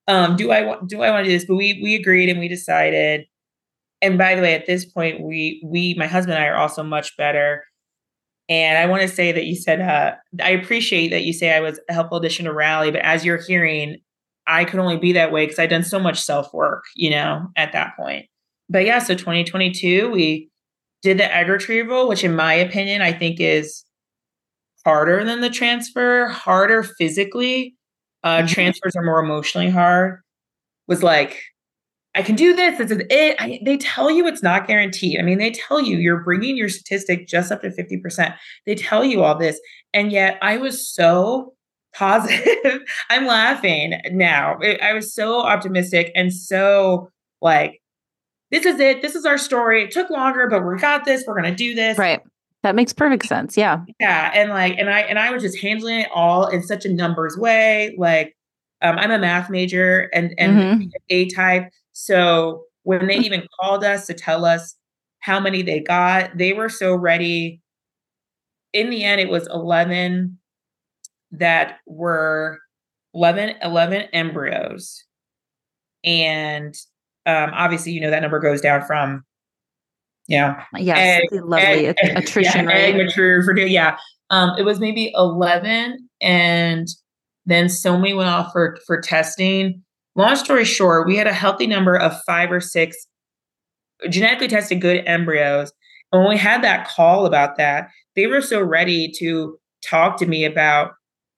Um, 0.06 0.36
do 0.36 0.50
I 0.50 0.62
want 0.62 0.88
do 0.88 1.02
I 1.02 1.10
want 1.10 1.24
to 1.24 1.30
do 1.30 1.36
this? 1.36 1.46
But 1.46 1.56
we 1.56 1.80
we 1.82 1.94
agreed 1.94 2.28
and 2.28 2.38
we 2.38 2.48
decided. 2.48 3.26
And 4.02 4.18
by 4.18 4.34
the 4.34 4.42
way, 4.42 4.54
at 4.54 4.66
this 4.66 4.84
point, 4.84 5.22
we 5.22 5.62
we 5.64 5.94
my 5.94 6.06
husband 6.06 6.36
and 6.36 6.44
I 6.44 6.48
are 6.48 6.56
also 6.56 6.82
much 6.82 7.16
better. 7.16 7.64
And 8.48 8.76
I 8.76 8.84
want 8.86 9.00
to 9.02 9.08
say 9.08 9.32
that 9.32 9.46
you 9.46 9.56
said 9.56 9.80
uh, 9.80 10.14
I 10.42 10.50
appreciate 10.50 11.08
that 11.08 11.22
you 11.22 11.32
say 11.32 11.54
I 11.54 11.60
was 11.60 11.80
a 11.88 11.94
helpful 11.94 12.18
addition 12.18 12.44
to 12.44 12.52
Rally, 12.52 12.90
but 12.90 13.00
as 13.00 13.24
you're 13.24 13.40
hearing, 13.40 13.96
I 14.46 14.64
could 14.64 14.80
only 14.80 14.98
be 14.98 15.12
that 15.12 15.32
way 15.32 15.44
because 15.44 15.58
I'd 15.58 15.70
done 15.70 15.84
so 15.84 15.98
much 15.98 16.20
self 16.20 16.52
work, 16.52 16.84
you 16.94 17.10
know, 17.10 17.46
at 17.56 17.72
that 17.72 17.96
point. 17.96 18.26
But 18.68 18.84
yeah, 18.84 18.98
so 18.98 19.14
2022, 19.14 20.10
we 20.10 20.50
did 21.02 21.18
the 21.18 21.34
egg 21.34 21.48
retrieval, 21.48 22.08
which 22.08 22.24
in 22.24 22.36
my 22.36 22.54
opinion, 22.54 23.02
I 23.02 23.12
think 23.12 23.40
is 23.40 23.83
harder 24.84 25.24
than 25.24 25.40
the 25.40 25.50
transfer, 25.50 26.26
harder 26.28 26.82
physically. 26.82 27.74
Uh, 28.22 28.38
mm-hmm. 28.38 28.46
Transfers 28.46 28.96
are 28.96 29.02
more 29.02 29.20
emotionally 29.20 29.70
hard. 29.70 30.20
Was 30.86 31.02
like, 31.02 31.42
I 32.14 32.22
can 32.22 32.36
do 32.36 32.54
this. 32.54 32.78
This 32.78 32.90
is 32.90 33.02
it. 33.10 33.36
I, 33.40 33.60
they 33.64 33.76
tell 33.76 34.10
you 34.10 34.26
it's 34.26 34.42
not 34.42 34.66
guaranteed. 34.66 35.18
I 35.18 35.22
mean, 35.22 35.38
they 35.38 35.50
tell 35.50 35.80
you 35.80 35.98
you're 35.98 36.22
bringing 36.22 36.56
your 36.56 36.68
statistic 36.68 37.26
just 37.26 37.50
up 37.50 37.62
to 37.62 37.70
50%. 37.70 38.34
They 38.66 38.74
tell 38.74 39.04
you 39.04 39.24
all 39.24 39.36
this. 39.36 39.58
And 39.92 40.12
yet 40.12 40.38
I 40.40 40.58
was 40.58 40.88
so 40.88 41.54
positive. 41.94 42.82
I'm 43.10 43.26
laughing 43.26 44.00
now. 44.10 44.58
I 44.82 44.92
was 44.92 45.14
so 45.14 45.40
optimistic 45.40 46.10
and 46.14 46.32
so 46.32 47.10
like, 47.40 47.80
this 48.50 48.66
is 48.66 48.78
it. 48.78 49.02
This 49.02 49.14
is 49.14 49.24
our 49.24 49.38
story. 49.38 49.82
It 49.82 49.90
took 49.90 50.10
longer, 50.10 50.48
but 50.48 50.64
we 50.64 50.76
got 50.78 51.04
this. 51.04 51.24
We're 51.26 51.40
going 51.40 51.50
to 51.50 51.56
do 51.56 51.74
this. 51.74 51.98
Right. 51.98 52.20
That 52.64 52.74
makes 52.74 52.94
perfect 52.94 53.26
sense. 53.26 53.58
Yeah. 53.58 53.84
Yeah. 54.00 54.30
And 54.34 54.48
like, 54.48 54.78
and 54.78 54.88
I, 54.88 55.00
and 55.00 55.18
I 55.18 55.30
was 55.30 55.42
just 55.42 55.58
handling 55.58 56.00
it 56.00 56.08
all 56.14 56.46
in 56.46 56.62
such 56.62 56.86
a 56.86 56.92
numbers 56.92 57.36
way. 57.36 57.94
Like, 57.98 58.34
um, 58.80 58.96
I'm 58.98 59.10
a 59.10 59.18
math 59.18 59.50
major 59.50 60.08
and, 60.14 60.34
and 60.38 60.56
mm-hmm. 60.56 60.88
A 61.10 61.28
type. 61.28 61.70
So 61.92 62.64
when 62.84 63.06
they 63.06 63.18
even 63.18 63.46
called 63.60 63.84
us 63.84 64.06
to 64.06 64.14
tell 64.14 64.46
us 64.46 64.76
how 65.18 65.38
many 65.40 65.60
they 65.60 65.80
got, 65.80 66.38
they 66.38 66.54
were 66.54 66.70
so 66.70 66.94
ready. 66.94 67.60
In 68.72 68.88
the 68.88 69.04
end, 69.04 69.20
it 69.20 69.28
was 69.28 69.46
11 69.48 70.38
that 71.32 71.80
were 71.84 72.60
11, 73.12 73.56
11 73.60 74.08
embryos. 74.14 75.04
And 76.02 76.74
um, 77.26 77.50
obviously, 77.52 77.92
you 77.92 78.00
know, 78.00 78.10
that 78.10 78.22
number 78.22 78.40
goes 78.40 78.62
down 78.62 78.86
from 78.86 79.22
yeah. 80.28 80.64
Yes. 80.76 81.22
Egg, 81.32 81.40
lovely 81.44 81.86
attrition 81.86 82.68
yeah, 82.68 82.74
rate. 82.74 82.96
mature 82.96 83.42
for 83.42 83.56
yeah. 83.56 83.96
Um, 84.30 84.52
it 84.58 84.62
was 84.62 84.80
maybe 84.80 85.12
11 85.14 86.08
and 86.20 86.88
then 87.46 87.68
so 87.68 87.96
many 87.96 88.14
went 88.14 88.30
off 88.30 88.52
for 88.52 88.78
for 88.86 89.00
testing. 89.00 89.82
Long 90.16 90.36
story 90.36 90.64
short, 90.64 91.06
we 91.06 91.16
had 91.16 91.26
a 91.26 91.32
healthy 91.32 91.66
number 91.66 91.96
of 91.96 92.14
five 92.26 92.50
or 92.50 92.60
six 92.60 92.96
genetically 94.08 94.48
tested 94.48 94.80
good 94.80 95.02
embryos. 95.06 95.72
And 96.12 96.22
when 96.22 96.30
we 96.30 96.38
had 96.38 96.62
that 96.62 96.86
call 96.88 97.26
about 97.26 97.56
that, 97.56 97.88
they 98.16 98.26
were 98.26 98.40
so 98.40 98.62
ready 98.62 99.10
to 99.18 99.58
talk 99.84 100.16
to 100.18 100.26
me 100.26 100.44
about 100.44 100.92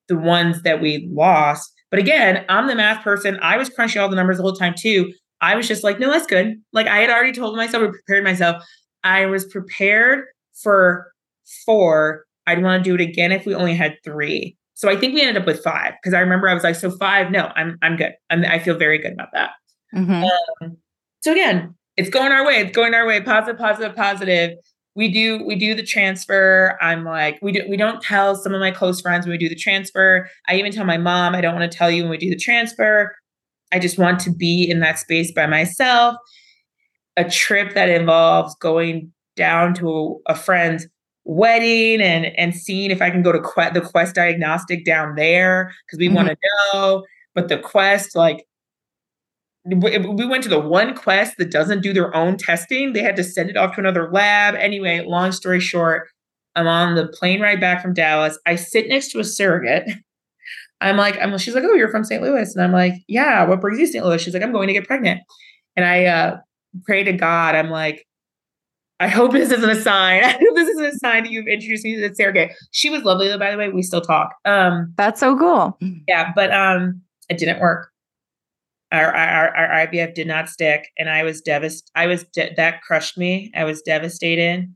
the 0.08 0.16
ones 0.16 0.62
that 0.62 0.80
we 0.80 1.08
lost. 1.12 1.72
But 1.90 1.98
again, 2.00 2.44
I'm 2.48 2.66
the 2.66 2.74
math 2.74 3.02
person. 3.02 3.38
I 3.42 3.56
was 3.56 3.70
crunching 3.70 4.00
all 4.00 4.08
the 4.08 4.16
numbers 4.16 4.36
the 4.36 4.42
whole 4.42 4.52
time 4.52 4.74
too. 4.76 5.12
I 5.40 5.54
was 5.54 5.68
just 5.68 5.84
like, 5.84 5.98
no, 5.98 6.10
that's 6.10 6.26
good. 6.26 6.54
Like 6.72 6.86
I 6.86 6.98
had 6.98 7.10
already 7.10 7.32
told 7.32 7.56
myself, 7.56 7.82
I 7.82 7.86
prepared 7.88 8.24
myself. 8.24 8.62
I 9.06 9.26
was 9.26 9.44
prepared 9.44 10.24
for 10.62 11.12
four. 11.64 12.24
I'd 12.48 12.62
want 12.62 12.84
to 12.84 12.90
do 12.90 13.00
it 13.00 13.08
again 13.08 13.30
if 13.30 13.46
we 13.46 13.54
only 13.54 13.74
had 13.74 13.96
three. 14.04 14.56
So 14.74 14.90
I 14.90 14.96
think 14.96 15.14
we 15.14 15.20
ended 15.22 15.40
up 15.40 15.46
with 15.46 15.62
five 15.62 15.94
because 16.02 16.12
I 16.12 16.20
remember 16.20 16.48
I 16.48 16.54
was 16.54 16.64
like, 16.64 16.74
so 16.74 16.90
five, 16.90 17.30
no, 17.30 17.52
I'm 17.54 17.78
I'm 17.82 17.96
good. 17.96 18.12
I'm, 18.30 18.44
I 18.44 18.58
feel 18.58 18.76
very 18.76 18.98
good 18.98 19.12
about 19.12 19.28
that. 19.32 19.50
Mm-hmm. 19.94 20.24
Um, 20.64 20.76
so 21.22 21.32
again, 21.32 21.74
it's 21.96 22.10
going 22.10 22.32
our 22.32 22.44
way. 22.44 22.56
It's 22.56 22.74
going 22.74 22.94
our 22.94 23.06
way. 23.06 23.20
Positive, 23.22 23.58
positive, 23.58 23.96
positive. 23.96 24.58
We 24.96 25.08
do 25.10 25.44
we 25.46 25.54
do 25.54 25.74
the 25.74 25.84
transfer. 25.84 26.76
I'm 26.82 27.04
like 27.04 27.38
we 27.40 27.52
do 27.52 27.62
we 27.68 27.76
don't 27.76 28.02
tell 28.02 28.34
some 28.34 28.54
of 28.54 28.60
my 28.60 28.72
close 28.72 29.00
friends 29.00 29.24
when 29.24 29.32
we 29.32 29.38
do 29.38 29.48
the 29.48 29.54
transfer. 29.54 30.28
I 30.48 30.56
even 30.56 30.72
tell 30.72 30.84
my 30.84 30.98
mom 30.98 31.34
I 31.34 31.40
don't 31.40 31.54
want 31.54 31.70
to 31.70 31.78
tell 31.78 31.90
you 31.90 32.02
when 32.02 32.10
we 32.10 32.18
do 32.18 32.28
the 32.28 32.36
transfer. 32.36 33.14
I 33.72 33.78
just 33.78 33.98
want 33.98 34.18
to 34.20 34.30
be 34.30 34.68
in 34.68 34.80
that 34.80 34.98
space 34.98 35.32
by 35.32 35.46
myself. 35.46 36.16
A 37.16 37.28
trip 37.28 37.74
that 37.74 37.88
involves 37.88 38.54
going 38.56 39.12
down 39.36 39.74
to 39.74 40.20
a, 40.26 40.32
a 40.32 40.34
friend's 40.34 40.86
wedding 41.24 42.00
and 42.00 42.26
and 42.38 42.54
seeing 42.54 42.90
if 42.90 43.02
I 43.02 43.10
can 43.10 43.22
go 43.22 43.32
to 43.32 43.40
Quest, 43.40 43.74
the 43.74 43.80
Quest 43.80 44.14
Diagnostic 44.14 44.84
down 44.84 45.14
there 45.16 45.72
because 45.86 45.98
we 45.98 46.06
mm-hmm. 46.06 46.16
want 46.16 46.28
to 46.28 46.36
know. 46.72 47.04
But 47.34 47.48
the 47.48 47.58
Quest, 47.58 48.16
like, 48.16 48.46
we 49.66 50.24
went 50.26 50.42
to 50.44 50.48
the 50.48 50.60
one 50.60 50.94
Quest 50.94 51.36
that 51.36 51.50
doesn't 51.50 51.82
do 51.82 51.92
their 51.92 52.14
own 52.14 52.38
testing. 52.38 52.92
They 52.92 53.02
had 53.02 53.16
to 53.16 53.24
send 53.24 53.50
it 53.50 53.56
off 53.58 53.74
to 53.74 53.80
another 53.80 54.10
lab. 54.10 54.54
Anyway, 54.54 55.04
long 55.06 55.32
story 55.32 55.60
short, 55.60 56.08
I'm 56.54 56.66
on 56.66 56.94
the 56.94 57.08
plane 57.08 57.42
ride 57.42 57.60
back 57.60 57.82
from 57.82 57.92
Dallas. 57.92 58.38
I 58.46 58.54
sit 58.54 58.88
next 58.88 59.10
to 59.12 59.20
a 59.20 59.24
surrogate 59.24 59.90
I'm 60.80 60.96
like, 60.96 61.18
I'm 61.20 61.36
she's 61.38 61.54
like, 61.54 61.64
oh, 61.64 61.74
you're 61.74 61.90
from 61.90 62.04
St. 62.04 62.22
Louis. 62.22 62.54
And 62.54 62.62
I'm 62.62 62.72
like, 62.72 62.94
yeah, 63.08 63.44
what 63.44 63.60
brings 63.60 63.78
you 63.78 63.86
to 63.86 63.92
St. 63.92 64.04
Louis? 64.04 64.20
She's 64.20 64.34
like, 64.34 64.42
I'm 64.42 64.52
going 64.52 64.68
to 64.68 64.74
get 64.74 64.86
pregnant. 64.86 65.22
And 65.74 65.84
I 65.84 66.04
uh 66.04 66.38
pray 66.84 67.04
to 67.04 67.12
God, 67.12 67.54
I'm 67.54 67.70
like, 67.70 68.06
I 68.98 69.08
hope 69.08 69.32
this 69.32 69.50
isn't 69.50 69.68
a 69.68 69.80
sign. 69.80 70.24
I 70.24 70.32
hope 70.32 70.54
this 70.54 70.68
isn't 70.68 70.86
a 70.86 70.98
sign 70.98 71.24
that 71.24 71.32
you've 71.32 71.46
introduced 71.46 71.84
me 71.84 71.96
to 71.96 72.14
surrogate. 72.14 72.52
She 72.70 72.90
was 72.90 73.02
lovely 73.02 73.28
though, 73.28 73.38
by 73.38 73.50
the 73.50 73.58
way. 73.58 73.68
We 73.68 73.82
still 73.82 74.00
talk. 74.00 74.34
Um 74.44 74.92
that's 74.96 75.20
so 75.20 75.36
cool. 75.36 75.78
Yeah, 76.08 76.32
but 76.34 76.52
um 76.52 77.02
it 77.28 77.38
didn't 77.38 77.60
work. 77.60 77.90
Our, 78.92 79.12
our, 79.12 79.56
our 79.56 79.86
IVF 79.86 80.14
did 80.14 80.28
not 80.28 80.48
stick, 80.48 80.90
and 80.96 81.10
I 81.10 81.24
was 81.24 81.40
devastated. 81.40 81.90
I 81.96 82.06
was 82.06 82.22
de- 82.32 82.54
that 82.56 82.82
crushed 82.82 83.18
me. 83.18 83.50
I 83.54 83.64
was 83.64 83.82
devastated. 83.82 84.72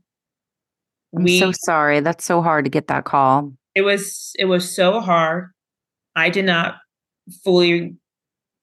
I'm 1.15 1.23
we, 1.23 1.39
so 1.39 1.53
sorry. 1.53 2.01
That's 2.01 2.25
so 2.25 2.41
hard 2.41 2.65
to 2.65 2.69
get 2.69 2.87
that 2.87 3.05
call. 3.05 3.53
It 3.73 3.81
was 3.83 4.33
it 4.37 4.45
was 4.45 4.73
so 4.73 4.99
hard. 4.99 5.51
I 6.15 6.29
did 6.29 6.45
not 6.45 6.75
fully 7.43 7.95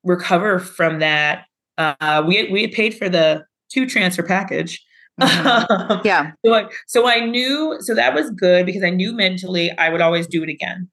recover 0.05 0.59
from 0.59 0.99
that. 0.99 1.47
Uh, 1.79 2.23
we 2.27 2.51
we 2.51 2.63
had 2.63 2.73
paid 2.73 2.95
for 2.95 3.09
the 3.09 3.45
two 3.71 3.87
transfer 3.87 4.23
package. 4.23 4.85
Mm-hmm. 5.21 6.01
yeah. 6.07 6.33
so, 6.45 6.55
I, 6.55 6.69
so 6.87 7.09
I 7.09 7.25
knew 7.25 7.79
so 7.81 7.95
that 7.95 8.15
was 8.15 8.31
good 8.31 8.67
because 8.67 8.83
I 8.83 8.91
knew 8.91 9.13
mentally 9.13 9.71
I 9.79 9.89
would 9.89 10.01
always 10.01 10.27
do 10.27 10.43
it 10.43 10.49
again. 10.49 10.91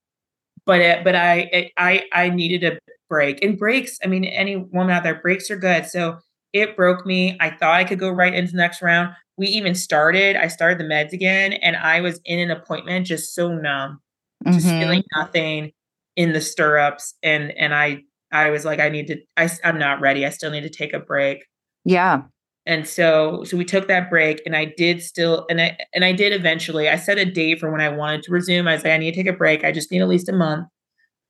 But 0.65 0.81
it, 0.81 1.03
but 1.03 1.15
I 1.15 1.49
it, 1.51 1.71
I 1.77 2.05
I 2.13 2.29
needed 2.29 2.63
a 2.63 2.79
break 3.09 3.43
and 3.43 3.57
breaks. 3.57 3.99
I 4.03 4.07
mean, 4.07 4.23
any 4.23 4.55
woman 4.55 4.91
out 4.91 5.03
there 5.03 5.19
breaks 5.21 5.51
are 5.51 5.57
good. 5.57 5.85
So 5.85 6.19
it 6.53 6.75
broke 6.75 7.05
me. 7.05 7.37
I 7.39 7.49
thought 7.49 7.75
I 7.75 7.83
could 7.83 7.99
go 7.99 8.09
right 8.09 8.33
into 8.33 8.51
the 8.51 8.57
next 8.57 8.81
round. 8.81 9.13
We 9.37 9.47
even 9.47 9.75
started. 9.75 10.37
I 10.37 10.47
started 10.47 10.77
the 10.79 10.85
meds 10.85 11.11
again, 11.11 11.53
and 11.53 11.75
I 11.75 12.01
was 12.01 12.21
in 12.25 12.39
an 12.39 12.51
appointment 12.51 13.05
just 13.05 13.35
so 13.35 13.53
numb, 13.53 13.99
just 14.47 14.65
mm-hmm. 14.65 14.79
feeling 14.79 15.03
nothing 15.15 15.71
in 16.15 16.31
the 16.33 16.41
stirrups 16.41 17.15
and 17.23 17.51
and 17.51 17.75
I 17.75 18.03
I 18.31 18.49
was 18.49 18.65
like 18.65 18.79
I 18.79 18.89
need 18.89 19.07
to 19.07 19.17
I 19.37 19.49
I'm 19.63 19.79
not 19.79 20.01
ready. 20.01 20.25
I 20.25 20.29
still 20.29 20.51
need 20.51 20.61
to 20.61 20.69
take 20.69 20.93
a 20.93 20.99
break. 20.99 21.45
Yeah. 21.83 22.23
And 22.65 22.87
so 22.87 23.43
so 23.43 23.57
we 23.57 23.65
took 23.65 23.87
that 23.87 24.09
break 24.09 24.41
and 24.45 24.55
I 24.55 24.65
did 24.65 25.01
still 25.01 25.45
and 25.49 25.61
I 25.61 25.77
and 25.93 26.03
I 26.03 26.11
did 26.11 26.33
eventually. 26.33 26.89
I 26.89 26.97
set 26.97 27.17
a 27.17 27.25
date 27.25 27.59
for 27.59 27.71
when 27.71 27.81
I 27.81 27.89
wanted 27.89 28.23
to 28.23 28.31
resume. 28.31 28.67
I 28.67 28.73
was 28.73 28.83
like 28.83 28.93
I 28.93 28.97
need 28.97 29.11
to 29.13 29.23
take 29.23 29.33
a 29.33 29.37
break. 29.37 29.63
I 29.63 29.71
just 29.71 29.91
need 29.91 30.01
at 30.01 30.07
least 30.07 30.29
a 30.29 30.33
month. 30.33 30.67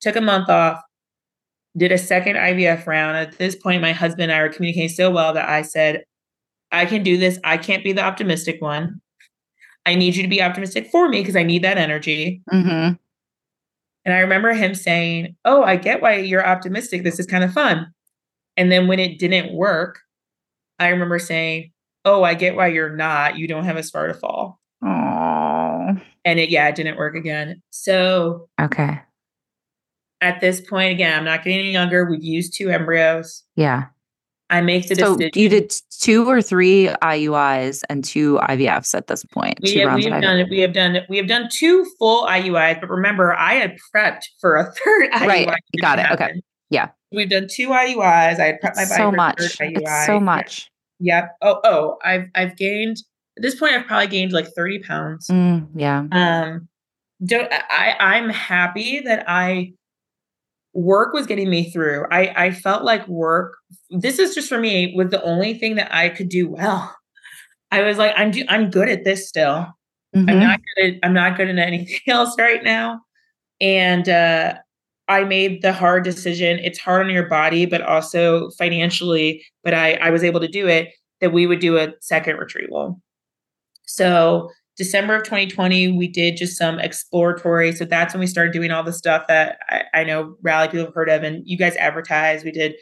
Took 0.01 0.15
a 0.15 0.21
month 0.21 0.49
off. 0.49 0.81
Did 1.77 1.91
a 1.91 1.97
second 1.97 2.37
IVF 2.37 2.87
round. 2.87 3.17
At 3.17 3.37
this 3.37 3.55
point 3.55 3.81
my 3.81 3.91
husband 3.91 4.23
and 4.23 4.31
I 4.31 4.41
were 4.41 4.49
communicating 4.49 4.89
so 4.89 5.11
well 5.11 5.33
that 5.33 5.49
I 5.49 5.61
said 5.61 6.05
I 6.71 6.85
can 6.85 7.03
do 7.03 7.17
this. 7.17 7.39
I 7.43 7.57
can't 7.57 7.83
be 7.83 7.93
the 7.93 8.03
optimistic 8.03 8.61
one. 8.61 9.01
I 9.85 9.95
need 9.95 10.15
you 10.15 10.23
to 10.23 10.29
be 10.29 10.41
optimistic 10.41 10.89
for 10.91 11.09
me 11.09 11.21
because 11.21 11.35
I 11.35 11.43
need 11.43 11.63
that 11.63 11.77
energy. 11.77 12.41
Mm-hmm. 12.51 12.95
And 14.05 14.13
I 14.13 14.19
remember 14.19 14.53
him 14.53 14.75
saying, 14.75 15.35
Oh, 15.43 15.63
I 15.63 15.75
get 15.75 16.01
why 16.01 16.17
you're 16.17 16.45
optimistic. 16.45 17.03
This 17.03 17.19
is 17.19 17.25
kind 17.25 17.43
of 17.43 17.53
fun. 17.53 17.91
And 18.55 18.71
then 18.71 18.87
when 18.87 18.99
it 18.99 19.19
didn't 19.19 19.53
work, 19.53 19.99
I 20.79 20.89
remember 20.89 21.19
saying, 21.19 21.71
Oh, 22.05 22.23
I 22.23 22.35
get 22.35 22.55
why 22.55 22.67
you're 22.67 22.95
not. 22.95 23.37
You 23.37 23.47
don't 23.47 23.65
have 23.65 23.77
as 23.77 23.89
far 23.89 24.07
to 24.07 24.13
fall. 24.13 24.59
Oh. 24.83 25.97
And 26.23 26.39
it, 26.39 26.49
yeah, 26.49 26.67
it 26.67 26.75
didn't 26.75 26.97
work 26.97 27.15
again. 27.15 27.61
So, 27.71 28.47
okay. 28.61 29.01
At 30.21 30.39
this 30.39 30.61
point, 30.61 30.91
again, 30.91 31.17
I'm 31.17 31.25
not 31.25 31.43
getting 31.43 31.59
any 31.59 31.71
younger. 31.71 32.09
We've 32.09 32.23
used 32.23 32.55
two 32.55 32.69
embryos. 32.69 33.43
Yeah. 33.55 33.85
I 34.49 34.61
make 34.61 34.87
the 34.87 34.95
So 34.95 35.15
decision. 35.17 35.31
you 35.41 35.49
did 35.49 35.73
two 35.99 36.29
or 36.29 36.41
three 36.41 36.87
IUIs 37.01 37.81
and 37.89 38.03
two 38.03 38.39
IVFs 38.43 38.93
at 38.93 39.07
this 39.07 39.23
point. 39.25 39.59
We, 39.63 39.77
have, 39.77 39.95
we 39.95 40.05
have 40.05 40.21
done 40.21 40.47
we 40.49 40.59
have 40.59 40.73
done 40.73 40.97
we 41.09 41.17
have 41.17 41.27
done 41.27 41.49
two 41.51 41.85
full 41.97 42.25
IUIs, 42.25 42.79
but 42.79 42.89
remember, 42.89 43.33
I 43.33 43.53
had 43.55 43.75
prepped 43.93 44.21
for 44.39 44.55
a 44.57 44.65
third 44.71 45.11
IUI. 45.13 45.27
Right, 45.47 45.59
got 45.81 45.99
it, 45.99 46.05
okay. 46.11 46.41
Yeah. 46.69 46.89
we've 47.11 47.29
done 47.29 47.47
two 47.51 47.69
IUIs. 47.69 48.39
I 48.39 48.45
had 48.45 48.55
prepped 48.63 48.75
my 48.75 48.81
It's 48.83 48.89
body 48.91 49.01
so 49.01 49.09
for 49.11 49.15
much. 49.15 49.39
a 49.39 49.43
third 49.49 49.73
IUI. 49.73 49.81
It's 49.81 50.05
so 50.05 50.19
much. 50.19 50.71
Yep. 50.99 51.35
Oh, 51.41 51.59
oh, 51.63 51.97
I've 52.03 52.27
I've 52.35 52.55
gained 52.55 52.97
at 53.37 53.41
this 53.43 53.55
point. 53.55 53.73
I've 53.73 53.85
probably 53.87 54.07
gained 54.07 54.31
like 54.31 54.47
thirty 54.55 54.79
pounds. 54.79 55.27
Mm, 55.27 55.67
yeah. 55.75 56.05
Um, 56.11 56.67
don't 57.25 57.51
I? 57.51 57.95
I'm 57.99 58.29
happy 58.29 58.99
that 59.01 59.25
I 59.27 59.73
work 60.75 61.13
was 61.13 61.25
getting 61.25 61.49
me 61.49 61.71
through. 61.71 62.05
I 62.11 62.33
I 62.47 62.51
felt 62.51 62.83
like 62.83 63.07
work. 63.07 63.55
This 63.89 64.19
is 64.19 64.35
just 64.35 64.49
for 64.49 64.59
me 64.59 64.93
was 64.95 65.09
the 65.09 65.23
only 65.23 65.55
thing 65.57 65.75
that 65.75 65.93
I 65.95 66.09
could 66.09 66.29
do 66.29 66.49
well. 66.49 66.95
I 67.71 67.81
was 67.81 67.97
like, 67.97 68.13
I'm 68.17 68.31
do, 68.31 68.43
I'm 68.49 68.69
good 68.69 68.89
at 68.89 69.03
this 69.05 69.27
still. 69.27 69.67
I'm 70.15 70.25
Mhm. 70.27 70.39
not 70.41 70.59
good 70.77 70.85
at 70.95 70.99
I'm 71.03 71.13
not 71.13 71.37
good 71.37 71.49
at 71.49 71.57
anything 71.57 71.99
else 72.07 72.35
right 72.39 72.63
now. 72.63 73.01
And 73.61 74.07
uh 74.09 74.55
I 75.07 75.23
made 75.23 75.61
the 75.61 75.71
hard 75.73 76.03
decision. 76.03 76.59
It's 76.59 76.79
hard 76.79 77.05
on 77.05 77.11
your 77.13 77.29
body, 77.29 77.65
but 77.65 77.81
also 77.81 78.49
financially, 78.51 79.43
but 79.63 79.73
I 79.73 79.93
I 79.95 80.09
was 80.11 80.23
able 80.23 80.39
to 80.41 80.47
do 80.47 80.67
it 80.67 80.89
that 81.21 81.31
we 81.33 81.47
would 81.47 81.59
do 81.59 81.77
a 81.77 81.93
second 82.01 82.37
retrieval. 82.37 82.99
So 83.85 84.49
December 84.77 85.15
of 85.15 85.23
2020, 85.23 85.89
we 85.93 86.07
did 86.07 86.35
just 86.37 86.57
some 86.57 86.79
exploratory. 86.79 87.71
So 87.71 87.85
that's 87.85 88.13
when 88.13 88.19
we 88.19 88.27
started 88.27 88.51
doing 88.53 88.71
all 88.71 88.83
the 88.83 88.91
stuff 88.93 89.25
that 89.27 89.57
I, 89.69 89.83
I 89.93 90.03
know 90.03 90.35
rally 90.41 90.67
people 90.67 90.85
have 90.85 90.93
heard 90.93 91.09
of, 91.09 91.23
and 91.23 91.41
you 91.45 91.57
guys 91.57 91.75
advertise. 91.77 92.43
We 92.43 92.51
did 92.51 92.75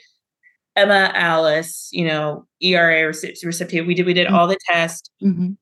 Emma, 0.76 1.12
Alice, 1.14 1.90
you 1.92 2.06
know, 2.06 2.48
ERA 2.62 3.06
receptive. 3.06 3.86
We 3.86 3.94
did 3.94 4.06
we 4.08 4.14
did 4.14 4.28
all 4.28 4.48
the 4.48 4.58
tests 4.68 5.08
Mhm. 5.22 5.56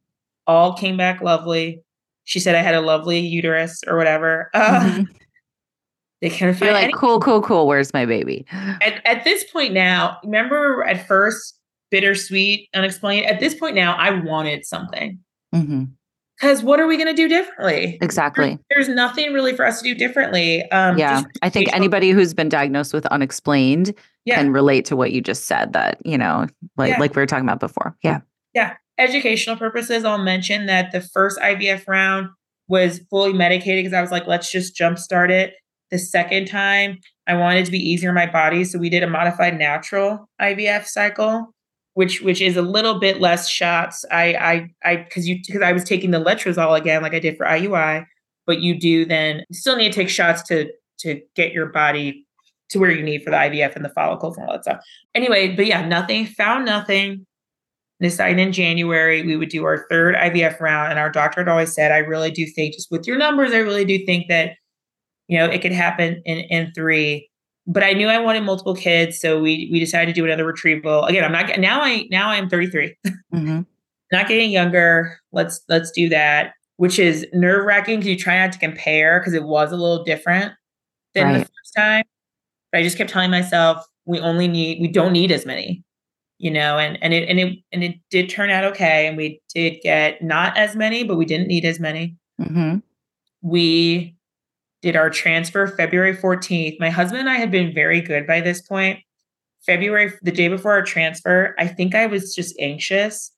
all 0.48 0.74
came 0.78 0.96
back 0.96 1.22
lovely. 1.22 1.82
She 2.24 2.40
said 2.40 2.56
I 2.56 2.62
had 2.62 2.76
a 2.76 2.82
lovely 2.82 3.20
uterus 3.20 3.84
or 3.88 3.98
whatever. 3.98 4.50
Uh, 4.54 4.80
Mhm. 4.80 5.08
They 6.22 6.30
kind 6.30 6.52
of 6.52 6.60
You're 6.60 6.68
feel 6.68 6.74
like, 6.76 6.86
like 6.92 6.96
cool, 6.96 7.20
cool, 7.20 7.42
cool. 7.42 7.66
Where's 7.68 7.94
my 7.94 8.06
baby? 8.06 8.46
at, 8.52 9.02
at 9.08 9.24
this 9.24 9.44
point 9.52 9.74
now. 9.74 10.20
Remember 10.24 10.84
at 10.84 11.08
first 11.08 11.58
bittersweet, 11.90 12.70
unexplained. 12.76 13.26
At 13.26 13.40
this 13.40 13.56
point 13.56 13.76
now, 13.76 13.96
I 13.96 14.12
wanted 14.12 14.64
something 14.66 15.20
hmm 15.52 15.86
because 16.42 16.64
what 16.64 16.80
are 16.80 16.88
we 16.88 16.98
going 16.98 17.08
to 17.08 17.14
do 17.14 17.28
differently? 17.28 18.00
Exactly. 18.02 18.58
There's 18.72 18.90
nothing 18.90 19.32
really 19.32 19.56
for 19.56 19.64
us 19.66 19.80
to 19.82 19.94
do 19.94 19.96
differently. 19.96 20.70
Um, 20.72 20.98
Yeah. 20.98 21.22
I 21.44 21.50
think 21.50 21.72
anybody 21.74 22.10
who's 22.10 22.34
been 22.34 22.50
diagnosed 22.50 22.94
with 22.94 23.06
unexplained 23.08 23.94
Yeah. 24.26 24.36
can 24.38 24.52
relate 24.52 24.86
to 24.86 24.96
what 24.96 25.12
you 25.12 25.22
just 25.22 25.46
said 25.46 25.74
that, 25.74 26.00
you 26.04 26.18
know, 26.18 26.48
like 26.78 26.90
Yeah. 26.94 27.00
like 27.00 27.16
we 27.16 27.22
were 27.22 27.28
talking 27.28 27.46
about 27.46 27.60
before. 27.60 27.96
Yeah. 28.04 28.22
Yeah. 28.56 28.74
Educational 28.98 29.56
purposes, 29.56 30.04
I'll 30.04 30.18
mention 30.18 30.66
that 30.66 30.92
the 30.92 31.02
first 31.02 31.40
IVF 31.40 31.88
round 31.88 32.30
was 32.68 33.02
fully 33.10 33.34
medicated 33.34 33.84
because 33.84 33.94
I 33.98 34.02
was 34.02 34.12
like, 34.12 34.26
let's 34.28 34.52
just 34.52 34.76
jumpstart 34.76 35.30
it. 35.30 35.54
The 35.92 36.00
second 36.00 36.48
time, 36.48 37.00
I 37.28 37.36
wanted 37.36 37.66
to 37.66 37.72
be 37.72 37.78
easier 37.80 38.10
on 38.10 38.16
my 38.16 38.26
body, 38.26 38.64
so 38.64 38.80
we 38.80 38.90
did 38.90 39.04
a 39.04 39.08
modified 39.08 39.58
natural 39.60 40.28
IVF 40.42 40.86
cycle, 40.88 41.54
which 41.94 42.22
which 42.22 42.42
is 42.42 42.58
a 42.58 42.62
little 42.62 43.00
bit 43.00 43.20
less 43.20 43.50
shots. 43.50 44.06
I 44.12 44.34
I 44.36 44.70
I 44.84 44.96
because 44.98 45.28
you 45.28 45.40
because 45.46 45.62
I 45.62 45.72
was 45.72 45.84
taking 45.84 46.12
the 46.12 46.24
letrozole 46.24 46.78
again, 46.78 47.02
like 47.02 47.14
I 47.14 47.20
did 47.20 47.38
for 47.38 47.46
IUI, 47.46 48.06
but 48.46 48.62
you 48.62 48.80
do 48.80 49.06
then 49.06 49.44
you 49.50 49.56
still 49.56 49.76
need 49.76 49.92
to 49.92 49.96
take 49.96 50.10
shots 50.10 50.42
to 50.44 50.72
to 51.00 51.22
get 51.36 51.52
your 51.52 51.68
body 51.68 52.26
to 52.70 52.80
where 52.80 52.92
you 52.92 53.04
need 53.04 53.24
for 53.24 53.32
the 53.32 53.38
IVF 53.38 53.76
and 53.76 53.84
the 53.84 53.90
follicles 53.90 54.38
and 54.38 54.48
all 54.48 54.54
that 54.54 54.64
stuff. 54.64 54.82
Anyway, 55.14 55.56
but 55.56 55.66
yeah, 55.66 55.86
nothing 55.86 56.26
found 56.26 56.66
nothing 56.66 57.26
decided 58.02 58.40
in 58.40 58.52
January 58.52 59.22
we 59.22 59.38
would 59.38 59.50
do 59.50 59.64
our 59.64 59.86
third 59.90 60.16
IVF 60.16 60.60
round. 60.60 60.90
And 60.90 61.00
our 61.00 61.12
doctor 61.12 61.42
had 61.42 61.48
always 61.48 61.74
said, 61.74 61.92
I 61.92 62.00
really 62.00 62.32
do 62.32 62.46
think, 62.46 62.74
just 62.74 62.90
with 62.92 63.06
your 63.06 63.18
numbers, 63.18 63.54
I 63.54 63.60
really 63.60 63.86
do 63.86 64.04
think 64.06 64.28
that, 64.30 64.54
you 65.28 65.38
know, 65.38 65.46
it 65.46 65.62
could 65.62 65.72
happen 65.72 66.22
in, 66.26 66.40
in 66.40 66.72
three. 66.74 67.30
But 67.68 67.84
I 67.84 67.94
knew 67.94 68.08
I 68.08 68.18
wanted 68.18 68.42
multiple 68.42 68.76
kids. 68.76 69.20
So 69.20 69.40
we 69.40 69.70
we 69.72 69.80
decided 69.80 70.14
to 70.14 70.20
do 70.20 70.26
another 70.26 70.46
retrieval. 70.46 71.06
Again, 71.06 71.24
I'm 71.24 71.32
not 71.32 71.60
now 71.60 71.82
I 71.82 72.08
now 72.10 72.30
I'm 72.30 72.50
33. 72.50 72.96
hmm 73.32 73.62
not 74.12 74.28
getting 74.28 74.52
younger. 74.52 75.20
Let's 75.32 75.62
let's 75.70 75.92
do 75.92 76.10
that. 76.10 76.54
Which 76.78 77.00
is 77.00 77.26
nerve 77.34 77.66
wracking 77.66 78.00
because 78.00 78.10
you 78.10 78.18
try 78.18 78.40
not 78.40 78.52
to 78.54 78.60
compare 78.60 79.20
because 79.20 79.34
it 79.34 79.44
was 79.44 79.72
a 79.72 79.78
little 79.78 80.04
different 80.04 80.54
than 81.14 81.34
the 81.34 81.40
first 81.40 81.74
time. 81.78 82.04
But 82.72 82.80
I 82.80 82.84
just 82.84 82.98
kept 82.98 83.10
telling 83.10 83.32
myself 83.32 83.86
we 84.06 84.20
only 84.20 84.48
need 84.48 84.82
we 84.82 84.88
don't 84.88 85.14
need 85.14 85.32
as 85.32 85.46
many, 85.46 85.84
you 86.40 86.52
know, 86.52 86.78
and 86.78 87.02
and 87.04 87.14
it 87.14 87.30
and 87.30 87.40
it 87.40 87.60
and 87.72 87.84
it 87.84 87.96
did 88.10 88.30
turn 88.30 88.50
out 88.50 88.64
okay. 88.66 89.08
And 89.08 89.16
we 89.16 89.42
did 89.54 89.80
get 89.84 90.24
not 90.24 90.58
as 90.58 90.76
many, 90.76 91.04
but 91.04 91.18
we 91.18 91.26
didn't 91.26 91.48
need 91.48 91.66
as 91.66 91.80
many. 91.80 92.18
hmm 92.42 92.78
We 93.42 94.16
did 94.82 94.96
our 94.96 95.10
transfer 95.10 95.68
February 95.68 96.16
14th. 96.16 96.80
My 96.80 96.90
husband 96.90 97.20
and 97.22 97.30
I 97.30 97.36
had 97.36 97.52
been 97.52 97.74
very 97.74 98.02
good 98.02 98.26
by 98.26 98.42
this 98.42 98.62
point. 98.62 99.00
February, 99.66 100.12
the 100.24 100.32
day 100.32 100.48
before 100.48 100.72
our 100.72 100.82
transfer, 100.82 101.56
I 101.60 101.68
think 101.68 101.94
I 101.94 102.08
was 102.08 102.34
just 102.34 102.56
anxious. 102.60 103.32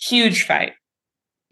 Huge 0.00 0.44
fight. 0.44 0.72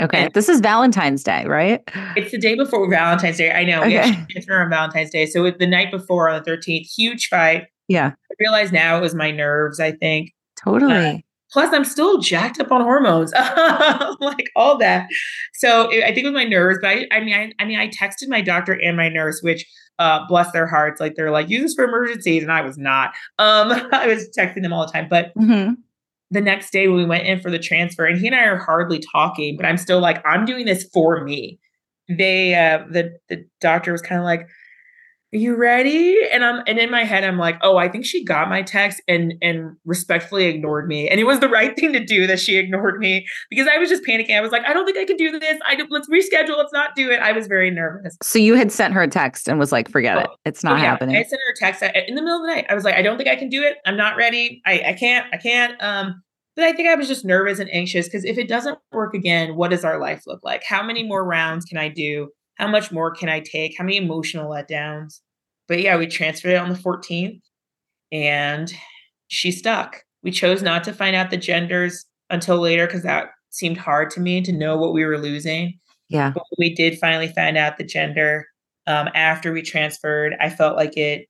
Okay. 0.01 0.25
And- 0.27 0.35
This 0.35 0.49
is 0.49 0.61
Valentine's 0.61 1.23
Day, 1.25 1.45
right? 1.47 1.81
It's 2.17 2.31
the 2.31 2.39
day 2.39 2.55
before 2.55 2.89
Valentine's 2.89 3.37
Day. 3.37 3.51
I 3.51 3.65
know. 3.65 3.81
We 3.83 3.99
Okay. 3.99 4.11
actually 4.11 4.27
transferred 4.31 4.63
on 4.63 4.71
Valentine's 4.71 5.11
Day. 5.11 5.27
So 5.27 5.51
the 5.51 5.67
night 5.67 5.91
before 5.91 6.29
on 6.29 6.41
the 6.43 6.45
13th, 6.51 6.87
huge 6.97 7.29
fight. 7.29 7.67
Yeah. 7.89 8.13
I 8.31 8.35
realize 8.39 8.73
now 8.73 8.97
it 8.99 9.01
was 9.01 9.15
my 9.15 9.31
nerves, 9.31 9.81
I 9.81 9.93
think. 9.93 10.33
Totally. 10.63 11.25
Plus, 11.55 11.73
I'm 11.73 11.85
still 11.85 12.19
jacked 12.19 12.59
up 12.61 12.73
on 12.73 12.81
hormones, 12.81 13.33
like 14.21 14.51
all 14.57 14.77
that. 14.79 15.07
So 15.53 15.89
it, 15.89 16.03
I 16.03 16.09
think 16.09 16.19
it 16.19 16.31
was 16.31 16.35
my 16.35 16.45
nerves. 16.45 16.81
But 16.83 16.89
I, 16.89 17.07
I 17.13 17.21
mean, 17.21 17.33
I, 17.33 17.53
I 17.61 17.65
mean, 17.65 17.79
I 17.79 17.89
texted 17.89 18.29
my 18.29 18.41
doctor 18.41 18.73
and 18.73 18.97
my 18.97 19.09
nurse, 19.09 19.41
which 19.41 19.65
uh, 20.01 20.27
bless 20.27 20.51
their 20.51 20.67
hearts, 20.67 21.01
like 21.01 21.15
they're 21.15 21.31
like 21.31 21.49
use 21.49 21.63
this 21.63 21.75
for 21.75 21.85
emergencies, 21.85 22.43
and 22.43 22.51
I 22.51 22.63
was 22.63 22.77
not. 22.77 23.11
Um, 23.39 23.71
I 23.93 24.09
was 24.09 24.29
texting 24.37 24.63
them 24.63 24.73
all 24.73 24.85
the 24.85 24.93
time. 24.93 25.07
But 25.09 25.33
hmm 25.37 25.75
the 26.31 26.41
next 26.41 26.73
day 26.73 26.89
when 26.89 26.97
we 26.97 27.05
went 27.05 27.25
in 27.25 27.39
for 27.39 27.53
the 27.53 27.61
transfer, 27.61 28.05
and 28.05 28.19
he 28.19 28.27
and 28.27 28.35
I 28.35 28.47
are 28.47 28.59
hardly 28.59 28.99
talking, 28.99 29.57
but 29.57 29.65
I'm 29.65 29.77
still 29.77 30.01
like, 30.01 30.21
I'm 30.27 30.45
doing 30.45 30.67
this 30.67 30.83
for 30.93 31.23
me. 31.23 31.61
They, 32.09 32.57
uh, 32.57 32.85
the 32.91 33.17
the 33.29 33.47
doctor 33.61 33.93
was 33.93 34.03
kind 34.03 34.21
of 34.21 34.25
like, 34.25 34.41
"Are 34.41 34.49
you 35.35 35.57
ready?" 35.57 36.19
And 36.33 36.45
I'm, 36.45 36.63
and 36.67 36.79
in 36.79 36.91
my 36.91 37.05
head, 37.05 37.25
I'm 37.25 37.39
like, 37.39 37.57
"Oh, 37.63 37.77
I 37.77 37.89
think 37.89 38.05
she 38.07 38.25
got 38.25 38.49
my 38.49 38.63
text 38.63 39.03
and 39.09 39.35
and 39.43 39.77
respectfully 39.85 40.47
ignored 40.47 40.87
me." 40.89 41.09
And 41.09 41.19
it 41.21 41.25
was 41.25 41.41
the 41.41 41.49
right 41.49 41.75
thing 41.77 41.93
to 41.93 42.05
do 42.05 42.27
that 42.27 42.41
she 42.41 42.57
ignored 42.57 42.99
me 42.99 43.27
because 43.51 43.67
I 43.67 43.79
was 43.79 43.89
just 43.89 44.05
panicking. 44.05 44.37
I 44.37 44.41
was 44.41 44.53
like, 44.53 44.65
"I 44.67 44.73
don't 44.73 44.85
think 44.87 44.99
I 44.99 45.05
can 45.05 45.17
do 45.17 45.39
this. 45.39 45.59
I 45.67 45.83
let's 45.91 46.09
reschedule. 46.09 46.57
Let's 46.57 46.73
not 46.73 46.95
do 46.95 47.11
it." 47.11 47.21
I 47.21 47.33
was 47.33 47.47
very 47.47 47.71
nervous. 47.71 48.17
So 48.23 48.39
you 48.39 48.55
had 48.55 48.71
sent 48.73 48.95
her 48.95 49.03
a 49.03 49.09
text 49.09 49.49
and 49.49 49.59
was 49.59 49.73
like, 49.73 49.91
forget 49.91 50.19
it. 50.19 50.27
It's 50.45 50.63
not 50.65 50.75
Oh, 50.75 50.83
yeah. 50.83 50.91
happening. 50.91 51.17
I 51.17 51.23
sent 51.23 51.41
her 51.47 51.53
a 51.53 51.59
text 51.59 51.83
in 51.83 52.15
the 52.15 52.23
middle 52.23 52.37
of 52.37 52.43
the 52.47 52.55
night. 52.55 52.67
I 52.69 52.75
was 52.75 52.85
like, 52.85 52.95
I 52.97 53.03
don't 53.03 53.17
think 53.17 53.29
I 53.29 53.37
can 53.37 53.49
do 53.49 53.63
it. 53.63 53.77
I'm 53.87 53.97
not 53.97 54.17
ready. 54.17 54.63
I, 54.67 54.83
I 54.89 54.93
can't. 54.93 55.27
I 55.33 55.37
can't. 55.37 55.81
Um, 55.83 56.23
but 56.57 56.65
I 56.65 56.73
think 56.73 56.89
I 56.89 56.95
was 56.95 57.09
just 57.09 57.25
nervous 57.25 57.59
and 57.59 57.69
anxious 57.75 58.07
because 58.07 58.25
if 58.25 58.39
it 58.39 58.49
doesn't 58.49 58.79
work 58.93 59.13
again, 59.15 59.57
what 59.57 59.71
does 59.73 59.85
our 59.85 59.99
life 59.99 60.23
look 60.27 60.41
like? 60.45 60.63
How 60.65 60.83
many 60.85 61.03
more 61.03 61.25
rounds 61.25 61.65
can 61.65 61.79
I 61.79 61.89
do? 61.89 62.29
How 62.57 62.69
much 62.69 62.93
more 62.93 63.13
can 63.13 63.29
I 63.29 63.41
take? 63.41 63.75
How 63.77 63.83
many 63.83 63.97
emotional 63.97 64.49
letdowns? 64.49 65.21
But 65.69 65.81
yeah, 65.81 65.97
we 65.97 66.07
transferred 66.07 66.53
it 66.53 66.57
on 66.57 66.69
the 66.71 66.79
14th 66.79 67.41
and 68.13 68.73
she 69.29 69.51
stuck. 69.51 70.03
We 70.23 70.31
chose 70.31 70.63
not 70.63 70.85
to 70.85 70.93
find 70.93 71.17
out 71.17 71.31
the 71.31 71.37
genders 71.37 72.05
until 72.31 72.59
later 72.59 72.87
because 72.87 73.03
that 73.03 73.29
seemed 73.51 73.77
hard 73.79 74.11
to 74.11 74.21
me 74.21 74.43
to 74.43 74.53
know 74.53 74.77
what 74.77 74.93
we 74.93 75.05
were 75.05 75.19
losing 75.19 75.79
yeah. 76.09 76.31
but 76.31 76.45
we 76.59 76.75
did 76.75 76.99
finally 76.99 77.29
find 77.29 77.57
out 77.57 77.77
the 77.77 77.85
gender 77.85 78.47
um, 78.87 79.09
after 79.15 79.53
we 79.53 79.63
transferred. 79.63 80.35
I 80.41 80.51
felt 80.51 80.77
like 80.77 80.97
it 80.97 81.29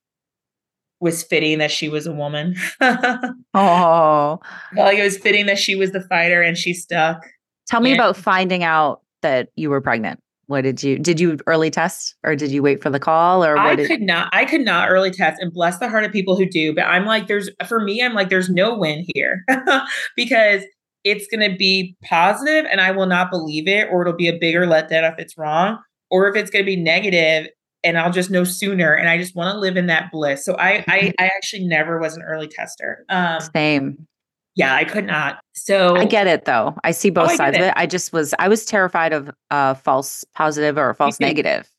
was 0.99 1.23
fitting 1.23 1.59
that 1.59 1.71
she 1.71 1.89
was 1.89 2.07
a 2.07 2.13
woman. 2.13 2.55
Oh, 3.57 4.41
like 4.75 4.97
it 4.97 5.03
was 5.03 5.17
fitting 5.17 5.45
that 5.45 5.57
she 5.57 5.75
was 5.75 5.91
the 5.93 6.01
fighter 6.01 6.41
and 6.41 6.57
she 6.57 6.73
stuck. 6.73 7.25
tell 7.67 7.79
me 7.79 7.91
Yeah. 7.91 7.95
about 7.95 8.17
finding 8.17 8.63
out 8.63 9.01
that 9.21 9.47
you 9.55 9.69
were 9.69 9.79
pregnant. 9.79 10.19
What 10.47 10.61
did 10.61 10.83
you, 10.83 10.99
did 10.99 11.19
you 11.19 11.37
early 11.47 11.71
test 11.71 12.15
or 12.23 12.35
did 12.35 12.51
you 12.51 12.61
wait 12.61 12.81
for 12.81 12.89
the 12.89 12.99
call 12.99 13.43
or 13.43 13.57
I 13.57 13.69
what 13.69 13.75
did, 13.77 13.87
could 13.87 14.01
not, 14.01 14.29
I 14.33 14.45
could 14.45 14.61
not 14.61 14.89
early 14.89 15.11
test 15.11 15.41
and 15.41 15.51
bless 15.51 15.79
the 15.79 15.89
heart 15.89 16.03
of 16.03 16.11
people 16.11 16.35
who 16.35 16.45
do, 16.45 16.73
but 16.73 16.83
I'm 16.83 17.05
like, 17.05 17.27
there's, 17.27 17.49
for 17.67 17.81
me, 17.81 18.03
I'm 18.03 18.13
like, 18.13 18.29
there's 18.29 18.49
no 18.49 18.77
win 18.77 19.05
here 19.13 19.43
because 20.15 20.63
it's 21.03 21.27
going 21.27 21.49
to 21.49 21.55
be 21.55 21.95
positive 22.03 22.65
and 22.69 22.81
I 22.81 22.91
will 22.91 23.05
not 23.05 23.29
believe 23.29 23.67
it, 23.67 23.87
or 23.91 24.01
it'll 24.01 24.17
be 24.17 24.27
a 24.27 24.37
bigger 24.37 24.65
letdown 24.65 25.11
if 25.11 25.19
it's 25.19 25.37
wrong, 25.37 25.79
or 26.09 26.27
if 26.27 26.35
it's 26.35 26.49
going 26.49 26.63
to 26.63 26.65
be 26.65 26.75
negative 26.75 27.47
and 27.83 27.99
I'll 27.99 28.11
just 28.11 28.31
know 28.31 28.43
sooner. 28.43 28.93
And 28.93 29.07
I 29.07 29.17
just 29.17 29.35
want 29.35 29.53
to 29.53 29.59
live 29.59 29.77
in 29.77 29.85
that 29.87 30.11
bliss. 30.11 30.43
So 30.43 30.55
I, 30.55 30.83
I, 30.87 31.13
I 31.19 31.25
actually 31.25 31.65
never 31.65 31.99
was 31.99 32.17
an 32.17 32.23
early 32.23 32.47
tester. 32.47 33.05
Um, 33.09 33.39
same. 33.53 34.07
Yeah, 34.55 34.75
I 34.75 34.85
could 34.85 35.05
not. 35.05 35.39
So 35.53 35.95
I 35.95 36.05
get 36.05 36.27
it 36.27 36.45
though. 36.45 36.75
I 36.83 36.91
see 36.91 37.09
both 37.09 37.23
Oh, 37.23 37.27
I 37.27 37.31
get 37.31 37.37
sides 37.37 37.57
of 37.57 37.63
it. 37.63 37.73
I 37.75 37.85
just 37.85 38.13
was, 38.13 38.33
I 38.39 38.47
was 38.47 38.65
terrified 38.65 39.13
of 39.13 39.29
uh 39.51 39.73
false 39.75 40.23
positive 40.33 40.77
or 40.77 40.89
a 40.89 40.95
false 40.95 41.19
negative, 41.19 41.69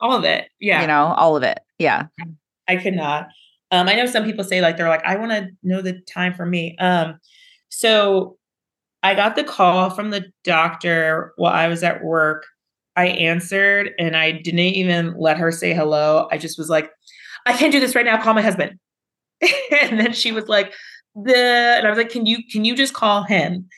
all 0.00 0.16
of 0.16 0.24
it. 0.24 0.48
Yeah. 0.60 0.80
you 0.80 0.86
know, 0.86 1.14
all 1.16 1.36
of 1.36 1.42
it. 1.42 1.60
Yeah. 1.78 2.06
I 2.68 2.76
could 2.76 2.94
not. 2.94 3.28
Um, 3.70 3.88
I 3.88 3.94
know 3.94 4.06
some 4.06 4.24
people 4.24 4.44
say 4.44 4.60
like 4.60 4.76
they're 4.76 4.88
like, 4.88 5.04
I 5.04 5.16
want 5.16 5.32
to 5.32 5.48
know 5.62 5.80
the 5.80 6.00
time 6.00 6.34
for 6.34 6.44
me. 6.44 6.76
Um, 6.78 7.18
so 7.68 8.36
I 9.02 9.14
got 9.14 9.34
the 9.34 9.44
call 9.44 9.90
from 9.90 10.10
the 10.10 10.26
doctor 10.44 11.32
while 11.36 11.52
I 11.52 11.68
was 11.68 11.82
at 11.82 12.04
work. 12.04 12.46
I 12.96 13.06
answered 13.06 13.92
and 13.98 14.16
I 14.16 14.32
didn't 14.32 14.60
even 14.60 15.14
let 15.18 15.38
her 15.38 15.50
say 15.50 15.72
hello. 15.72 16.28
I 16.30 16.38
just 16.38 16.58
was 16.58 16.68
like, 16.68 16.90
I 17.46 17.54
can't 17.54 17.72
do 17.72 17.80
this 17.80 17.94
right 17.94 18.04
now. 18.04 18.22
Call 18.22 18.34
my 18.34 18.42
husband. 18.42 18.78
and 19.82 19.98
then 19.98 20.12
she 20.12 20.32
was 20.32 20.48
like, 20.48 20.74
the 21.14 21.74
and 21.78 21.86
I 21.86 21.90
was 21.90 21.98
like, 21.98 22.10
Can 22.10 22.26
you 22.26 22.38
can 22.50 22.64
you 22.64 22.74
just 22.74 22.94
call 22.94 23.22
him? 23.22 23.68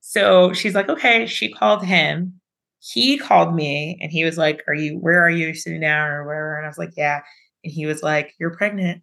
So 0.00 0.52
she's 0.52 0.74
like, 0.74 0.88
Okay. 0.88 1.26
She 1.26 1.52
called 1.52 1.84
him. 1.84 2.40
He 2.80 3.18
called 3.18 3.54
me 3.54 3.98
and 4.00 4.12
he 4.12 4.24
was 4.24 4.38
like, 4.38 4.62
Are 4.68 4.74
you 4.74 4.98
where 4.98 5.22
are 5.22 5.30
you 5.30 5.54
sitting 5.54 5.80
down 5.80 6.10
or 6.10 6.24
wherever? 6.24 6.56
And 6.56 6.66
I 6.66 6.68
was 6.68 6.78
like, 6.78 6.92
Yeah. 6.96 7.20
And 7.64 7.72
he 7.72 7.86
was 7.86 8.02
like, 8.02 8.34
You're 8.38 8.56
pregnant. 8.56 9.02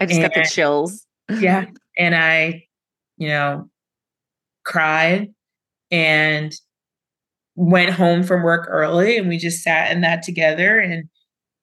I 0.00 0.06
just 0.06 0.20
and, 0.20 0.32
got 0.32 0.42
the 0.42 0.48
chills. 0.48 1.06
yeah. 1.28 1.66
And 1.98 2.14
I, 2.14 2.66
you 3.16 3.28
know, 3.28 3.70
cried 4.66 5.32
and 5.90 6.52
went 7.54 7.90
home 7.90 8.22
from 8.22 8.42
work 8.42 8.66
early 8.68 9.16
and 9.16 9.28
we 9.28 9.38
just 9.38 9.62
sat 9.62 9.90
in 9.90 10.02
that 10.02 10.22
together 10.22 10.78
and 10.78 11.08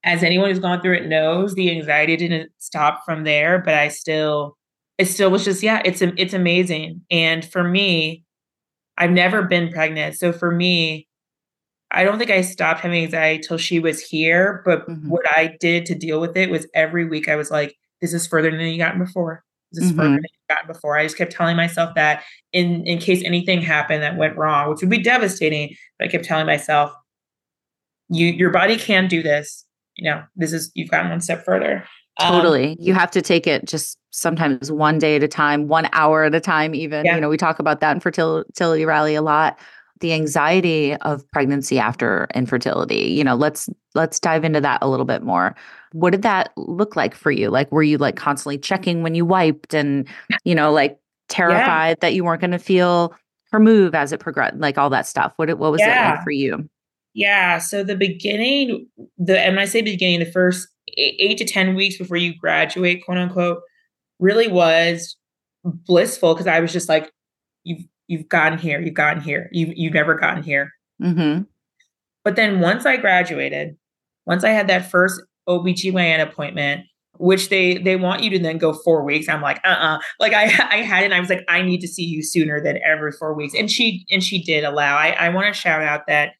as 0.03 0.23
anyone 0.23 0.49
who's 0.49 0.59
gone 0.59 0.81
through 0.81 0.95
it 0.95 1.05
knows 1.05 1.53
the 1.53 1.69
anxiety 1.69 2.17
didn't 2.17 2.51
stop 2.57 3.05
from 3.05 3.25
there 3.25 3.59
but 3.59 3.75
i 3.75 3.87
still 3.89 4.57
it 4.97 5.05
still 5.05 5.31
was 5.31 5.45
just 5.45 5.63
yeah 5.63 5.81
it's 5.85 6.01
it's 6.01 6.33
amazing. 6.33 7.01
And 7.11 7.43
for 7.45 7.63
me 7.63 8.23
i've 8.97 9.11
never 9.11 9.43
been 9.43 9.71
pregnant. 9.71 10.15
So 10.15 10.31
for 10.31 10.51
me 10.51 11.07
i 11.91 12.03
don't 12.03 12.17
think 12.17 12.31
i 12.31 12.41
stopped 12.41 12.79
having 12.79 13.03
anxiety 13.03 13.41
till 13.41 13.57
she 13.57 13.79
was 13.79 14.01
here 14.01 14.63
but 14.65 14.87
mm-hmm. 14.87 15.09
what 15.09 15.25
i 15.29 15.55
did 15.59 15.85
to 15.85 15.93
deal 15.93 16.19
with 16.19 16.35
it 16.35 16.49
was 16.49 16.65
every 16.73 17.05
week 17.05 17.29
i 17.29 17.35
was 17.35 17.51
like 17.51 17.75
this 18.03 18.13
is 18.13 18.27
further 18.27 18.51
than 18.51 18.59
you 18.59 18.77
gotten 18.77 18.99
before. 18.99 19.45
This 19.71 19.85
is 19.85 19.91
mm-hmm. 19.91 19.99
further 20.01 20.15
than 20.15 20.23
you 20.23 20.55
gotten 20.55 20.67
before. 20.67 20.97
I 20.97 21.03
just 21.05 21.17
kept 21.17 21.31
telling 21.31 21.55
myself 21.55 21.95
that 21.95 22.23
in 22.51 22.85
in 22.85 22.99
case 22.99 23.23
anything 23.23 23.61
happened 23.61 24.03
that 24.03 24.17
went 24.17 24.35
wrong 24.35 24.69
which 24.69 24.81
would 24.81 24.89
be 24.89 25.01
devastating 25.01 25.75
but 25.97 26.07
i 26.07 26.11
kept 26.11 26.25
telling 26.25 26.45
myself 26.45 26.91
you 28.09 28.27
your 28.27 28.51
body 28.51 28.75
can 28.75 29.07
do 29.07 29.23
this. 29.23 29.65
You 29.95 30.11
know 30.11 30.23
this 30.35 30.53
is 30.53 30.71
you've 30.75 30.91
gotten 30.91 31.09
one 31.09 31.21
step 31.21 31.45
further 31.45 31.85
totally 32.19 32.71
um, 32.71 32.75
you 32.79 32.93
have 32.93 33.11
to 33.11 33.21
take 33.21 33.47
it 33.47 33.65
just 33.65 33.97
sometimes 34.11 34.71
one 34.71 34.99
day 34.99 35.15
at 35.15 35.23
a 35.23 35.27
time 35.27 35.67
one 35.67 35.89
hour 35.93 36.23
at 36.23 36.35
a 36.35 36.39
time 36.39 36.75
even 36.75 37.05
yeah. 37.05 37.15
you 37.15 37.21
know 37.21 37.29
we 37.29 37.37
talk 37.37 37.59
about 37.59 37.79
that 37.79 37.93
in 37.95 37.99
fertility 37.99 38.85
rally 38.85 39.15
a 39.15 39.21
lot 39.21 39.57
the 39.99 40.13
anxiety 40.13 40.95
of 40.97 41.29
pregnancy 41.31 41.79
after 41.79 42.27
infertility 42.35 43.05
you 43.11 43.23
know 43.23 43.35
let's 43.35 43.69
let's 43.95 44.19
dive 44.19 44.43
into 44.43 44.61
that 44.61 44.79
a 44.81 44.89
little 44.89 45.05
bit 45.05 45.23
more 45.23 45.55
what 45.93 46.11
did 46.11 46.21
that 46.21 46.51
look 46.57 46.95
like 46.95 47.15
for 47.15 47.31
you 47.31 47.49
like 47.49 47.71
were 47.71 47.83
you 47.83 47.97
like 47.97 48.15
constantly 48.15 48.57
checking 48.57 49.01
when 49.01 49.15
you 49.15 49.25
wiped 49.25 49.73
and 49.73 50.07
you 50.43 50.53
know 50.53 50.71
like 50.71 50.99
terrified 51.29 51.89
yeah. 51.89 51.95
that 52.01 52.13
you 52.13 52.23
weren't 52.23 52.41
going 52.41 52.51
to 52.51 52.59
feel 52.59 53.13
her 53.51 53.59
move 53.59 53.95
as 53.95 54.11
it 54.11 54.19
progressed 54.19 54.57
like 54.57 54.77
all 54.77 54.89
that 54.89 55.07
stuff 55.07 55.33
what 55.37 55.49
what 55.57 55.71
was 55.71 55.81
yeah. 55.81 56.13
it 56.13 56.15
like 56.15 56.23
for 56.23 56.31
you 56.31 56.67
yeah. 57.13 57.59
So 57.59 57.83
the 57.83 57.95
beginning, 57.95 58.87
the 59.17 59.39
and 59.39 59.55
when 59.55 59.63
I 59.63 59.65
say 59.65 59.81
beginning, 59.81 60.19
the 60.19 60.31
first 60.31 60.67
eight 60.97 61.37
to 61.37 61.45
ten 61.45 61.75
weeks 61.75 61.97
before 61.97 62.17
you 62.17 62.35
graduate, 62.35 63.03
quote 63.05 63.17
unquote, 63.17 63.61
really 64.19 64.47
was 64.47 65.15
blissful 65.63 66.33
because 66.33 66.47
I 66.47 66.59
was 66.59 66.73
just 66.73 66.89
like, 66.89 67.11
you've 67.63 67.85
you've 68.07 68.29
gotten 68.29 68.57
here, 68.57 68.79
you've 68.81 68.93
gotten 68.93 69.21
here, 69.21 69.49
you've 69.51 69.75
you've 69.75 69.93
never 69.93 70.15
gotten 70.15 70.43
here. 70.43 70.71
Mm-hmm. 71.01 71.43
But 72.23 72.35
then 72.35 72.59
once 72.59 72.85
I 72.85 72.97
graduated, 72.97 73.75
once 74.25 74.43
I 74.43 74.49
had 74.49 74.67
that 74.67 74.89
first 74.89 75.21
OBGYN 75.47 76.21
appointment, 76.21 76.85
which 77.17 77.49
they 77.49 77.77
they 77.77 77.95
want 77.95 78.23
you 78.23 78.29
to 78.31 78.39
then 78.39 78.57
go 78.57 78.73
four 78.73 79.03
weeks. 79.03 79.29
I'm 79.29 79.41
like, 79.41 79.59
uh-uh. 79.63 79.99
Like 80.19 80.33
I 80.33 80.43
I 80.43 80.77
had 80.77 81.03
it 81.03 81.05
and 81.05 81.13
I 81.13 81.19
was 81.19 81.29
like, 81.29 81.45
I 81.47 81.61
need 81.61 81.81
to 81.81 81.87
see 81.87 82.03
you 82.03 82.23
sooner 82.23 82.61
than 82.61 82.79
every 82.85 83.11
four 83.11 83.33
weeks. 83.33 83.53
And 83.53 83.69
she 83.69 84.05
and 84.09 84.23
she 84.23 84.41
did 84.41 84.63
allow. 84.63 84.95
I, 84.95 85.11
I 85.11 85.29
want 85.29 85.53
to 85.53 85.59
shout 85.59 85.81
out 85.81 86.07
that 86.07 86.33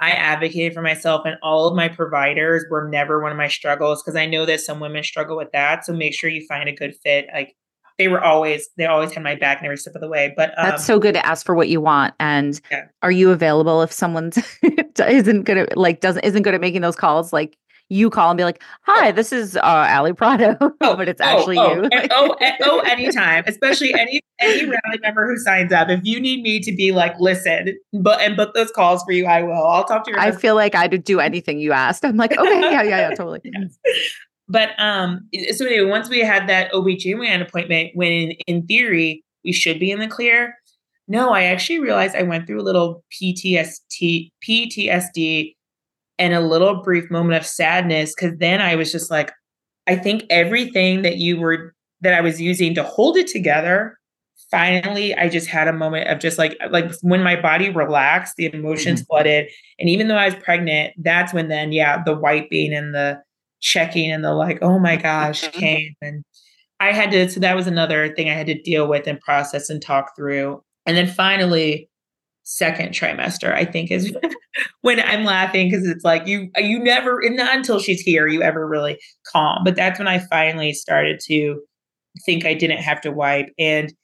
I 0.00 0.10
advocated 0.10 0.72
for 0.72 0.82
myself, 0.82 1.26
and 1.26 1.36
all 1.42 1.66
of 1.68 1.76
my 1.76 1.88
providers 1.88 2.64
were 2.70 2.88
never 2.88 3.20
one 3.20 3.32
of 3.32 3.38
my 3.38 3.48
struggles 3.48 4.02
because 4.02 4.16
I 4.16 4.26
know 4.26 4.46
that 4.46 4.60
some 4.60 4.80
women 4.80 5.04
struggle 5.04 5.36
with 5.36 5.52
that. 5.52 5.84
So 5.84 5.92
make 5.92 6.14
sure 6.14 6.30
you 6.30 6.46
find 6.46 6.68
a 6.68 6.72
good 6.72 6.94
fit. 7.02 7.26
Like 7.34 7.54
they 7.98 8.08
were 8.08 8.22
always, 8.22 8.70
they 8.78 8.86
always 8.86 9.12
had 9.12 9.22
my 9.22 9.34
back 9.34 9.58
and 9.58 9.66
every 9.66 9.76
step 9.76 9.94
of 9.94 10.00
the 10.00 10.08
way. 10.08 10.32
But 10.34 10.58
um, 10.58 10.70
that's 10.70 10.86
so 10.86 10.98
good 10.98 11.12
to 11.12 11.26
ask 11.26 11.44
for 11.44 11.54
what 11.54 11.68
you 11.68 11.82
want. 11.82 12.14
And 12.18 12.58
yeah. 12.70 12.86
are 13.02 13.10
you 13.10 13.30
available 13.30 13.82
if 13.82 13.92
someone's 13.92 14.38
isn't 14.98 15.42
good 15.42 15.58
at 15.58 15.76
like 15.76 16.00
doesn't 16.00 16.24
isn't 16.24 16.42
good 16.42 16.54
at 16.54 16.62
making 16.62 16.80
those 16.80 16.96
calls? 16.96 17.30
Like 17.30 17.58
you 17.90 18.08
call 18.08 18.30
and 18.30 18.38
be 18.38 18.44
like, 18.44 18.62
"Hi, 18.82 19.10
this 19.10 19.32
is 19.32 19.56
uh, 19.56 19.86
Ali 19.90 20.14
Prato," 20.14 20.56
oh, 20.80 20.96
but 20.96 21.08
it's 21.08 21.20
oh, 21.20 21.24
actually 21.24 21.58
oh, 21.58 21.74
you. 21.74 21.88
And, 21.92 22.08
oh, 22.12 22.36
oh, 22.62 22.78
anytime, 22.80 23.44
especially 23.46 23.92
any 23.92 24.22
any 24.38 24.64
rally 24.64 24.98
member 25.02 25.28
who 25.28 25.36
signs 25.36 25.72
up. 25.72 25.90
If 25.90 26.00
you 26.04 26.20
need 26.20 26.42
me 26.42 26.60
to 26.60 26.74
be 26.74 26.92
like, 26.92 27.14
listen, 27.18 27.76
but 27.92 28.20
and 28.20 28.36
book 28.36 28.54
those 28.54 28.70
calls 28.70 29.02
for 29.02 29.12
you, 29.12 29.26
I 29.26 29.42
will. 29.42 29.66
I'll 29.66 29.84
talk 29.84 30.04
to 30.04 30.12
you. 30.12 30.16
I 30.18 30.30
feel 30.30 30.54
like 30.54 30.74
I'd 30.74 31.04
do 31.04 31.20
anything 31.20 31.58
you 31.58 31.72
asked. 31.72 32.04
I'm 32.04 32.16
like, 32.16 32.32
okay, 32.32 32.60
yeah, 32.60 32.82
yeah, 32.82 33.08
yeah, 33.08 33.10
totally. 33.10 33.40
yes. 33.44 33.76
But 34.48 34.70
um, 34.78 35.28
so 35.52 35.66
anyway, 35.66 35.90
once 35.90 36.08
we 36.08 36.20
had 36.20 36.48
that 36.48 36.72
OBGYN 36.72 37.42
appointment, 37.42 37.90
when 37.94 38.10
in, 38.12 38.30
in 38.46 38.66
theory 38.66 39.24
we 39.44 39.52
should 39.52 39.78
be 39.78 39.90
in 39.90 39.98
the 39.98 40.08
clear. 40.08 40.54
No, 41.08 41.30
I 41.30 41.44
actually 41.44 41.80
realized 41.80 42.14
I 42.14 42.22
went 42.22 42.46
through 42.46 42.60
a 42.60 42.62
little 42.62 43.02
PTSD 43.20 44.30
PTSD 44.48 45.56
and 46.20 46.34
a 46.34 46.40
little 46.40 46.82
brief 46.82 47.10
moment 47.10 47.34
of 47.34 47.46
sadness 47.46 48.14
because 48.14 48.38
then 48.38 48.60
I 48.60 48.76
was 48.76 48.92
just 48.92 49.10
like, 49.10 49.32
I 49.88 49.96
think 49.96 50.24
everything 50.30 51.02
that 51.02 51.16
you 51.16 51.40
were 51.40 51.74
that 52.02 52.14
I 52.14 52.20
was 52.20 52.40
using 52.40 52.74
to 52.76 52.84
hold 52.84 53.16
it 53.16 53.26
together, 53.26 53.98
finally 54.50 55.14
I 55.14 55.28
just 55.28 55.48
had 55.48 55.66
a 55.66 55.72
moment 55.72 56.08
of 56.08 56.20
just 56.20 56.38
like 56.38 56.56
like 56.70 56.92
when 57.02 57.22
my 57.22 57.40
body 57.40 57.70
relaxed, 57.70 58.36
the 58.36 58.46
emotions 58.46 59.00
mm-hmm. 59.00 59.06
flooded. 59.06 59.48
And 59.80 59.88
even 59.88 60.06
though 60.06 60.16
I 60.16 60.26
was 60.26 60.36
pregnant, 60.36 60.94
that's 60.98 61.32
when 61.32 61.48
then, 61.48 61.72
yeah, 61.72 62.02
the 62.04 62.16
wiping 62.16 62.72
and 62.72 62.94
the 62.94 63.20
checking 63.60 64.12
and 64.12 64.24
the 64.24 64.32
like, 64.32 64.58
oh 64.62 64.78
my 64.78 64.96
gosh, 64.96 65.42
mm-hmm. 65.42 65.58
came. 65.58 65.94
And 66.00 66.24
I 66.78 66.92
had 66.92 67.10
to, 67.10 67.28
so 67.28 67.40
that 67.40 67.56
was 67.56 67.66
another 67.66 68.14
thing 68.14 68.30
I 68.30 68.34
had 68.34 68.46
to 68.46 68.62
deal 68.62 68.86
with 68.86 69.06
and 69.06 69.20
process 69.20 69.68
and 69.68 69.82
talk 69.82 70.16
through. 70.16 70.62
And 70.86 70.96
then 70.96 71.06
finally, 71.06 71.89
second 72.50 72.92
trimester 72.92 73.54
i 73.54 73.64
think 73.64 73.92
is 73.92 74.12
when 74.80 74.98
i'm 74.98 75.22
laughing 75.22 75.70
because 75.70 75.86
it's 75.86 76.02
like 76.02 76.26
you 76.26 76.50
you 76.56 76.80
never 76.80 77.20
not 77.30 77.54
until 77.54 77.78
she's 77.78 78.00
here 78.00 78.26
you 78.26 78.42
ever 78.42 78.66
really 78.66 78.98
calm 79.32 79.62
but 79.64 79.76
that's 79.76 80.00
when 80.00 80.08
i 80.08 80.18
finally 80.18 80.72
started 80.72 81.20
to 81.24 81.62
think 82.26 82.44
i 82.44 82.52
didn't 82.52 82.82
have 82.82 83.00
to 83.00 83.12
wipe 83.12 83.46
and 83.56 83.94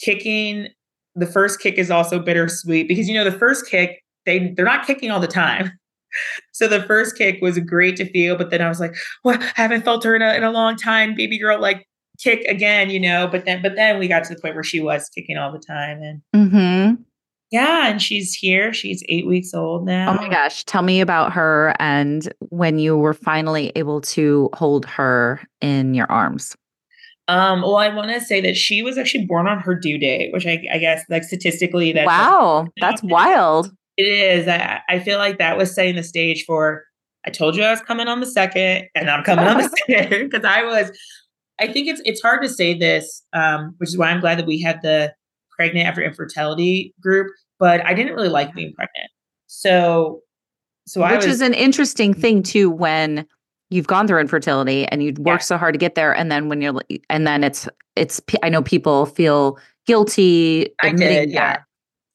kicking 0.00 0.68
the 1.16 1.26
first 1.26 1.58
kick 1.58 1.78
is 1.78 1.90
also 1.90 2.20
bittersweet 2.20 2.86
because 2.86 3.08
you 3.08 3.14
know 3.14 3.28
the 3.28 3.36
first 3.36 3.66
kick 3.66 4.04
they 4.24 4.52
they're 4.54 4.64
not 4.64 4.86
kicking 4.86 5.10
all 5.10 5.18
the 5.18 5.26
time 5.26 5.72
so 6.52 6.68
the 6.68 6.84
first 6.84 7.18
kick 7.18 7.42
was 7.42 7.58
great 7.58 7.96
to 7.96 8.08
feel 8.12 8.36
but 8.36 8.50
then 8.50 8.62
i 8.62 8.68
was 8.68 8.78
like 8.78 8.94
well 9.24 9.36
i 9.40 9.52
haven't 9.56 9.84
felt 9.84 10.04
her 10.04 10.14
in 10.14 10.22
a, 10.22 10.32
in 10.34 10.44
a 10.44 10.52
long 10.52 10.76
time 10.76 11.12
baby 11.12 11.40
girl 11.40 11.60
like 11.60 11.88
kick 12.20 12.44
again 12.44 12.88
you 12.88 13.00
know 13.00 13.26
but 13.26 13.46
then 13.46 13.60
but 13.62 13.74
then 13.74 13.98
we 13.98 14.06
got 14.06 14.22
to 14.22 14.32
the 14.32 14.40
point 14.40 14.54
where 14.54 14.62
she 14.62 14.78
was 14.78 15.08
kicking 15.08 15.36
all 15.36 15.50
the 15.50 15.58
time 15.58 16.00
and 16.02 16.22
mm-hmm. 16.36 17.02
Yeah, 17.50 17.88
and 17.88 18.00
she's 18.00 18.32
here. 18.32 18.72
She's 18.72 19.02
eight 19.08 19.26
weeks 19.26 19.52
old 19.54 19.84
now. 19.84 20.12
Oh 20.12 20.14
my 20.14 20.28
gosh. 20.28 20.64
Tell 20.64 20.82
me 20.82 21.00
about 21.00 21.32
her 21.32 21.74
and 21.80 22.32
when 22.50 22.78
you 22.78 22.96
were 22.96 23.14
finally 23.14 23.72
able 23.74 24.00
to 24.02 24.50
hold 24.52 24.86
her 24.86 25.40
in 25.60 25.94
your 25.94 26.10
arms. 26.10 26.56
Um, 27.26 27.62
well, 27.62 27.76
I 27.76 27.88
want 27.88 28.10
to 28.10 28.20
say 28.20 28.40
that 28.40 28.56
she 28.56 28.82
was 28.82 28.98
actually 28.98 29.26
born 29.26 29.46
on 29.46 29.60
her 29.60 29.74
due 29.74 29.98
date, 29.98 30.32
which 30.32 30.46
I, 30.46 30.64
I 30.72 30.78
guess 30.78 31.04
like 31.08 31.22
statistically 31.22 31.92
that's 31.92 32.06
wow, 32.06 32.66
that's 32.80 33.02
wild. 33.02 33.70
It 33.96 34.06
is. 34.06 34.48
I, 34.48 34.80
I 34.88 34.98
feel 34.98 35.18
like 35.18 35.38
that 35.38 35.56
was 35.56 35.74
setting 35.74 35.96
the 35.96 36.02
stage 36.02 36.44
for 36.44 36.84
I 37.24 37.30
told 37.30 37.54
you 37.54 37.62
I 37.62 37.70
was 37.70 37.80
coming 37.82 38.08
on 38.08 38.20
the 38.20 38.26
second, 38.26 38.88
and 38.94 39.10
I'm 39.10 39.22
coming 39.22 39.46
on 39.46 39.58
the 39.58 39.68
second 39.88 40.30
because 40.30 40.44
I 40.44 40.62
was. 40.64 40.90
I 41.60 41.70
think 41.70 41.88
it's 41.88 42.00
it's 42.04 42.22
hard 42.22 42.42
to 42.42 42.48
say 42.48 42.76
this, 42.76 43.22
um, 43.32 43.74
which 43.78 43.90
is 43.90 43.98
why 43.98 44.10
I'm 44.10 44.20
glad 44.20 44.38
that 44.38 44.46
we 44.46 44.60
had 44.60 44.80
the 44.82 45.12
pregnant 45.60 45.86
after 45.86 46.00
infertility 46.00 46.94
group, 47.02 47.30
but 47.58 47.84
I 47.84 47.92
didn't 47.92 48.14
really 48.14 48.30
like 48.30 48.54
being 48.54 48.72
pregnant. 48.72 49.10
So, 49.46 50.22
so 50.86 51.02
which 51.02 51.16
was, 51.16 51.26
is 51.26 51.40
an 51.42 51.52
interesting 51.52 52.14
thing 52.14 52.42
too 52.42 52.70
when 52.70 53.26
you've 53.68 53.86
gone 53.86 54.08
through 54.08 54.20
infertility 54.20 54.86
and 54.86 55.02
you 55.02 55.12
work 55.18 55.40
yeah. 55.40 55.44
so 55.44 55.58
hard 55.58 55.74
to 55.74 55.78
get 55.78 55.96
there, 55.96 56.16
and 56.16 56.32
then 56.32 56.48
when 56.48 56.62
you're 56.62 56.80
and 57.10 57.26
then 57.26 57.44
it's 57.44 57.68
it's 57.94 58.22
I 58.42 58.48
know 58.48 58.62
people 58.62 59.04
feel 59.04 59.58
guilty 59.86 60.70
admitting 60.82 61.28
did, 61.28 61.30
yeah. 61.30 61.52
that 61.52 61.62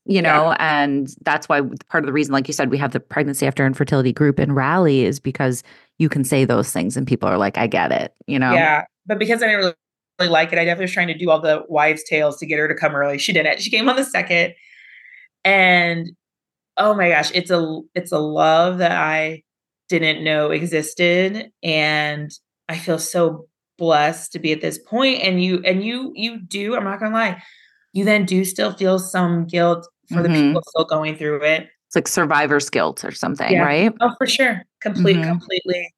you 0.06 0.24
know 0.24 0.52
yeah. 0.52 0.58
and 0.60 1.16
that's 1.22 1.48
why 1.48 1.62
part 1.90 2.04
of 2.04 2.06
the 2.08 2.14
reason 2.14 2.32
like 2.32 2.48
you 2.48 2.54
said 2.54 2.72
we 2.72 2.78
have 2.78 2.94
the 2.94 3.00
pregnancy 3.00 3.46
after 3.46 3.66
infertility 3.66 4.14
group 4.14 4.38
and 4.38 4.56
rally 4.56 5.04
is 5.04 5.20
because 5.20 5.64
you 5.98 6.08
can 6.08 6.24
say 6.24 6.46
those 6.46 6.72
things 6.72 6.96
and 6.96 7.08
people 7.08 7.28
are 7.28 7.40
like 7.40 7.58
i 7.58 7.66
get 7.66 7.92
it 7.92 8.14
you 8.28 8.38
know 8.38 8.54
yeah 8.54 8.84
but 9.08 9.18
because 9.18 9.42
i 9.42 9.48
didn't 9.48 9.62
really 9.62 9.74
really 10.20 10.32
like 10.32 10.52
it. 10.54 10.60
I 10.60 10.66
definitely 10.66 10.86
was 10.86 10.92
trying 10.94 11.08
to 11.08 11.18
do 11.18 11.30
all 11.30 11.42
the 11.42 11.64
wives' 11.68 12.04
tales 12.04 12.38
to 12.38 12.46
get 12.46 12.60
her 12.60 12.68
to 12.68 12.76
come 12.76 12.96
early. 12.96 13.18
She 13.18 13.34
didn't. 13.34 13.62
She 13.62 13.70
came 13.70 13.90
on 13.90 13.96
the 13.96 14.04
second. 14.04 14.54
And 15.44 16.12
oh 16.78 16.94
my 16.94 17.10
gosh, 17.10 17.32
it's 17.34 17.52
a 17.52 17.80
it's 17.94 18.12
a 18.12 18.20
love 18.20 18.80
that 18.80 18.92
I 18.92 19.44
didn't 19.90 20.24
know 20.24 20.52
existed. 20.52 21.52
And 21.64 22.32
I 22.70 22.78
feel 22.78 23.00
so 23.00 23.48
blessed 23.78 24.32
to 24.32 24.40
be 24.40 24.52
at 24.54 24.62
this 24.62 24.78
point. 24.80 25.22
and 25.22 25.44
you 25.44 25.62
and 25.66 25.84
you 25.84 26.14
you 26.16 26.40
do 26.40 26.78
i'm 26.78 26.86
not 26.86 26.98
gonna 26.98 27.14
lie 27.14 27.44
you 27.92 28.06
then 28.06 28.24
do 28.26 28.46
still 28.46 28.72
feel 28.72 28.98
some 28.98 29.46
guilt 29.46 29.86
for 30.14 30.24
the 30.24 30.30
Mhm. 30.30 30.34
people 30.48 30.64
still 30.66 30.86
going 30.86 31.18
through 31.18 31.44
it 31.44 31.68
It's 31.88 31.96
like 31.96 32.08
survivor's 32.08 32.70
guilt 32.70 33.04
or 33.04 33.12
something, 33.12 33.52
Yeah. 33.52 33.64
right? 33.66 33.92
oh 34.00 34.14
for 34.18 34.28
sure 34.28 34.62
complete 34.80 35.18
Mhm. 35.18 35.28
completely 35.28 35.94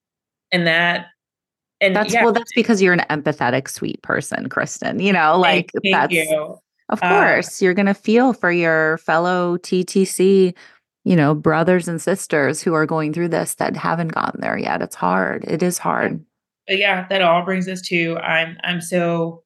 and 0.52 0.66
that 0.66 1.06
and 1.82 1.96
That's 1.96 2.14
yeah 2.14 2.24
well, 2.24 2.34
that's 2.34 2.52
because 2.56 2.82
you're 2.82 2.94
an 2.94 3.06
empathetic, 3.10 3.68
sweet 3.70 4.02
person, 4.02 4.50
Kristin. 4.50 5.02
You 5.04 5.14
know, 5.14 5.38
like 5.40 5.72
thank, 5.84 5.84
thank 5.84 5.94
that's 6.12 6.14
you 6.14 6.58
of 6.90 7.00
Uh, 7.04 7.10
course 7.10 7.62
you're 7.62 7.74
gonna 7.74 7.94
feel 7.94 8.34
for 8.34 8.52
your 8.52 8.98
fellow 9.00 9.58
TTC, 9.58 10.54
you 11.04 11.16
know, 11.16 11.36
brothers 11.36 11.88
and 11.88 12.02
sisters 12.02 12.62
who 12.62 12.74
are 12.74 12.86
going 12.86 13.14
through 13.14 13.30
this 13.30 13.56
that 13.56 13.76
haven't 13.76 14.10
gotten 14.14 14.42
there 14.42 14.58
yet. 14.58 14.82
It's 14.82 14.96
hard. 14.96 15.44
It 15.48 15.62
is 15.64 15.78
hard. 15.78 16.24
but 16.68 16.78
yeah 16.78 17.06
that 17.10 17.22
all 17.22 17.44
brings 17.46 17.68
us 17.70 17.82
to 17.82 18.18
i'm 18.18 18.58
i'm 18.66 18.82
so 18.82 19.42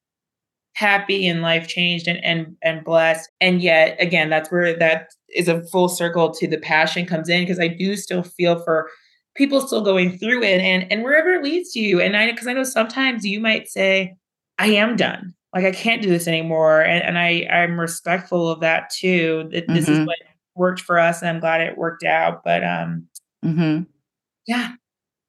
happy 0.74 1.26
and 1.28 1.42
life 1.42 1.68
changed 1.68 2.08
and 2.08 2.18
and 2.24 2.56
and 2.62 2.82
blessed 2.84 3.28
and 3.40 3.62
yet 3.62 3.94
again 4.00 4.30
that's 4.30 4.50
where 4.50 4.76
that 4.76 5.08
is 5.28 5.46
a 5.46 5.62
full 5.64 5.88
circle 5.88 6.32
to 6.32 6.48
the 6.48 6.58
passion 6.58 7.04
comes 7.06 7.28
in 7.28 7.42
because 7.42 7.60
i 7.60 7.68
do 7.68 7.94
still 7.96 8.22
feel 8.24 8.58
for 8.64 8.88
people 9.34 9.60
still 9.66 9.80
going 9.82 10.18
through 10.18 10.42
it 10.42 10.60
and 10.60 10.90
and 10.92 11.02
wherever 11.02 11.32
it 11.32 11.42
leads 11.42 11.74
you 11.74 12.00
and 12.00 12.16
i 12.16 12.30
because 12.30 12.46
i 12.46 12.52
know 12.52 12.64
sometimes 12.64 13.24
you 13.24 13.40
might 13.40 13.68
say 13.68 14.14
i 14.58 14.66
am 14.66 14.96
done. 14.96 15.34
Like 15.54 15.64
i 15.64 15.72
can't 15.72 16.02
do 16.02 16.08
this 16.10 16.26
anymore 16.28 16.80
and, 16.82 17.02
and 17.04 17.18
i 17.18 17.46
i'm 17.50 17.78
respectful 17.80 18.48
of 18.50 18.60
that 18.60 18.90
too 18.90 19.48
that 19.52 19.66
this 19.68 19.88
is 19.88 19.98
Mhm. 19.98 20.06
what 20.06 20.18
worked 20.54 20.80
for 20.80 20.98
us 20.98 21.20
and 21.22 21.28
i'm 21.30 21.40
glad 21.40 21.60
it 21.62 21.78
worked 21.78 22.04
out 22.04 22.42
but 22.44 22.62
um 22.64 23.06
hmm 23.42 23.80
yeah. 24.46 24.72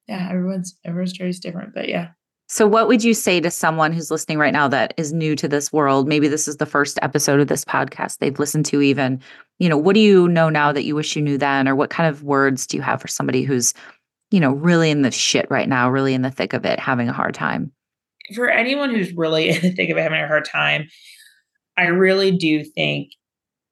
Yeah 0.07 0.27
everyone's 0.29 0.77
everyone's 0.83 1.13
story 1.13 1.29
is 1.29 1.39
different 1.39 1.73
but 1.73 1.87
yeah 1.87 2.09
So, 2.47 2.67
what 2.67 2.87
would 2.87 3.03
you 3.03 3.13
say 3.13 3.39
to 3.39 3.49
someone 3.49 3.93
who's 3.93 4.11
listening 4.11 4.37
right 4.37 4.53
now 4.53 4.67
that 4.67 4.93
is 4.97 5.13
new 5.13 5.35
to 5.37 5.47
this 5.47 5.71
world? 5.73 6.07
Maybe 6.07 6.27
this 6.27 6.47
is 6.47 6.57
the 6.57 6.65
first 6.65 6.99
episode 7.01 7.39
of 7.39 7.47
this 7.47 7.65
podcast 7.65 8.17
they've 8.17 8.37
listened 8.37 8.65
to, 8.67 8.81
even. 8.81 9.21
You 9.59 9.69
know, 9.69 9.77
what 9.77 9.93
do 9.93 9.99
you 9.99 10.27
know 10.27 10.49
now 10.49 10.71
that 10.71 10.83
you 10.83 10.95
wish 10.95 11.15
you 11.15 11.21
knew 11.21 11.37
then? 11.37 11.67
Or 11.67 11.75
what 11.75 11.89
kind 11.89 12.09
of 12.09 12.23
words 12.23 12.67
do 12.67 12.77
you 12.77 12.83
have 12.83 13.01
for 13.01 13.07
somebody 13.07 13.43
who's, 13.43 13.73
you 14.29 14.39
know, 14.39 14.51
really 14.51 14.91
in 14.91 15.03
the 15.03 15.11
shit 15.11 15.49
right 15.49 15.69
now, 15.69 15.89
really 15.89 16.13
in 16.13 16.21
the 16.21 16.31
thick 16.31 16.53
of 16.53 16.65
it, 16.65 16.79
having 16.79 17.09
a 17.09 17.13
hard 17.13 17.33
time? 17.33 17.71
for 18.33 18.49
anyone 18.49 18.89
who's 18.89 19.13
really 19.13 19.49
in 19.49 19.61
the 19.61 19.71
thick 19.71 19.89
of 19.89 19.97
it, 19.97 20.01
having 20.01 20.21
a 20.21 20.27
hard 20.27 20.45
time, 20.45 20.87
I 21.77 21.87
really 21.87 22.31
do 22.31 22.63
think 22.63 23.09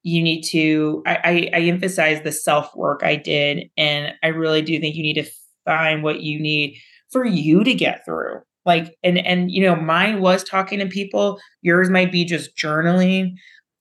you 0.04 0.22
need 0.22 0.44
to. 0.44 1.04
I, 1.06 1.16
I, 1.16 1.50
I 1.54 1.62
emphasize 1.62 2.22
the 2.24 2.32
self 2.32 2.76
work 2.76 3.02
I 3.04 3.16
did, 3.16 3.70
and 3.78 4.14
I 4.24 4.28
really 4.28 4.62
do 4.62 4.80
think 4.80 4.96
you 4.96 5.04
need 5.04 5.22
to 5.22 5.30
find 5.66 6.04
what 6.04 6.22
you 6.22 6.40
need 6.40 6.78
for 7.12 7.26
you 7.26 7.64
to 7.64 7.74
get 7.74 8.04
through. 8.06 8.42
Like, 8.66 8.96
and 9.04 9.18
and 9.20 9.52
you 9.52 9.64
know, 9.64 9.76
mine 9.76 10.22
was 10.22 10.44
talking 10.44 10.80
to 10.80 10.86
people. 10.86 11.40
Yours 11.62 11.90
might 11.90 12.12
be 12.12 12.24
just 12.26 12.56
journaling. 12.56 13.34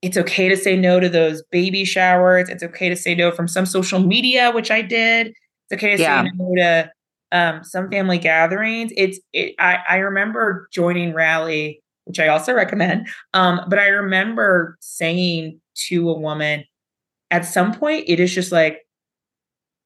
It's 0.03 0.17
okay 0.17 0.49
to 0.49 0.57
say 0.57 0.77
no 0.77 0.99
to 1.01 1.09
those 1.09 1.43
baby 1.51 1.85
showers. 1.85 2.49
It's 2.49 2.63
okay 2.63 2.89
to 2.89 2.97
say 2.97 3.15
no 3.15 3.31
from 3.31 3.47
some 3.47 3.67
social 3.67 4.01
media, 4.01 4.51
which 4.53 4.71
I 4.71 4.81
did. 4.83 5.29
It's 5.29 5.73
okay 5.83 5.97
to 5.97 6.03
Yeah. 6.03 6.23
say 6.25 6.31
no 6.37 6.55
to 6.57 6.91
um, 7.33 7.63
some 7.63 7.91
family 7.91 8.19
gatherings. 8.19 8.93
It's 8.97 9.19
it, 9.35 9.55
I 9.59 9.79
I 9.89 9.97
remember 9.97 10.69
joining 10.73 11.13
rally, 11.15 11.83
which 12.07 12.19
I 12.19 12.29
also 12.29 12.55
recommend. 12.55 13.07
Um, 13.35 13.61
but 13.69 13.79
I 13.79 13.89
remember 13.89 14.77
saying 14.81 15.61
to 15.89 16.11
a 16.11 16.19
woman, 16.19 16.65
at 17.31 17.45
some 17.45 17.73
point, 17.75 18.05
it 18.09 18.19
is 18.19 18.35
just 18.35 18.51
like 18.51 18.79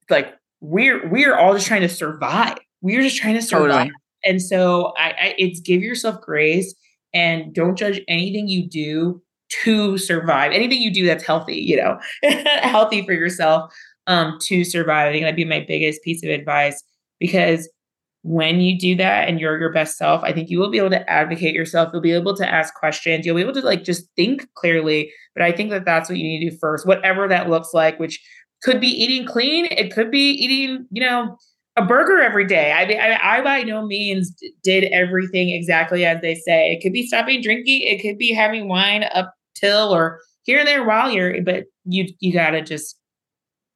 like 0.09 0.35
we're 0.61 1.07
we're 1.09 1.35
all 1.37 1.55
just 1.55 1.67
trying 1.67 1.83
to 1.83 1.89
survive. 1.89 2.59
We're 2.81 3.03
just 3.03 3.17
trying 3.17 3.35
to 3.35 3.43
survive. 3.43 3.69
Totally. 3.71 3.93
And 4.25 4.41
so 4.41 4.93
I, 4.97 5.09
I 5.11 5.35
it's 5.39 5.61
give 5.61 5.83
yourself 5.83 6.21
grace 6.21 6.75
and 7.13 7.55
don't 7.55 7.77
judge 7.77 8.01
anything 8.09 8.49
you 8.49 8.69
do 8.69 9.23
to 9.63 9.99
survive. 9.99 10.53
Anything 10.53 10.83
you 10.83 10.93
do 10.93 11.07
that's 11.07 11.25
healthy, 11.25 11.57
you 11.57 11.77
know, 11.77 11.99
healthy 12.63 13.05
for 13.05 13.13
yourself 13.13 13.73
um 14.07 14.39
to 14.43 14.65
survive. 14.65 15.09
I 15.09 15.13
think 15.13 15.25
that'd 15.25 15.37
be 15.37 15.45
my 15.45 15.65
biggest 15.67 16.03
piece 16.03 16.23
of 16.23 16.31
advice 16.31 16.83
because 17.19 17.69
when 18.25 18.59
you 18.63 18.79
do 18.79 18.97
that 18.97 19.29
and 19.29 19.39
you're 19.39 19.59
your 19.59 19.73
best 19.73 19.99
self, 19.99 20.25
I 20.25 20.33
think 20.33 20.49
you 20.49 20.59
will 20.59 20.71
be 20.71 20.79
able 20.79 20.91
to 20.91 21.11
advocate 21.11 21.55
yourself. 21.55 21.91
You'll 21.93 22.01
be 22.01 22.13
able 22.13 22.35
to 22.37 22.49
ask 22.51 22.73
questions. 22.75 23.27
You'll 23.27 23.37
be 23.37 23.43
able 23.43 23.53
to 23.53 23.61
like 23.61 23.85
just 23.85 24.09
think 24.17 24.49
clearly. 24.55 25.13
But 25.35 25.45
I 25.45 25.53
think 25.53 25.69
that 25.71 25.85
that's 25.85 26.09
what 26.09 26.17
you 26.17 26.25
need 26.25 26.49
to 26.49 26.51
do 26.51 26.57
first, 26.59 26.87
whatever 26.87 27.29
that 27.29 27.51
looks 27.51 27.75
like, 27.75 28.01
which 28.01 28.19
could 28.63 28.81
be 28.81 28.89
eating 28.89 29.27
clean. 29.27 29.67
It 29.67 29.93
could 29.93 30.11
be 30.11 30.31
eating, 30.31 30.87
you 30.91 31.03
know, 31.03 31.37
a 31.77 31.85
burger 31.85 32.21
every 32.21 32.47
day. 32.47 32.73
I, 32.73 32.83
I, 32.83 33.39
I 33.39 33.43
by 33.43 33.63
no 33.63 33.85
means 33.85 34.35
did 34.63 34.85
everything 34.85 35.51
exactly 35.51 36.05
as 36.05 36.21
they 36.21 36.35
say. 36.35 36.73
It 36.73 36.83
could 36.83 36.93
be 36.93 37.07
stopping 37.07 37.43
drinking. 37.43 37.83
It 37.83 38.01
could 38.01 38.19
be 38.19 38.33
having 38.33 38.69
wine 38.69 39.05
up 39.15 39.35
till 39.55 39.95
or 39.95 40.21
here 40.45 40.59
and 40.59 40.69
there 40.69 40.85
while 40.85 41.11
you're. 41.11 41.43
But 41.43 41.65
you 41.85 42.07
you 42.21 42.33
gotta 42.33 42.63
just 42.63 42.97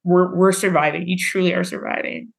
we're 0.04 0.34
we're 0.34 0.52
surviving. 0.52 1.08
You 1.08 1.16
truly 1.18 1.52
are 1.54 1.64
surviving. 1.64 2.32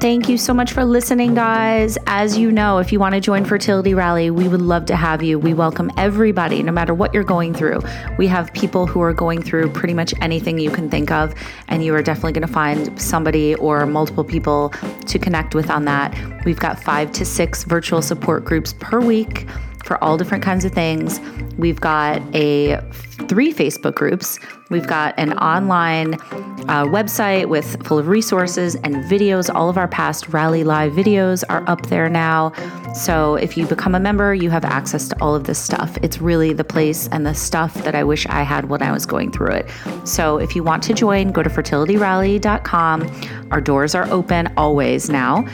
Thank 0.00 0.30
you 0.30 0.38
so 0.38 0.54
much 0.54 0.72
for 0.72 0.82
listening, 0.82 1.34
guys. 1.34 1.98
As 2.06 2.38
you 2.38 2.50
know, 2.50 2.78
if 2.78 2.90
you 2.90 2.98
want 2.98 3.14
to 3.16 3.20
join 3.20 3.44
Fertility 3.44 3.92
Rally, 3.92 4.30
we 4.30 4.48
would 4.48 4.62
love 4.62 4.86
to 4.86 4.96
have 4.96 5.22
you. 5.22 5.38
We 5.38 5.52
welcome 5.52 5.90
everybody, 5.98 6.62
no 6.62 6.72
matter 6.72 6.94
what 6.94 7.12
you're 7.12 7.22
going 7.22 7.52
through. 7.52 7.82
We 8.16 8.26
have 8.28 8.50
people 8.54 8.86
who 8.86 9.02
are 9.02 9.12
going 9.12 9.42
through 9.42 9.72
pretty 9.72 9.92
much 9.92 10.14
anything 10.22 10.58
you 10.58 10.70
can 10.70 10.88
think 10.88 11.10
of, 11.10 11.34
and 11.68 11.84
you 11.84 11.94
are 11.94 12.02
definitely 12.02 12.32
going 12.32 12.46
to 12.46 12.52
find 12.52 12.98
somebody 12.98 13.54
or 13.56 13.84
multiple 13.84 14.24
people 14.24 14.70
to 15.04 15.18
connect 15.18 15.54
with 15.54 15.68
on 15.68 15.84
that. 15.84 16.16
We've 16.46 16.58
got 16.58 16.82
five 16.82 17.12
to 17.12 17.26
six 17.26 17.64
virtual 17.64 18.00
support 18.00 18.46
groups 18.46 18.72
per 18.80 19.02
week 19.02 19.46
for 19.84 20.02
all 20.02 20.16
different 20.16 20.42
kinds 20.42 20.64
of 20.64 20.72
things. 20.72 21.20
We've 21.58 21.80
got 21.80 22.22
a 22.34 22.80
three 23.28 23.52
Facebook 23.52 23.96
groups. 23.96 24.38
We've 24.70 24.86
got 24.86 25.14
an 25.18 25.32
online 25.34 26.14
uh, 26.14 26.84
website 26.84 27.48
with 27.48 27.84
full 27.84 27.98
of 27.98 28.06
resources 28.06 28.76
and 28.76 28.96
videos. 29.04 29.52
All 29.52 29.68
of 29.68 29.76
our 29.76 29.88
past 29.88 30.28
Rally 30.28 30.62
Live 30.62 30.92
videos 30.92 31.42
are 31.48 31.68
up 31.68 31.86
there 31.86 32.08
now. 32.08 32.52
So 32.94 33.34
if 33.34 33.56
you 33.56 33.66
become 33.66 33.96
a 33.96 34.00
member, 34.00 34.32
you 34.32 34.48
have 34.50 34.64
access 34.64 35.08
to 35.08 35.20
all 35.20 35.34
of 35.34 35.44
this 35.44 35.58
stuff. 35.58 35.98
It's 36.02 36.20
really 36.20 36.52
the 36.52 36.64
place 36.64 37.08
and 37.08 37.26
the 37.26 37.34
stuff 37.34 37.74
that 37.82 37.96
I 37.96 38.04
wish 38.04 38.26
I 38.26 38.42
had 38.42 38.68
when 38.68 38.80
I 38.80 38.92
was 38.92 39.06
going 39.06 39.32
through 39.32 39.52
it. 39.52 39.70
So 40.04 40.38
if 40.38 40.54
you 40.54 40.62
want 40.62 40.84
to 40.84 40.94
join, 40.94 41.32
go 41.32 41.42
to 41.42 41.50
fertilityrally.com. 41.50 43.50
Our 43.50 43.60
doors 43.60 43.96
are 43.96 44.08
open 44.08 44.52
always 44.56 45.10
now. 45.10 45.48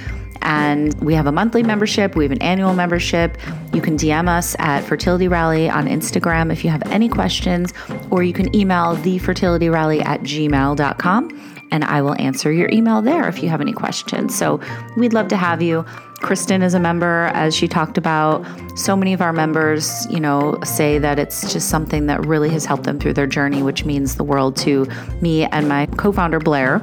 And 0.46 0.94
we 1.02 1.12
have 1.14 1.26
a 1.26 1.32
monthly 1.32 1.64
membership, 1.64 2.14
we 2.14 2.24
have 2.24 2.30
an 2.30 2.40
annual 2.40 2.72
membership. 2.72 3.36
You 3.74 3.82
can 3.82 3.96
DM 3.98 4.28
us 4.28 4.54
at 4.60 4.82
Fertility 4.84 5.26
Rally 5.26 5.68
on 5.68 5.88
Instagram 5.88 6.52
if 6.52 6.64
you 6.64 6.70
have 6.70 6.84
any 6.84 7.08
questions, 7.08 7.74
or 8.10 8.22
you 8.22 8.32
can 8.32 8.54
email 8.54 8.96
thefertilityrally 8.96 10.04
at 10.06 10.20
gmail.com 10.20 11.56
and 11.72 11.84
I 11.84 12.00
will 12.00 12.14
answer 12.20 12.52
your 12.52 12.68
email 12.70 13.02
there 13.02 13.28
if 13.28 13.42
you 13.42 13.48
have 13.48 13.60
any 13.60 13.72
questions. 13.72 14.36
So 14.36 14.60
we'd 14.96 15.12
love 15.12 15.28
to 15.28 15.36
have 15.36 15.60
you. 15.60 15.84
Kristin 16.20 16.62
is 16.62 16.74
a 16.74 16.80
member, 16.80 17.30
as 17.34 17.54
she 17.54 17.68
talked 17.68 17.98
about. 17.98 18.46
So 18.78 18.96
many 18.96 19.12
of 19.12 19.20
our 19.20 19.32
members, 19.32 20.06
you 20.10 20.20
know, 20.20 20.58
say 20.64 20.98
that 20.98 21.18
it's 21.18 21.52
just 21.52 21.68
something 21.68 22.06
that 22.06 22.24
really 22.24 22.48
has 22.50 22.64
helped 22.64 22.84
them 22.84 22.98
through 22.98 23.14
their 23.14 23.26
journey, 23.26 23.62
which 23.62 23.84
means 23.84 24.16
the 24.16 24.24
world 24.24 24.56
to 24.58 24.86
me 25.20 25.44
and 25.44 25.68
my 25.68 25.86
co 25.98 26.12
founder, 26.12 26.38
Blair. 26.38 26.80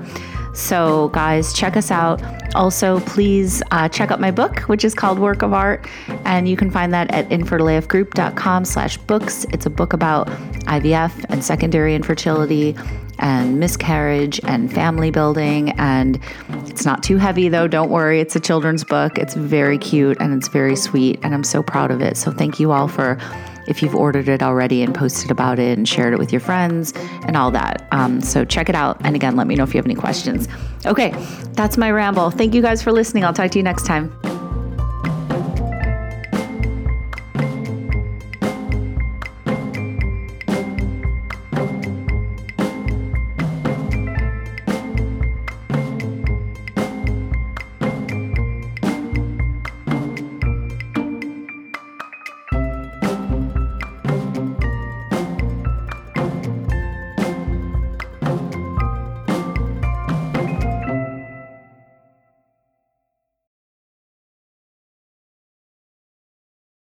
So, 0.54 1.10
guys, 1.10 1.52
check 1.52 1.76
us 1.76 1.90
out. 1.90 2.22
Also, 2.56 3.00
please 3.02 3.64
uh, 3.72 3.90
check 3.90 4.12
out 4.12 4.22
my 4.22 4.30
book, 4.30 4.60
which 4.62 4.86
is 4.86 4.94
called 4.94 5.18
Work 5.18 5.42
of 5.42 5.52
Art, 5.52 5.88
and 6.26 6.48
you 6.48 6.56
can 6.56 6.70
find 6.70 6.94
that 6.94 7.10
at 7.12 7.28
infertileafgroup.com 7.30 8.66
slash 8.66 8.98
books. 8.98 9.46
It's 9.52 9.66
a 9.66 9.72
book 9.72 9.94
about 9.94 10.28
IVF 10.28 11.26
and 11.30 11.44
secondary 11.44 11.96
infertility 11.96 12.76
and 13.18 13.60
miscarriage 13.60 14.40
and 14.44 14.72
family 14.72 15.10
building. 15.10 15.72
And 15.72 16.20
it's 16.68 16.86
not 16.86 17.02
too 17.02 17.18
heavy, 17.18 17.50
though. 17.50 17.68
Don't 17.68 17.90
worry. 17.90 18.20
It's 18.20 18.36
a 18.36 18.40
children's 18.40 18.84
book. 18.84 19.18
It's 19.18 19.34
very 19.34 19.78
cute 19.78 20.18
and 20.20 20.34
it's 20.34 20.48
very 20.50 20.76
sweet. 20.76 21.20
And 21.24 21.34
I'm 21.34 21.44
so 21.44 21.64
proud 21.64 21.90
of 21.90 22.02
it. 22.02 22.16
So, 22.18 22.32
thank 22.32 22.60
you 22.60 22.72
all 22.72 22.88
for 22.88 23.18
if 23.68 23.82
you've 23.82 23.96
ordered 23.96 24.28
it 24.28 24.42
already 24.42 24.82
and 24.82 24.94
posted 24.94 25.32
about 25.32 25.60
it 25.60 25.78
and 25.78 25.88
shared 25.88 26.14
it 26.14 26.20
with 26.20 26.32
your 26.32 26.42
friends 26.42 26.94
and 27.26 27.38
all 27.38 27.52
that. 27.52 27.88
Um, 27.92 28.22
so 28.22 28.46
check 28.46 28.70
it 28.70 28.76
out. 28.76 28.98
And 29.04 29.16
again, 29.16 29.36
let 29.36 29.48
me 29.48 29.56
know 29.56 29.64
if 29.64 29.74
you 29.74 29.78
have 29.78 29.86
any 29.86 29.96
questions. 29.96 30.48
Okay, 30.86 31.12
that's 31.54 31.78
my 31.78 31.92
ramble. 31.92 32.30
Thank 32.32 32.54
you 32.54 32.62
guys 32.62 32.82
for 32.82 32.92
listening. 32.92 33.24
I'll 33.24 33.34
talk 33.34 33.52
to 33.52 33.60
you 33.60 33.64
next 33.64 33.86
time. 33.86 34.12